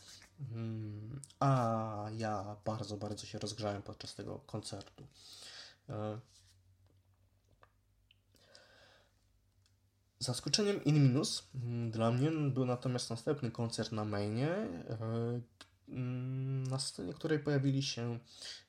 mm, 0.53 1.21
a 1.41 2.07
ja 2.17 2.57
bardzo, 2.65 2.97
bardzo 2.97 3.27
się 3.27 3.39
rozgrzałem 3.39 3.83
podczas 3.83 4.15
tego 4.15 4.39
koncertu. 4.47 5.07
Zaskoczeniem 10.21 10.85
in 10.85 11.03
minus 11.03 11.49
mm, 11.55 11.91
dla 11.91 12.11
mnie 12.11 12.31
był 12.31 12.67
natomiast 12.67 13.11
następny 13.11 13.51
koncert 13.51 13.93
na 13.93 14.05
mainie, 14.05 14.51
e, 14.51 15.41
mm, 15.89 16.65
na 16.65 16.79
scenie 16.79 17.15
której 17.15 17.39
pojawili 17.39 17.83
się, 17.83 18.19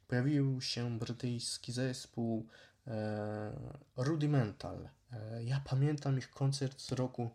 pojawił 0.08 0.62
się 0.62 1.00
brytyjski 1.00 1.72
zespół 1.72 2.48
E, 2.88 3.52
Rudimental. 3.98 4.90
E, 5.12 5.44
ja 5.44 5.62
pamiętam 5.66 6.18
ich 6.18 6.30
koncert 6.30 6.82
z 6.82 6.92
roku 6.92 7.30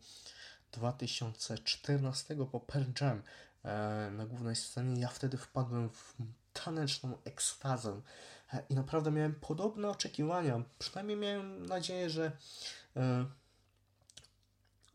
2014 0.72 2.46
po 2.46 2.60
Pearl 2.60 2.90
Jam 3.00 3.22
na 4.12 4.26
głównej 4.26 4.56
scenie. 4.56 5.00
Ja 5.00 5.08
wtedy 5.08 5.36
wpadłem 5.36 5.90
w 5.90 6.14
taneczną 6.52 7.18
ekstazę 7.24 8.00
i 8.68 8.74
naprawdę 8.74 9.10
miałem 9.10 9.34
podobne 9.34 9.88
oczekiwania. 9.88 10.62
Przynajmniej 10.78 11.16
miałem 11.16 11.66
nadzieję, 11.66 12.10
że 12.10 12.32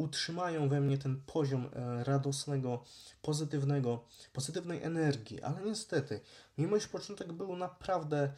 utrzymają 0.02 0.70
we 0.70 0.82
mnie 0.82 0.98
ten 0.98 1.22
poziom 1.26 1.70
radosnego, 2.04 2.84
pozytywnego, 3.22 4.06
pozytywnej 4.34 4.84
energii, 4.84 5.42
ale 5.42 5.62
niestety, 5.62 6.20
mimo 6.58 6.78
iż 6.78 6.88
początek 6.88 7.34
był 7.34 7.56
naprawdę 7.56 8.34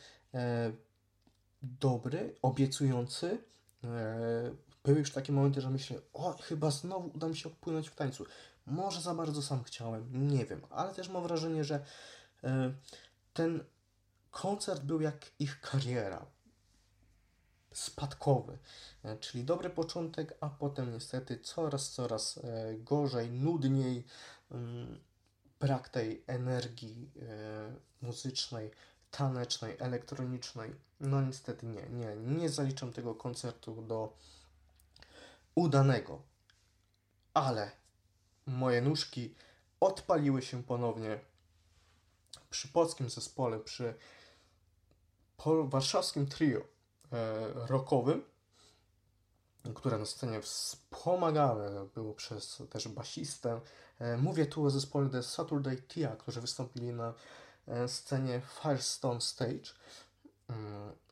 dobry, 1.63 2.35
obiecujący. 2.41 3.37
E, 3.83 4.51
były 4.83 4.99
już 4.99 5.11
takie 5.11 5.33
momenty, 5.33 5.61
że 5.61 5.69
myślę, 5.69 5.97
o, 6.13 6.37
chyba 6.41 6.71
znowu 6.71 7.11
uda 7.15 7.27
mi 7.27 7.37
się 7.37 7.49
odpłynąć 7.49 7.89
w 7.89 7.95
tańcu. 7.95 8.25
Może 8.65 9.01
za 9.01 9.13
bardzo 9.13 9.41
sam 9.41 9.63
chciałem, 9.63 10.27
nie 10.29 10.45
wiem, 10.45 10.61
ale 10.69 10.93
też 10.93 11.09
mam 11.09 11.23
wrażenie, 11.23 11.63
że 11.63 11.85
e, 12.43 12.73
ten 13.33 13.63
koncert 14.31 14.83
był 14.83 15.01
jak 15.01 15.31
ich 15.39 15.61
kariera. 15.61 16.25
Spadkowy, 17.73 18.57
e, 19.03 19.17
czyli 19.17 19.43
dobry 19.43 19.69
początek, 19.69 20.37
a 20.41 20.49
potem 20.49 20.93
niestety 20.93 21.39
coraz, 21.39 21.91
coraz 21.91 22.39
gorzej, 22.77 23.31
nudniej, 23.31 24.05
mm, 24.51 24.99
brak 25.59 25.89
tej 25.89 26.23
energii 26.27 27.11
muzycznej, 28.01 28.71
tanecznej, 29.11 29.75
elektronicznej. 29.79 30.75
No 30.99 31.21
niestety 31.21 31.65
nie, 31.65 31.89
nie, 31.89 32.15
nie 32.15 32.49
zaliczam 32.49 32.93
tego 32.93 33.15
koncertu 33.15 33.81
do 33.81 34.17
udanego. 35.55 36.21
Ale 37.33 37.71
moje 38.45 38.81
nóżki 38.81 39.35
odpaliły 39.79 40.41
się 40.41 40.63
ponownie 40.63 41.19
przy 42.49 42.67
polskim 42.67 43.09
zespole, 43.09 43.59
przy 43.59 43.93
warszawskim 45.63 46.27
trio 46.27 46.59
e, 46.59 46.63
rockowym, 47.67 48.23
które 49.75 49.97
na 49.97 50.05
scenie 50.05 50.41
wspomagane 50.41 51.87
było 51.95 52.13
przez 52.13 52.63
też 52.69 52.87
basistę. 52.87 53.61
E, 53.99 54.17
mówię 54.17 54.45
tu 54.45 54.65
o 54.65 54.69
zespole 54.69 55.09
The 55.09 55.23
Saturday 55.23 55.81
Tia, 55.81 56.15
którzy 56.15 56.41
wystąpili 56.41 56.93
na 56.93 57.13
E, 57.67 57.87
scenie 57.87 58.41
Firestone 58.61 59.21
Stage. 59.21 59.73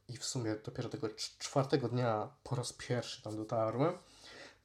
I 0.08 0.18
w 0.18 0.26
sumie 0.26 0.56
dopiero 0.66 0.90
tego 0.90 1.08
czwartego 1.40 1.90
dnia 1.90 2.30
po 2.44 2.56
raz 2.56 2.74
pierwszy 2.74 3.22
tam 3.22 3.36
dotarłem. 3.36 3.94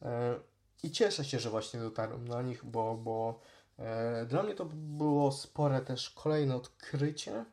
E, 0.03 0.41
I 0.82 0.91
cieszę 0.91 1.24
się, 1.24 1.39
że 1.39 1.51
właśnie 1.51 1.80
dotarłem 1.80 2.28
na 2.28 2.43
nich, 2.43 2.64
bo, 2.64 2.95
bo 2.95 3.41
e, 3.78 4.26
dla 4.26 4.43
mnie 4.43 4.55
to 4.55 4.64
było 4.74 5.32
spore 5.32 5.80
też 5.80 6.11
kolejne 6.11 6.57
odkrycie. 6.57 7.45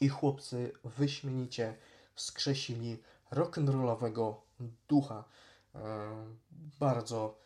I 0.00 0.08
chłopcy 0.08 0.72
wyśmienicie 0.84 1.76
wskrzesili 2.14 3.02
rock'n'rollowego 3.32 4.34
ducha. 4.88 5.24
Bardzo 6.80 7.38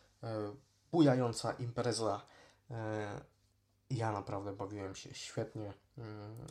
bujająca 0.91 1.51
impreza 1.51 2.21
ja 3.89 4.11
naprawdę 4.11 4.53
bawiłem 4.53 4.95
się 4.95 5.13
świetnie 5.13 5.73
mm, 5.97 6.47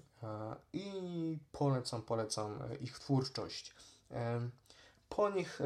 i 0.73 1.39
polecam, 1.53 2.03
polecam 2.03 2.59
ich 2.81 2.99
twórczość. 2.99 3.75
Po 5.09 5.31
nich 5.31 5.61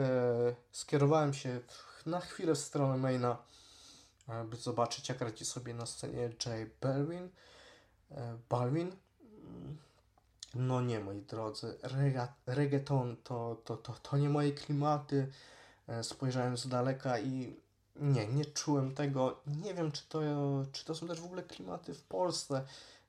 skierowałem 0.73 1.35
się 1.35 1.61
na 2.07 2.21
chwilę 2.21 2.55
w 2.55 2.59
stronę 2.59 2.97
maina, 2.97 3.39
by 4.45 4.57
zobaczyć 4.57 5.09
jak 5.09 5.21
radzi 5.21 5.45
sobie 5.45 5.75
na 5.75 5.87
scenie 5.87 6.31
Jay 6.47 6.71
Balvin. 6.81 7.29
Balvin. 8.49 8.97
No 10.55 10.81
nie, 10.81 11.01
moi 11.01 11.23
drodzy, 11.23 11.79
reggaeton 12.47 13.17
to, 13.25 13.57
to, 13.65 13.77
to, 13.77 13.93
to 13.93 14.19
nie 14.19 14.29
moje 14.29 14.53
klimaty. 14.53 15.31
Spojrzałem 16.03 16.57
z 16.57 16.69
daleka 16.69 17.19
i 17.19 17.57
nie, 17.97 18.27
nie 18.27 18.45
czułem 18.45 18.95
tego. 18.95 19.41
Nie 19.47 19.75
wiem, 19.75 19.93
czy 19.93 20.09
to, 20.09 20.21
czy 20.73 20.85
to 20.85 20.95
są 20.95 21.09
też 21.09 21.21
w 21.21 21.25
ogóle 21.25 21.43
klimaty 21.43 21.95
w 21.95 22.03
Polsce 22.03 22.65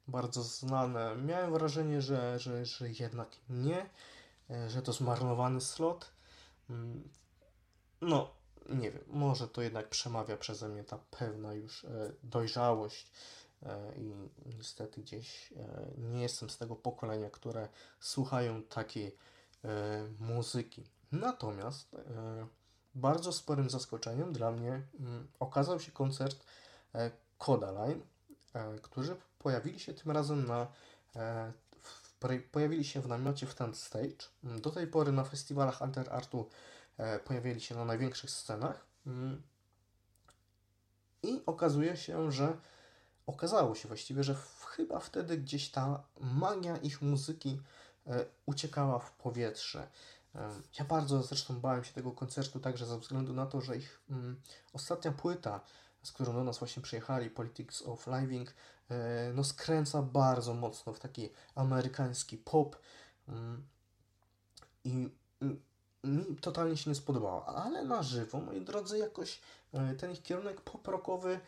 bardzo 0.07 0.43
znane. 0.43 1.15
Miałem 1.15 1.53
wrażenie, 1.53 2.01
że, 2.01 2.39
że, 2.39 2.65
że 2.65 2.89
jednak 2.89 3.29
nie, 3.49 3.89
e, 4.49 4.69
że 4.69 4.81
to 4.81 4.93
zmarnowany 4.93 5.61
slot. 5.61 6.11
Mm, 6.69 7.09
no, 8.01 8.31
nie 8.69 8.91
wiem, 8.91 9.03
może 9.07 9.47
to 9.47 9.61
jednak 9.61 9.89
przemawia 9.89 10.37
przeze 10.37 10.69
mnie 10.69 10.83
ta 10.83 10.99
pewna 11.11 11.53
już 11.53 11.83
e, 11.83 12.11
dojrzałość 12.23 13.07
e, 13.07 13.11
i 13.97 14.13
niestety 14.45 15.01
gdzieś 15.01 15.53
nie 15.97 16.21
jestem 16.21 16.49
z 16.49 16.57
tego 16.57 16.75
pokolenia, 16.75 17.29
które 17.29 17.67
słuchają 17.99 18.63
takiej 18.63 19.15
muzyki. 20.19 20.83
Natomiast 21.11 21.95
bardzo 22.95 23.31
sporym 23.31 23.69
zaskoczeniem 23.69 24.33
dla 24.33 24.51
mnie 24.51 24.81
mm, 24.99 25.27
okazał 25.39 25.79
się 25.79 25.91
koncert 25.91 26.45
e, 26.95 27.11
Kodaline, 27.37 28.01
e, 28.53 28.79
którzy 28.81 29.15
pojawili 29.39 29.79
się 29.79 29.93
tym 29.93 30.11
razem 30.11 30.45
na 30.45 30.67
e, 31.15 31.53
pojawili 32.51 32.83
się 32.83 33.01
w 33.01 33.07
namiocie 33.07 33.47
w 33.47 33.55
ten 33.55 33.75
stage. 33.75 34.15
Mm, 34.43 34.61
do 34.61 34.69
tej 34.69 34.87
pory 34.87 35.11
na 35.11 35.23
festiwalach 35.23 35.81
Alter 35.81 36.13
Artu 36.13 36.49
pojawili 37.25 37.61
się 37.61 37.75
na 37.75 37.85
największych 37.85 38.31
scenach. 38.31 38.85
Mm, 39.07 39.41
I 41.23 41.41
okazuje 41.45 41.97
się, 41.97 42.31
że 42.31 42.57
okazało 43.31 43.75
się 43.75 43.87
właściwie, 43.87 44.23
że 44.23 44.35
chyba 44.65 44.99
wtedy 44.99 45.37
gdzieś 45.37 45.71
ta 45.71 46.03
magia 46.19 46.77
ich 46.77 47.01
muzyki 47.01 47.61
uciekała 48.45 48.99
w 48.99 49.11
powietrze. 49.11 49.87
Ja 50.79 50.85
bardzo 50.85 51.23
zresztą 51.23 51.59
bałem 51.59 51.83
się 51.83 51.93
tego 51.93 52.11
koncertu 52.11 52.59
także 52.59 52.85
ze 52.85 52.99
względu 52.99 53.33
na 53.33 53.45
to, 53.45 53.61
że 53.61 53.77
ich 53.77 54.01
mm, 54.09 54.41
ostatnia 54.73 55.11
płyta, 55.11 55.61
z 56.03 56.11
którą 56.11 56.33
do 56.33 56.43
nas 56.43 56.59
właśnie 56.59 56.83
przyjechali, 56.83 57.29
Politics 57.29 57.81
of 57.81 58.07
Living, 58.07 58.53
e, 58.89 59.31
no 59.33 59.43
skręca 59.43 60.01
bardzo 60.01 60.53
mocno 60.53 60.93
w 60.93 60.99
taki 60.99 61.29
amerykański 61.55 62.37
pop 62.37 62.75
mm, 63.27 63.67
i 64.83 65.09
mm, 65.41 65.61
mi 66.03 66.35
totalnie 66.35 66.77
się 66.77 66.89
nie 66.89 66.95
spodobało, 66.95 67.45
ale 67.45 67.85
na 67.85 68.03
żywo, 68.03 68.39
moi 68.41 68.61
drodzy, 68.61 68.97
jakoś 68.97 69.41
e, 69.73 69.95
ten 69.95 70.11
ich 70.11 70.23
kierunek 70.23 70.61
pop-rockowy 70.61 71.29
e, 71.33 71.39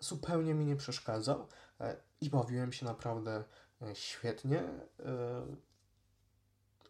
zupełnie 0.00 0.54
mi 0.54 0.64
nie 0.64 0.76
przeszkadzał 0.76 1.46
e, 1.80 1.96
i 2.20 2.30
bawiłem 2.30 2.72
się 2.72 2.86
naprawdę 2.86 3.44
e, 3.82 3.94
świetnie. 3.94 4.58
E, 4.60 5.46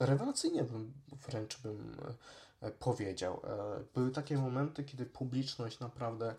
rewelacyjnie 0.01 0.64
bym, 0.64 0.93
wręcz 1.29 1.61
bym 1.61 1.97
e, 2.61 2.71
powiedział. 2.71 3.41
E, 3.45 3.85
były 3.95 4.11
takie 4.11 4.39
momenty, 4.39 4.85
kiedy 4.85 5.07
publiczność 5.07 5.81
naprawdę 5.81 6.35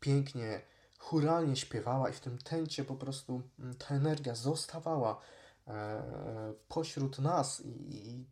pięknie, 0.00 0.60
churalnie 0.98 1.56
śpiewała 1.56 2.08
i 2.08 2.12
w 2.12 2.20
tym 2.20 2.38
tęcie 2.38 2.84
po 2.84 2.94
prostu 2.94 3.42
ta 3.78 3.94
energia 3.94 4.34
zostawała 4.34 5.20
e, 5.68 6.02
pośród 6.68 7.18
nas 7.18 7.62
i 7.66 8.24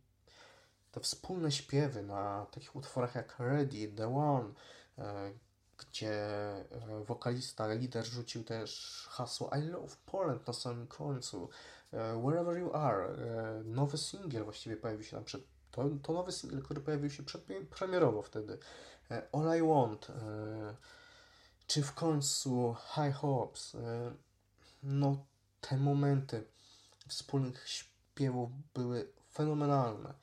te 0.91 0.99
wspólne 0.99 1.51
śpiewy 1.51 2.03
na 2.03 2.45
takich 2.51 2.75
utworach 2.75 3.15
jak 3.15 3.39
Ready, 3.39 3.87
The 3.87 4.15
One, 4.15 4.49
gdzie 5.77 6.27
wokalista, 7.05 7.73
lider 7.73 8.05
rzucił 8.05 8.43
też 8.43 9.05
hasło 9.09 9.51
I 9.57 9.61
love 9.61 9.95
Poland 10.05 10.47
na 10.47 10.53
samym 10.53 10.87
końcu. 10.87 11.49
E, 11.93 12.21
Wherever 12.21 12.57
You 12.57 12.73
Are, 12.73 13.05
e, 13.05 13.63
nowy 13.63 13.97
singiel 13.97 14.43
właściwie 14.43 14.77
pojawił 14.77 15.03
się 15.03 15.15
tam 15.15 15.25
przed, 15.25 15.41
to, 15.71 15.89
to 16.03 16.13
nowy 16.13 16.31
singiel, 16.31 16.63
który 16.63 16.81
pojawił 16.81 17.09
się 17.09 17.23
przed, 17.23 17.43
premierowo 17.69 18.21
wtedy. 18.21 18.57
E, 19.11 19.27
All 19.31 19.57
I 19.59 19.61
Want, 19.61 20.07
czy 21.67 21.83
w 21.83 21.93
końcu 21.93 22.75
High 22.95 23.15
Hopes. 23.15 23.77
No, 24.83 25.25
te 25.61 25.77
momenty 25.77 26.43
wspólnych 27.07 27.69
śpiewów 27.69 28.49
były 28.73 29.11
fenomenalne. 29.33 30.13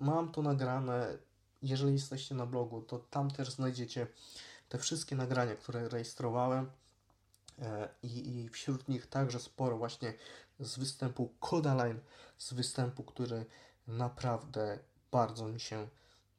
Mam 0.00 0.32
to 0.32 0.42
nagrane. 0.42 1.18
Jeżeli 1.62 1.92
jesteście 1.92 2.34
na 2.34 2.46
blogu, 2.46 2.82
to 2.82 2.98
tam 2.98 3.30
też 3.30 3.50
znajdziecie 3.50 4.06
te 4.72 4.78
wszystkie 4.78 5.16
nagrania, 5.16 5.56
które 5.56 5.88
rejestrowałem. 5.88 6.70
I, 8.02 8.38
I 8.38 8.48
wśród 8.48 8.88
nich 8.88 9.06
także 9.06 9.40
sporo 9.40 9.76
właśnie 9.76 10.14
z 10.60 10.78
występu 10.78 11.34
Kodaline, 11.40 12.00
z 12.38 12.52
występu, 12.52 13.02
który 13.02 13.46
naprawdę 13.86 14.78
bardzo 15.10 15.48
mi 15.48 15.60
się 15.60 15.88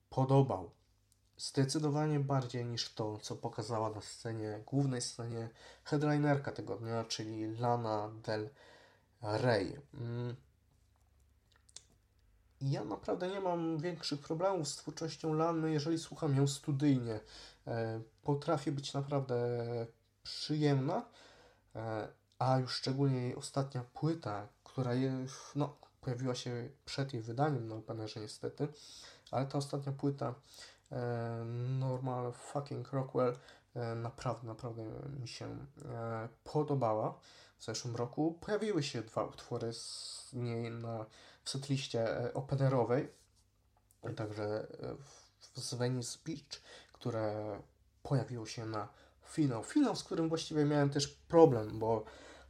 podobał. 0.10 0.72
Zdecydowanie 1.38 2.20
bardziej 2.20 2.66
niż 2.66 2.94
to, 2.94 3.18
co 3.18 3.36
pokazała 3.36 3.90
na 3.90 4.02
scenie, 4.02 4.64
głównej 4.66 5.02
scenie 5.02 5.50
headlinerka 5.84 6.52
tego 6.52 6.76
dnia, 6.76 7.04
czyli 7.04 7.56
Lana 7.58 8.12
Del 8.24 8.50
Rey. 9.22 9.80
Mm. 9.94 10.36
Ja 12.62 12.84
naprawdę 12.84 13.28
nie 13.28 13.40
mam 13.40 13.78
większych 13.78 14.20
problemów 14.20 14.68
z 14.68 14.76
twórczością 14.76 15.34
Lany, 15.34 15.72
jeżeli 15.72 16.00
słucham 16.00 16.36
ją 16.36 16.48
studyjnie. 16.48 17.20
E, 17.68 18.02
potrafi 18.24 18.72
być 18.72 18.94
naprawdę 18.94 19.36
przyjemna 20.24 21.06
e, 21.76 22.08
a 22.40 22.60
już 22.60 22.76
szczególnie 22.76 23.22
jej 23.22 23.36
ostatnia 23.36 23.84
płyta, 23.94 24.48
która 24.64 24.92
no, 25.56 25.78
pojawiła 26.02 26.36
się 26.36 26.70
przed 26.86 27.14
jej 27.14 27.24
wydaniem 27.24 27.68
na 27.68 27.76
Openerze 27.76 28.20
niestety, 28.20 28.68
ale 29.32 29.46
ta 29.46 29.58
ostatnia 29.58 29.92
płyta 29.92 30.36
e, 30.92 31.46
Normal 31.80 32.34
Fucking 32.34 32.92
Rockwell 32.92 33.38
naprawdę, 33.96 34.48
naprawdę 34.48 34.84
mi 35.20 35.28
się 35.28 35.66
podobała. 36.44 37.20
W 37.58 37.64
zeszłym 37.64 37.96
roku 37.96 38.38
pojawiły 38.42 38.84
się 38.84 39.02
dwa 39.02 39.24
utwory 39.24 39.74
z 39.74 40.30
niej 40.34 40.72
na, 40.72 41.06
w 41.44 41.50
setliście 41.50 42.08
openerowej, 42.34 43.10
także 44.16 44.68
w, 45.00 45.60
z 45.60 45.74
Venice 45.74 46.18
Beach, 46.26 46.62
które 47.04 47.60
pojawiło 48.04 48.46
się 48.46 48.66
na 48.66 48.88
finał. 49.26 49.64
Finał, 49.64 49.96
z 49.96 50.04
którym 50.04 50.30
właściwie 50.30 50.66
miałem 50.66 50.90
też 50.90 51.08
problem, 51.08 51.80
bo 51.80 52.06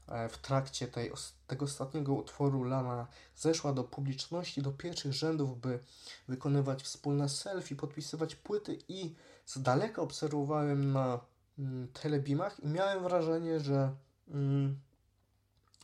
E, 0.07 0.29
w 0.29 0.37
trakcie 0.37 0.87
tej, 0.87 1.11
tego 1.47 1.65
ostatniego 1.65 2.13
utworu 2.13 2.63
Lana 2.63 3.07
zeszła 3.35 3.73
do 3.73 3.83
publiczności, 3.83 4.61
do 4.61 4.71
pierwszych 4.71 5.13
rzędów, 5.13 5.61
by 5.61 5.79
wykonywać 6.27 6.83
wspólne 6.83 7.29
selfie, 7.29 7.75
podpisywać 7.75 8.35
płyty 8.35 8.77
i 8.87 9.15
z 9.45 9.61
daleka 9.61 10.01
obserwowałem 10.01 10.93
na 10.93 11.19
mm, 11.59 11.87
telebimach 11.87 12.59
i 12.59 12.67
miałem 12.67 13.03
wrażenie, 13.03 13.59
że, 13.59 13.95
mm, 14.27 14.79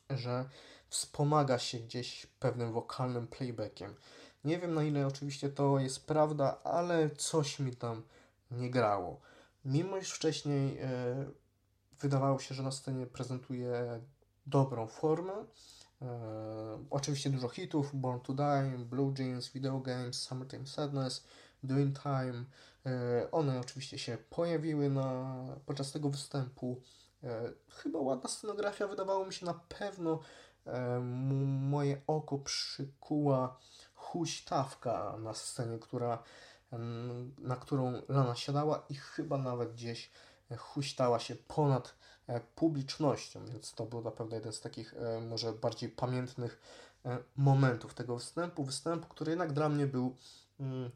że 0.10 0.50
wspomaga 0.90 1.60
się 1.60 1.80
gdzieś 1.80 2.26
pewnym 2.26 2.72
wokalnym 2.72 3.28
playbackiem. 3.28 3.96
Nie 4.44 4.60
wiem 4.60 4.74
na 4.74 4.84
ile 4.84 5.08
oczywiście 5.08 5.50
to 5.50 5.80
jest 5.80 6.06
prawda, 6.06 6.64
ale 6.64 7.10
coś 7.10 7.60
mi 7.60 7.76
tam 7.76 8.04
nie 8.52 8.72
grało. 8.72 9.22
Mimo 9.66 9.97
iż 9.97 10.12
wcześniej 10.12 10.78
e, 10.78 11.26
wydawało 12.00 12.39
się, 12.39 12.56
że 12.56 12.64
na 12.64 12.72
scenie 12.72 13.08
prezentuje 13.08 14.02
dobrą 14.45 14.88
formę. 14.88 15.34
E, 16.02 16.06
oczywiście 16.89 17.30
dużo 17.30 17.50
hitów, 17.50 17.89
Born 17.93 18.20
to 18.20 18.34
Die, 18.34 18.86
Blue 18.86 19.14
Jeans, 19.18 19.50
Video 19.50 19.80
Games, 19.80 20.22
Summertime 20.22 20.68
Sadness, 20.68 21.28
Doing 21.64 22.00
Time. 22.00 22.45
E, 22.86 23.32
one 23.32 23.60
oczywiście 23.60 24.00
się 24.00 24.18
pojawiły 24.30 24.89
na, 24.89 25.36
podczas 25.66 25.91
tego 25.91 26.10
występu. 26.10 26.82
Chyba 27.70 28.00
ładna 28.00 28.30
scenografia, 28.30 28.88
wydawało 28.88 29.26
mi 29.26 29.34
się 29.34 29.45
na 29.45 29.54
pewno 29.54 30.20
moje 31.62 32.02
oko 32.08 32.38
przykuła 32.38 33.58
huśtawka 33.95 35.18
na 35.18 35.34
scenie, 35.34 35.80
która, 35.80 36.24
na 37.38 37.56
którą 37.56 38.02
Lana 38.10 38.36
siadała 38.36 38.86
i 38.90 38.96
chyba 38.96 39.38
nawet 39.38 39.74
gdzieś 39.74 40.12
huśtała 40.58 41.20
się 41.20 41.36
ponad 41.36 41.96
e, 42.28 42.40
publicznością, 42.40 43.46
więc 43.46 43.74
to 43.74 43.86
był 43.86 44.02
naprawdę 44.02 44.36
jeden 44.36 44.54
z 44.54 44.62
takich 44.62 44.94
e, 44.94 45.22
może 45.22 45.54
bardziej 45.54 45.90
pamiętnych 45.90 46.62
e, 47.06 47.18
momentów 47.36 47.94
tego 47.94 48.16
występu. 48.16 48.64
Występu, 48.64 49.08
który 49.08 49.32
jednak 49.32 49.54
dla 49.54 49.70
mnie 49.70 49.88
był 49.88 50.16
mm, 50.60 50.92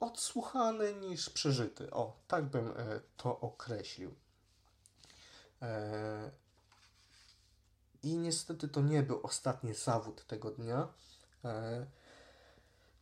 odsłuchany 0.00 0.94
niż 0.94 1.30
przeżyty. 1.30 1.90
O, 1.90 2.16
tak 2.28 2.44
bym 2.44 2.72
to 3.16 3.40
określił. 3.40 4.14
I 8.02 8.16
niestety 8.18 8.68
to 8.68 8.80
nie 8.80 9.02
był 9.02 9.20
ostatni 9.22 9.74
zawód 9.74 10.26
tego 10.26 10.50
dnia. 10.50 10.88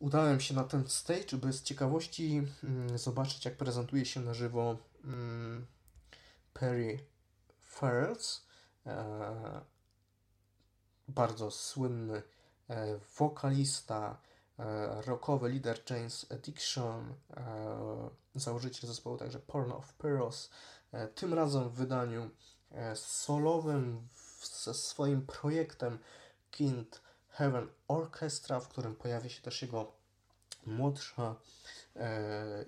Udałem 0.03 0.39
się 0.39 0.53
na 0.53 0.63
ten 0.63 0.87
stage, 0.87 1.37
by 1.37 1.53
z 1.53 1.63
ciekawości 1.63 2.41
mm, 2.63 2.97
zobaczyć, 2.97 3.45
jak 3.45 3.57
prezentuje 3.57 4.05
się 4.05 4.19
na 4.19 4.33
żywo 4.33 4.77
mm, 5.03 5.65
Perry 6.53 6.99
Farrells. 7.61 8.45
Bardzo 11.07 11.51
słynny 11.51 12.21
wokalista, 13.17 14.17
E, 14.59 15.01
rockowy 15.01 15.49
lider 15.49 15.79
James 15.89 16.25
Addiction, 16.31 17.13
e, 17.37 18.09
założyciel 18.35 18.89
zespołu 18.89 19.17
także 19.17 19.39
Porn 19.39 19.71
of 19.71 19.93
Pearls, 19.93 20.49
e, 20.91 21.07
tym 21.07 21.33
razem 21.33 21.69
w 21.69 21.73
wydaniu 21.73 22.29
solowym 22.95 24.07
ze 24.63 24.73
swoim 24.73 25.25
projektem 25.25 25.99
Kind 26.51 27.01
Heaven 27.33 27.67
Orchestra, 27.87 28.59
w 28.59 28.67
którym 28.67 28.95
pojawia 28.95 29.29
się 29.29 29.41
też 29.41 29.61
jego 29.61 29.91
młodsza 30.65 31.35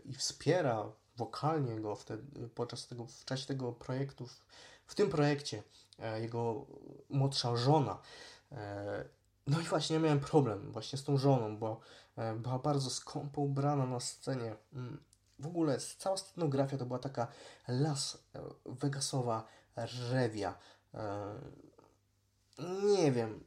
i 0.05 0.13
wspiera 0.13 0.91
wokalnie 1.17 1.81
go 1.81 1.95
wtedy, 1.95 2.49
podczas 2.55 2.87
tego, 2.87 3.05
w 3.05 3.25
czasie 3.25 3.45
tego 3.45 3.73
projektu, 3.73 4.27
w, 4.27 4.41
w 4.85 4.95
tym 4.95 5.09
projekcie 5.09 5.63
jego 6.21 6.65
młodsza 7.09 7.55
żona. 7.55 8.01
No 9.47 9.59
i 9.59 9.63
właśnie 9.63 9.99
miałem 9.99 10.19
problem 10.19 10.71
właśnie 10.71 10.99
z 10.99 11.03
tą 11.03 11.17
żoną, 11.17 11.57
bo 11.57 11.79
e, 12.15 12.35
była 12.35 12.59
bardzo 12.59 12.89
skąpo 12.89 13.41
ubrana 13.41 13.85
na 13.85 13.99
scenie. 13.99 14.55
Mm, 14.73 15.03
w 15.39 15.47
ogóle 15.47 15.77
cała 15.97 16.17
scenografia 16.17 16.77
to 16.77 16.85
była 16.85 16.99
taka 16.99 17.27
las 17.67 18.17
e, 18.35 18.41
Vegasowa 18.65 19.47
rewia. 20.11 20.57
E, 20.93 21.35
nie 22.95 23.11
wiem, 23.11 23.43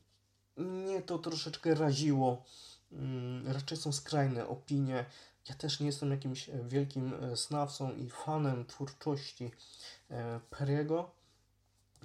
mnie 0.59 1.03
to 1.03 1.19
troszeczkę 1.19 1.75
raziło. 1.75 2.45
Mm, 2.93 3.47
raczej 3.53 3.79
są 3.79 3.93
skrajne 3.93 4.49
opinie. 4.49 5.05
Ja 5.49 5.55
też 5.55 5.81
nie 5.81 5.87
jestem 5.87 6.11
jakimś 6.11 6.51
wielkim 6.65 7.13
znawcą 7.35 7.95
i 7.95 8.11
fanem 8.11 8.67
twórczości 8.67 9.51
Perego, 10.51 11.11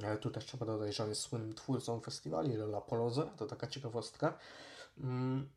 E, 0.02 0.18
tu 0.18 0.30
też 0.32 0.46
trzeba 0.46 0.66
dodać, 0.66 0.96
że 0.96 1.04
on 1.04 1.10
jest 1.10 1.22
słynnym 1.22 1.54
twórcą 1.54 2.00
festiwali 2.00 2.54
La 2.54 2.82
Poloze, 2.82 3.30
to 3.38 3.46
taka 3.46 3.68
ciekawostka. 3.68 4.38
Mm. 4.98 5.50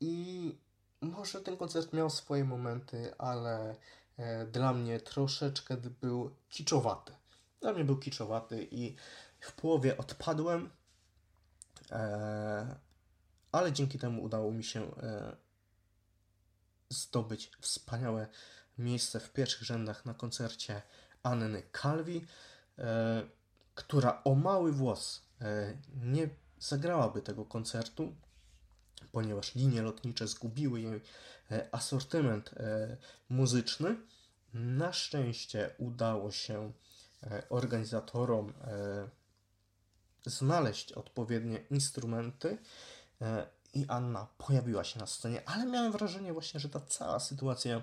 I 0.00 0.56
może 1.00 1.40
ten 1.40 1.56
koncert 1.56 1.92
miał 1.92 2.10
swoje 2.10 2.44
momenty, 2.44 3.14
ale 3.18 3.76
e, 4.16 4.46
dla 4.46 4.72
mnie 4.72 5.00
troszeczkę 5.00 5.76
był 5.76 6.30
kiczowaty. 6.48 7.12
Dla 7.60 7.72
mnie 7.72 7.84
był 7.84 7.96
kiczowaty 7.96 8.68
i 8.70 8.96
w 9.40 9.52
połowie 9.52 9.98
odpadłem, 9.98 10.64
e, 10.64 10.70
ale 13.52 13.72
dzięki 13.72 13.98
temu 13.98 14.22
udało 14.22 14.52
mi 14.52 14.64
się 14.64 14.90
zdobyć 16.88 17.50
wspaniałe 17.60 18.26
miejsce 18.78 19.20
w 19.20 19.32
pierwszych 19.32 19.62
rzędach 19.62 20.04
na 20.04 20.14
koncercie 20.14 20.82
Anny 21.22 21.62
Calvi, 21.82 22.26
e, 22.78 23.22
która 23.74 24.22
o 24.24 24.34
mały 24.34 24.72
włos 24.72 25.22
e, 25.40 25.76
nie 26.02 26.28
zagrałaby 26.58 27.22
tego 27.22 27.44
koncertu, 27.44 28.16
ponieważ 29.12 29.54
linie 29.54 29.82
lotnicze 29.82 30.26
zgubiły 30.26 30.80
jej 30.80 31.00
e, 31.50 31.68
asortyment 31.72 32.52
e, 32.56 32.96
muzyczny. 33.28 33.96
Na 34.54 34.92
szczęście 34.92 35.70
udało 35.78 36.30
się 36.30 36.72
e, 37.22 37.42
organizatorom 37.48 38.52
e, 38.60 39.08
znaleźć 40.26 40.92
odpowiednie 40.92 41.58
instrumenty 41.70 42.58
i 43.76 43.86
Anna 43.88 44.26
pojawiła 44.38 44.84
się 44.84 45.00
na 45.00 45.06
scenie, 45.06 45.48
ale 45.48 45.66
miałem 45.66 45.92
wrażenie 45.92 46.32
właśnie, 46.32 46.60
że 46.60 46.68
ta 46.68 46.80
cała 46.80 47.20
sytuacja 47.20 47.82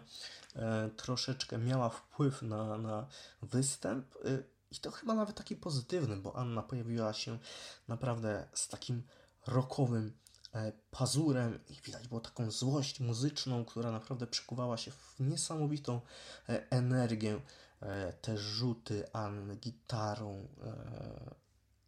e, 0.56 0.90
troszeczkę 0.98 1.58
miała 1.58 1.90
wpływ 1.90 2.42
na, 2.42 2.78
na 2.78 3.08
występ 3.42 4.16
e, 4.16 4.44
i 4.72 4.76
to 4.76 4.92
chyba 4.92 5.14
nawet 5.14 5.36
taki 5.36 5.56
pozytywny, 5.56 6.18
bo 6.18 6.36
Anna 6.36 6.64
pojawiła 6.64 7.14
się 7.14 7.40
naprawdę 7.88 8.48
z 8.54 8.68
takim 8.68 9.04
rockowym 9.48 10.14
e, 10.54 10.72
pazurem 10.92 11.60
i 11.70 11.82
widać 11.82 12.08
było 12.08 12.22
taką 12.22 12.52
złość 12.52 13.00
muzyczną, 13.00 13.66
która 13.66 13.92
naprawdę 13.92 14.28
przekuwała 14.28 14.78
się 14.78 14.92
w 14.92 15.16
niesamowitą 15.20 16.02
e, 16.50 16.70
energię. 16.70 17.42
E, 17.82 18.14
te 18.14 18.38
rzuty 18.38 19.14
Anny 19.14 19.56
gitarą, 19.56 20.48
e, 20.64 21.43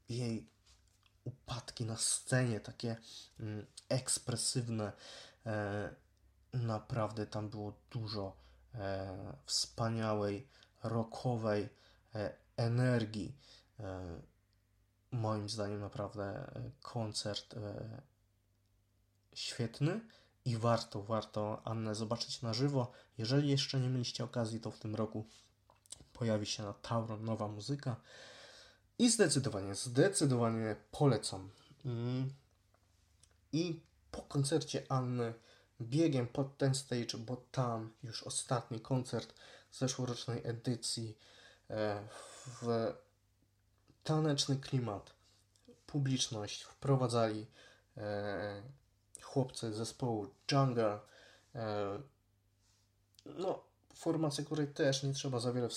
jej 0.09 0.49
upadki 1.23 1.85
na 1.85 1.97
scenie, 1.97 2.59
takie 2.59 2.95
mm, 3.39 3.65
ekspresywne. 3.89 4.91
E, 5.45 5.95
naprawdę 6.53 7.27
tam 7.27 7.49
było 7.49 7.73
dużo 7.91 8.37
e, 8.75 9.33
wspaniałej, 9.45 10.47
rockowej 10.83 11.69
e, 12.15 12.33
energii. 12.57 13.37
Moim 15.11 15.49
zdaniem 15.49 15.79
naprawdę 15.79 16.51
koncert 16.81 17.55
świetny 19.33 20.01
i 20.45 20.57
warto, 20.57 21.03
warto 21.03 21.61
Annę 21.65 21.95
zobaczyć 21.95 22.41
na 22.41 22.53
żywo. 22.53 22.91
Jeżeli 23.17 23.49
jeszcze 23.49 23.79
nie 23.79 23.89
mieliście 23.89 24.23
okazji, 24.23 24.59
to 24.59 24.71
w 24.71 24.79
tym 24.79 24.95
roku 24.95 25.25
pojawi 26.13 26.45
się 26.45 26.63
na 26.63 26.73
Tauron 26.73 27.25
nowa 27.25 27.47
muzyka. 27.47 27.95
I 28.99 29.09
zdecydowanie, 29.09 29.75
zdecydowanie 29.75 30.75
polecam. 30.91 31.49
Mm. 31.85 32.33
I 33.53 33.79
po 34.11 34.21
koncercie 34.21 34.83
Anny 34.89 35.33
biegiem 35.81 36.27
pod 36.27 36.57
ten 36.57 36.75
stage, 36.75 37.17
bo 37.17 37.35
tam 37.51 37.93
już 38.03 38.23
ostatni 38.23 38.79
koncert 38.79 39.33
zeszłorocznej 39.71 40.41
edycji 40.43 41.17
e, 41.69 42.07
w 42.61 42.93
taneczny 44.03 44.55
klimat, 44.55 45.13
publiczność 45.87 46.63
wprowadzali 46.63 47.47
e, 47.97 48.61
chłopcy 49.21 49.73
zespołu 49.73 50.27
Jungle. 50.51 50.99
E, 51.55 51.99
no, 53.25 53.63
formacja, 53.95 54.43
której 54.43 54.67
też 54.67 55.03
nie 55.03 55.13
trzeba 55.13 55.39
za 55.39 55.53
wiele, 55.53 55.69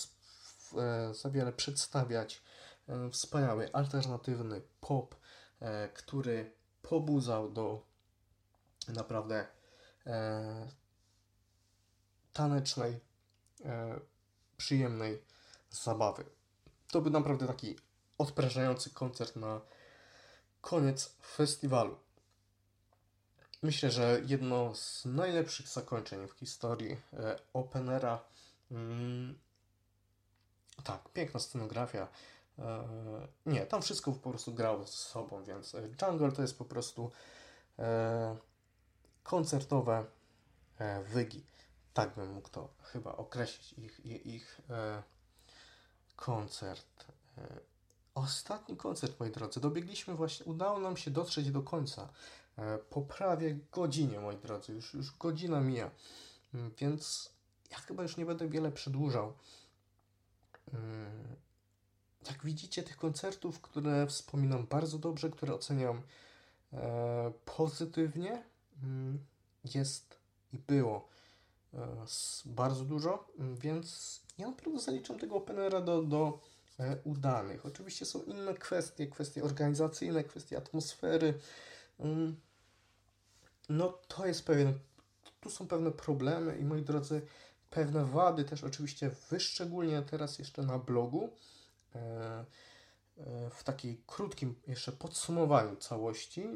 za 1.14 1.30
wiele 1.30 1.52
przedstawiać. 1.52 2.42
E, 2.88 3.10
wspaniały, 3.10 3.72
alternatywny 3.72 4.62
pop, 4.80 5.14
e, 5.60 5.88
który 5.88 6.52
pobudzał 6.82 7.50
do 7.50 7.82
naprawdę 8.88 9.46
e, 10.06 10.68
tanecznej, 12.32 13.00
przyjemnej 14.56 15.22
zabawy. 15.70 16.24
To 16.90 17.00
był 17.00 17.12
naprawdę 17.12 17.46
taki 17.46 17.76
odprężający 18.18 18.90
koncert 18.90 19.36
na 19.36 19.60
koniec 20.60 21.16
festiwalu. 21.36 21.98
Myślę, 23.62 23.90
że 23.90 24.20
jedno 24.26 24.74
z 24.74 25.04
najlepszych 25.04 25.68
zakończeń 25.68 26.28
w 26.28 26.32
historii 26.32 26.96
Openera. 27.52 28.24
Mm, 28.70 29.38
tak, 30.84 31.08
piękna 31.12 31.40
scenografia, 31.40 32.08
nie, 33.46 33.66
tam 33.66 33.82
wszystko 33.82 34.12
po 34.12 34.30
prostu 34.30 34.54
grało 34.54 34.86
ze 34.86 34.92
sobą, 34.92 35.44
więc 35.44 35.74
e, 35.74 35.88
Jungle 36.02 36.32
to 36.32 36.42
jest 36.42 36.58
po 36.58 36.64
prostu 36.64 37.10
e, 37.78 38.36
koncertowe 39.22 40.06
wygi. 41.04 41.46
Tak 41.94 42.14
bym 42.14 42.32
mógł 42.32 42.48
to 42.48 42.68
chyba 42.82 43.16
określić, 43.16 43.72
ich, 43.72 44.26
ich, 44.26 44.60
koncert. 46.16 47.06
Ostatni 48.14 48.76
koncert, 48.76 49.20
moi 49.20 49.30
drodzy. 49.30 49.60
Dobiegliśmy 49.60 50.14
właśnie, 50.14 50.46
udało 50.46 50.78
nam 50.78 50.96
się 50.96 51.10
dotrzeć 51.10 51.50
do 51.50 51.62
końca. 51.62 52.08
Po 52.90 53.02
prawie 53.02 53.58
godzinie, 53.72 54.20
moi 54.20 54.36
drodzy. 54.36 54.72
Już, 54.72 54.94
już 54.94 55.16
godzina 55.16 55.60
mija. 55.60 55.90
Mm, 56.54 56.72
więc 56.78 57.32
ja 57.70 57.78
chyba 57.78 58.02
już 58.02 58.16
nie 58.16 58.26
będę 58.26 58.48
wiele 58.48 58.72
przedłużał. 58.72 59.32
Mm, 62.22 62.34
jak 62.34 62.44
widzicie, 62.44 62.82
tych 62.82 62.96
koncertów, 62.96 63.60
które 63.60 64.06
wspominam 64.06 64.66
bardzo 64.66 64.98
dobrze, 64.98 65.30
które 65.30 65.54
oceniam 65.54 66.02
e, 66.72 67.32
pozytywnie, 67.44 68.42
mm, 68.82 69.18
jest 69.74 70.18
i 70.52 70.58
było 70.58 71.08
e, 71.74 72.04
bardzo 72.46 72.84
dużo, 72.84 73.28
więc 73.38 74.20
ja 74.38 74.48
naprawdę 74.48 74.80
zaliczam 74.80 75.18
tego 75.18 75.36
openera 75.36 75.80
do, 75.80 76.02
do 76.02 76.40
e, 76.80 76.96
udanych. 77.04 77.66
Oczywiście 77.66 78.06
są 78.06 78.22
inne 78.22 78.54
kwestie, 78.54 79.06
kwestie 79.06 79.44
organizacyjne, 79.44 80.24
kwestie 80.24 80.56
atmosfery. 80.56 81.34
Mm, 82.00 82.40
no 83.68 83.98
to 84.08 84.26
jest 84.26 84.44
pewien, 84.44 84.78
tu 85.40 85.50
są 85.50 85.68
pewne 85.68 85.90
problemy 85.90 86.58
i 86.58 86.64
moi 86.64 86.82
drodzy, 86.82 87.22
pewne 87.70 88.04
wady 88.04 88.44
też 88.44 88.64
oczywiście 88.64 89.10
wyszczególnię 89.30 90.02
teraz 90.02 90.38
jeszcze 90.38 90.62
na 90.62 90.78
blogu. 90.78 91.30
E, 91.94 92.44
w 93.50 93.64
takiej 93.64 94.02
krótkim 94.06 94.54
jeszcze 94.66 94.92
podsumowaniu 94.92 95.76
całości. 95.76 96.48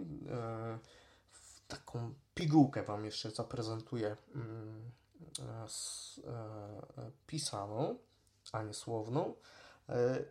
W 1.30 1.66
taką 1.68 2.14
pigułkę 2.34 2.82
Wam 2.82 3.04
jeszcze 3.04 3.30
zaprezentuję 3.30 4.16
mm, 4.34 4.90
pisaną, 7.26 7.98
a 8.52 8.62
nie 8.62 8.74
słowną. 8.74 9.34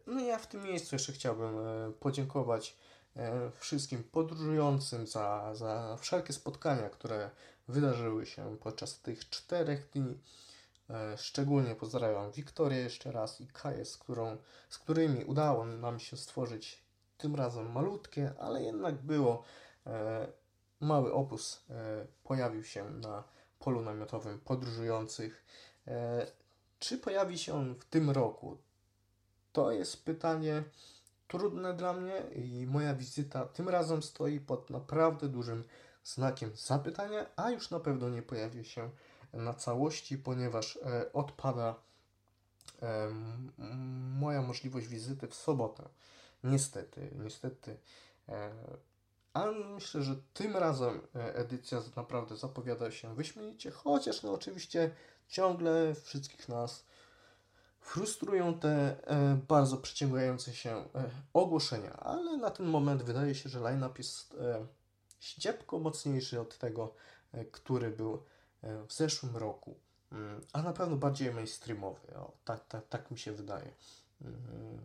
No 0.08 0.20
ja 0.20 0.39
w 0.39 0.47
tym 0.47 0.64
miejscu 0.64 0.95
jeszcze 0.95 1.14
chciałbym 1.14 1.56
podziękować 1.99 2.78
E, 3.16 3.52
wszystkim 3.60 4.04
podróżującym 4.04 5.08
za, 5.08 5.56
za 5.56 5.97
wszelkie 5.99 6.34
spotkania, 6.34 6.89
które 6.89 7.30
wydarzyły 7.68 8.26
się 8.26 8.58
podczas 8.58 8.99
tych 8.99 9.30
czterech 9.30 9.89
dni. 9.93 10.18
E, 10.94 11.18
szczególnie 11.18 11.76
pozdrawiam 11.76 12.32
Wiktorię 12.32 12.78
jeszcze 12.78 13.12
raz 13.12 13.42
i 13.42 13.48
Kaję, 13.48 13.86
z, 13.86 13.98
którą, 13.98 14.38
z 14.70 14.78
którymi 14.78 15.26
udało 15.26 15.66
nam 15.66 16.00
się 16.00 16.18
stworzyć 16.18 16.84
tym 17.18 17.36
razem 17.36 17.72
malutkie, 17.72 18.34
ale 18.39 18.64
jednak 18.64 18.96
było. 18.96 19.44
E, 19.88 20.28
mały 20.80 21.14
obóz 21.14 21.66
pojawił 22.24 22.64
się 22.64 22.89
na 22.89 23.24
polu 23.60 23.82
namiotowym 23.82 24.39
podróżujących. 24.39 25.46
Czy 26.80 26.98
pojawi 26.98 27.38
się 27.38 27.54
on 27.54 27.76
w 27.76 27.86
tym 27.86 28.10
roku? 28.10 28.58
To 29.54 29.72
jest 29.72 30.06
pytanie 30.06 30.64
trudne 31.28 31.74
dla 31.74 31.94
mnie 31.94 32.22
i 32.36 32.68
moja 32.68 32.94
wizyta 32.94 33.46
tym 33.46 33.70
razem 33.70 34.04
stoi 34.04 34.39
pod 34.39 34.70
naprawdę 34.70 35.28
dużym 35.28 35.64
znakiem 36.04 36.52
zapytania, 36.56 37.26
a 37.36 37.52
już 37.52 37.70
na 37.70 37.80
pewno 37.80 38.10
nie 38.10 38.22
pojawi 38.22 38.66
się 38.66 38.89
na 39.34 39.53
całości, 39.53 40.17
ponieważ 40.17 40.77
e, 40.77 41.13
odpada 41.13 41.75
e, 42.82 43.09
moja 44.19 44.41
możliwość 44.41 44.88
wizyty 44.88 45.27
w 45.27 45.36
sobotę. 45.36 45.89
Niestety, 46.43 47.11
niestety. 47.23 47.77
E, 48.29 48.51
ale 49.34 49.51
myślę, 49.51 50.01
że 50.01 50.15
tym 50.34 50.57
razem 50.57 51.01
edycja 51.13 51.82
naprawdę 51.95 52.38
zapowiada 52.38 52.91
się 52.91 53.15
wyśmienicie, 53.15 53.71
chociaż 53.71 54.23
no 54.23 54.34
oczywiście 54.34 54.91
ciągle 55.27 55.95
wszystkich 55.95 56.49
nas 56.49 56.86
Frustrują 57.82 58.59
te 58.59 58.95
bardzo 59.47 59.77
przyciągające 59.77 60.53
się 60.53 60.86
ogłoszenia, 61.34 61.93
ale 61.93 62.38
na 62.38 62.49
ten 62.49 62.65
moment 62.65 63.03
wydaje 63.03 63.36
się, 63.36 63.49
że 63.49 63.59
line-up 63.59 63.93
jest 63.97 64.38
ściepko 65.19 65.79
mocniejszy 65.79 66.41
od 66.41 66.57
tego, 66.57 66.93
który 67.51 67.91
był 67.91 68.23
w 68.64 68.93
zeszłym 68.93 69.38
roku, 69.38 69.76
mm, 70.12 70.41
a 70.53 70.62
na 70.62 70.74
pewno 70.74 70.95
bardziej 70.95 71.34
mainstreamowy. 71.34 72.16
O, 72.16 72.32
tak, 72.45 72.68
tak, 72.68 72.88
tak 72.88 73.12
mi 73.12 73.20
się 73.20 73.32
wydaje. 73.32 73.74
Mm, 74.22 74.80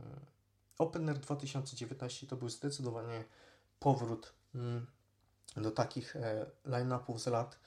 Open 0.78 1.08
Air 1.08 1.18
2019 1.18 2.26
to 2.26 2.36
był 2.36 2.48
zdecydowanie 2.48 3.24
powrót 3.80 4.32
mm, 4.54 4.86
do 5.56 5.70
takich 5.70 6.16
e, 6.16 6.46
line-upów 6.64 7.22
z 7.22 7.26
lat 7.26 7.58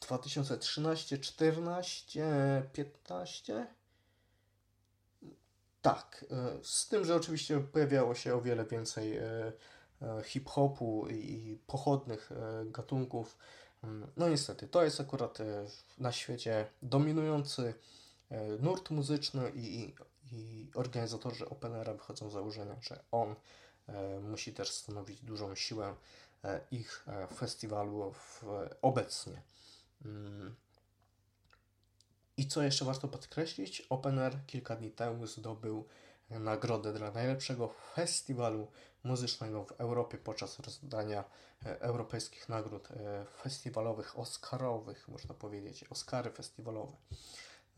2013, 0.00 1.18
14, 1.18 2.24
15. 2.72 3.66
Tak, 5.82 6.24
e, 6.30 6.58
z 6.62 6.88
tym, 6.88 7.04
że 7.04 7.16
oczywiście 7.16 7.60
pojawiało 7.60 8.14
się 8.14 8.34
o 8.34 8.40
wiele 8.40 8.64
więcej 8.64 9.16
e, 9.16 9.52
e, 10.02 10.22
hip-hopu 10.22 11.06
i 11.10 11.58
pochodnych 11.66 12.30
gatunków. 12.64 13.38
Mm, 13.84 14.10
no 14.16 14.28
niestety, 14.28 14.68
to 14.68 14.84
jest 14.84 15.00
akurat 15.00 15.38
na 15.98 16.12
świecie 16.12 16.66
dominujący 16.82 17.74
nurt 18.60 18.90
muzyczny 18.90 19.52
i, 19.54 19.94
i 20.32 20.70
organizatorzy 20.74 21.48
Openera 21.48 21.92
wychodzą 21.92 22.30
z 22.30 22.32
założenia, 22.32 22.76
że 22.80 23.04
on 23.12 23.34
musi 24.22 24.52
też 24.54 24.70
stanowić 24.70 25.20
dużą 25.20 25.54
siłę 25.54 25.94
ich 26.70 27.06
festiwalu 27.36 28.14
obecnie. 28.82 29.42
Mm. 30.04 30.54
I 32.36 32.48
co 32.48 32.62
jeszcze 32.62 32.84
warto 32.84 33.08
podkreślić, 33.08 33.80
Opener 33.90 34.46
kilka 34.46 34.76
dni 34.76 34.90
temu 34.90 35.26
zdobył 35.26 35.88
nagrodę 36.30 36.92
dla 36.92 37.10
najlepszego 37.10 37.68
festiwalu 37.68 38.68
muzycznego 39.04 39.64
w 39.64 39.72
Europie 39.72 40.18
podczas 40.18 40.58
rozdania 40.58 41.24
e, 41.66 41.80
europejskich 41.80 42.48
nagród 42.48 42.88
e, 42.90 43.26
festiwalowych, 43.42 44.18
oscarowych, 44.18 45.08
można 45.08 45.34
powiedzieć, 45.34 45.84
Oscary 45.84 46.30
festiwalowe. 46.30 46.96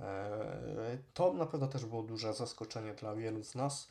E, 0.00 0.98
to 1.14 1.32
na 1.32 1.46
pewno 1.46 1.66
też 1.66 1.84
było 1.84 2.02
duże 2.02 2.34
zaskoczenie 2.34 2.94
dla 2.94 3.14
wielu 3.14 3.44
z 3.44 3.54
nas. 3.54 3.88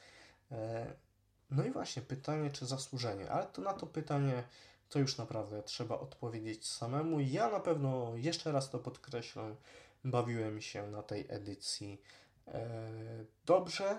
No 1.51 1.65
i 1.65 1.71
właśnie 1.71 2.01
pytanie, 2.01 2.51
czy 2.51 2.65
zasłużenie, 2.65 3.31
ale 3.31 3.45
to 3.45 3.61
na 3.61 3.73
to 3.73 3.87
pytanie 3.87 4.43
to 4.89 4.99
już 4.99 5.17
naprawdę 5.17 5.63
trzeba 5.63 5.99
odpowiedzieć 5.99 6.67
samemu. 6.67 7.19
Ja 7.19 7.49
na 7.49 7.59
pewno 7.59 8.11
jeszcze 8.15 8.51
raz 8.51 8.69
to 8.69 8.79
podkreślę. 8.79 9.55
Bawiłem 10.03 10.61
się 10.61 10.87
na 10.87 11.03
tej 11.03 11.25
edycji 11.29 12.01
dobrze 13.45 13.97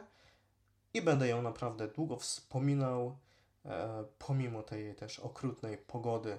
i 0.95 1.03
będę 1.03 1.29
ją 1.29 1.43
naprawdę 1.43 1.89
długo 1.89 2.17
wspominał, 2.17 3.19
e, 3.65 4.05
pomimo 4.19 4.63
tej 4.63 4.95
też 4.95 5.19
okrutnej 5.19 5.79
pogody. 5.79 6.39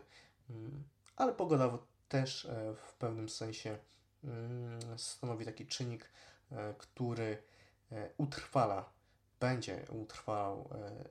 Mm, 0.50 0.84
ale 1.16 1.34
pogoda 1.34 1.78
też 2.10 2.46
e, 2.46 2.74
w 2.76 2.94
pewnym 2.94 3.30
sensie 3.30 3.78
mm, 4.24 4.80
stanowi 4.98 5.46
taki 5.46 5.68
czynnik, 5.68 6.10
e, 6.52 6.74
który 6.78 7.44
utrwala 8.18 8.90
będzie 9.40 9.86
utrwał, 9.90 10.70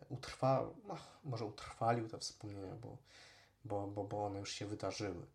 utrwał, 0.08 0.76
no, 0.88 0.96
może 1.24 1.44
utrwalił 1.44 2.08
te 2.08 2.18
wspomnienia, 2.18 2.74
bo, 2.74 2.98
bo, 3.64 3.86
bo, 3.86 4.04
bo 4.04 4.26
one 4.26 4.38
już 4.38 4.52
się 4.52 4.66
wydarzyły. 4.66 5.26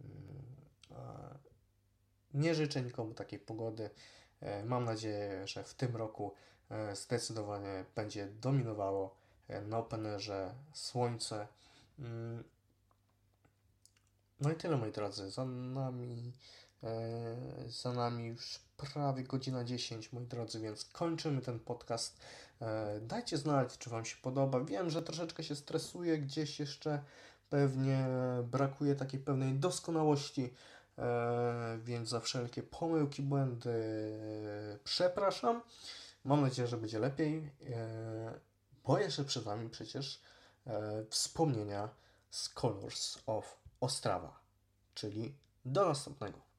Mm, 0.00 0.40
nie 2.34 2.54
życzę 2.54 2.82
nikomu 2.82 3.14
takiej 3.14 3.38
pogody. 3.38 3.90
Mam 4.64 4.84
nadzieję, 4.84 5.46
że 5.46 5.64
w 5.64 5.74
tym 5.74 5.96
roku 5.96 6.34
zdecydowanie 6.94 7.84
będzie 7.94 8.26
dominowało 8.26 9.14
na 9.66 9.78
Openerze 9.78 10.54
słońce. 10.72 11.46
Mm, 11.98 12.44
no 14.40 14.52
i 14.52 14.54
tyle 14.54 14.76
moi 14.76 14.92
drodzy. 14.92 15.30
Za 15.30 15.44
nami, 15.44 16.32
za 17.68 17.92
nami 17.92 18.26
już 18.26 18.60
prawie 18.76 19.24
godzina 19.24 19.64
10, 19.64 20.12
moi 20.12 20.26
drodzy, 20.26 20.60
więc 20.60 20.84
kończymy 20.84 21.40
ten 21.40 21.60
podcast. 21.60 22.20
E, 22.62 23.00
dajcie 23.00 23.36
znać, 23.36 23.78
czy 23.78 23.90
Wam 23.90 24.04
się 24.04 24.16
podoba. 24.22 24.60
Wiem, 24.60 24.90
że 24.90 25.02
troszeczkę 25.02 25.42
się 25.42 25.56
stresuję, 25.56 26.18
gdzieś 26.18 26.60
jeszcze 26.60 27.02
pewnie 27.50 28.06
brakuje 28.44 28.94
takiej 28.94 29.20
pewnej 29.20 29.54
doskonałości, 29.54 30.54
e, 30.98 31.78
więc 31.84 32.08
za 32.08 32.20
wszelkie 32.20 32.62
pomyłki, 32.62 33.22
błędy 33.22 33.72
przepraszam. 34.84 35.62
Mam 36.24 36.40
nadzieję, 36.40 36.68
że 36.68 36.76
będzie 36.76 36.98
lepiej, 36.98 37.52
e, 37.70 38.40
bo 38.84 38.98
jeszcze 38.98 39.24
przed 39.24 39.44
Wami 39.44 39.70
przecież 39.70 40.22
wspomnienia 41.10 41.88
z 42.30 42.48
Colors 42.48 43.18
of 43.26 43.58
Ostrawa, 43.80 44.40
czyli 44.94 45.34
do 45.64 45.88
następnego. 45.88 46.49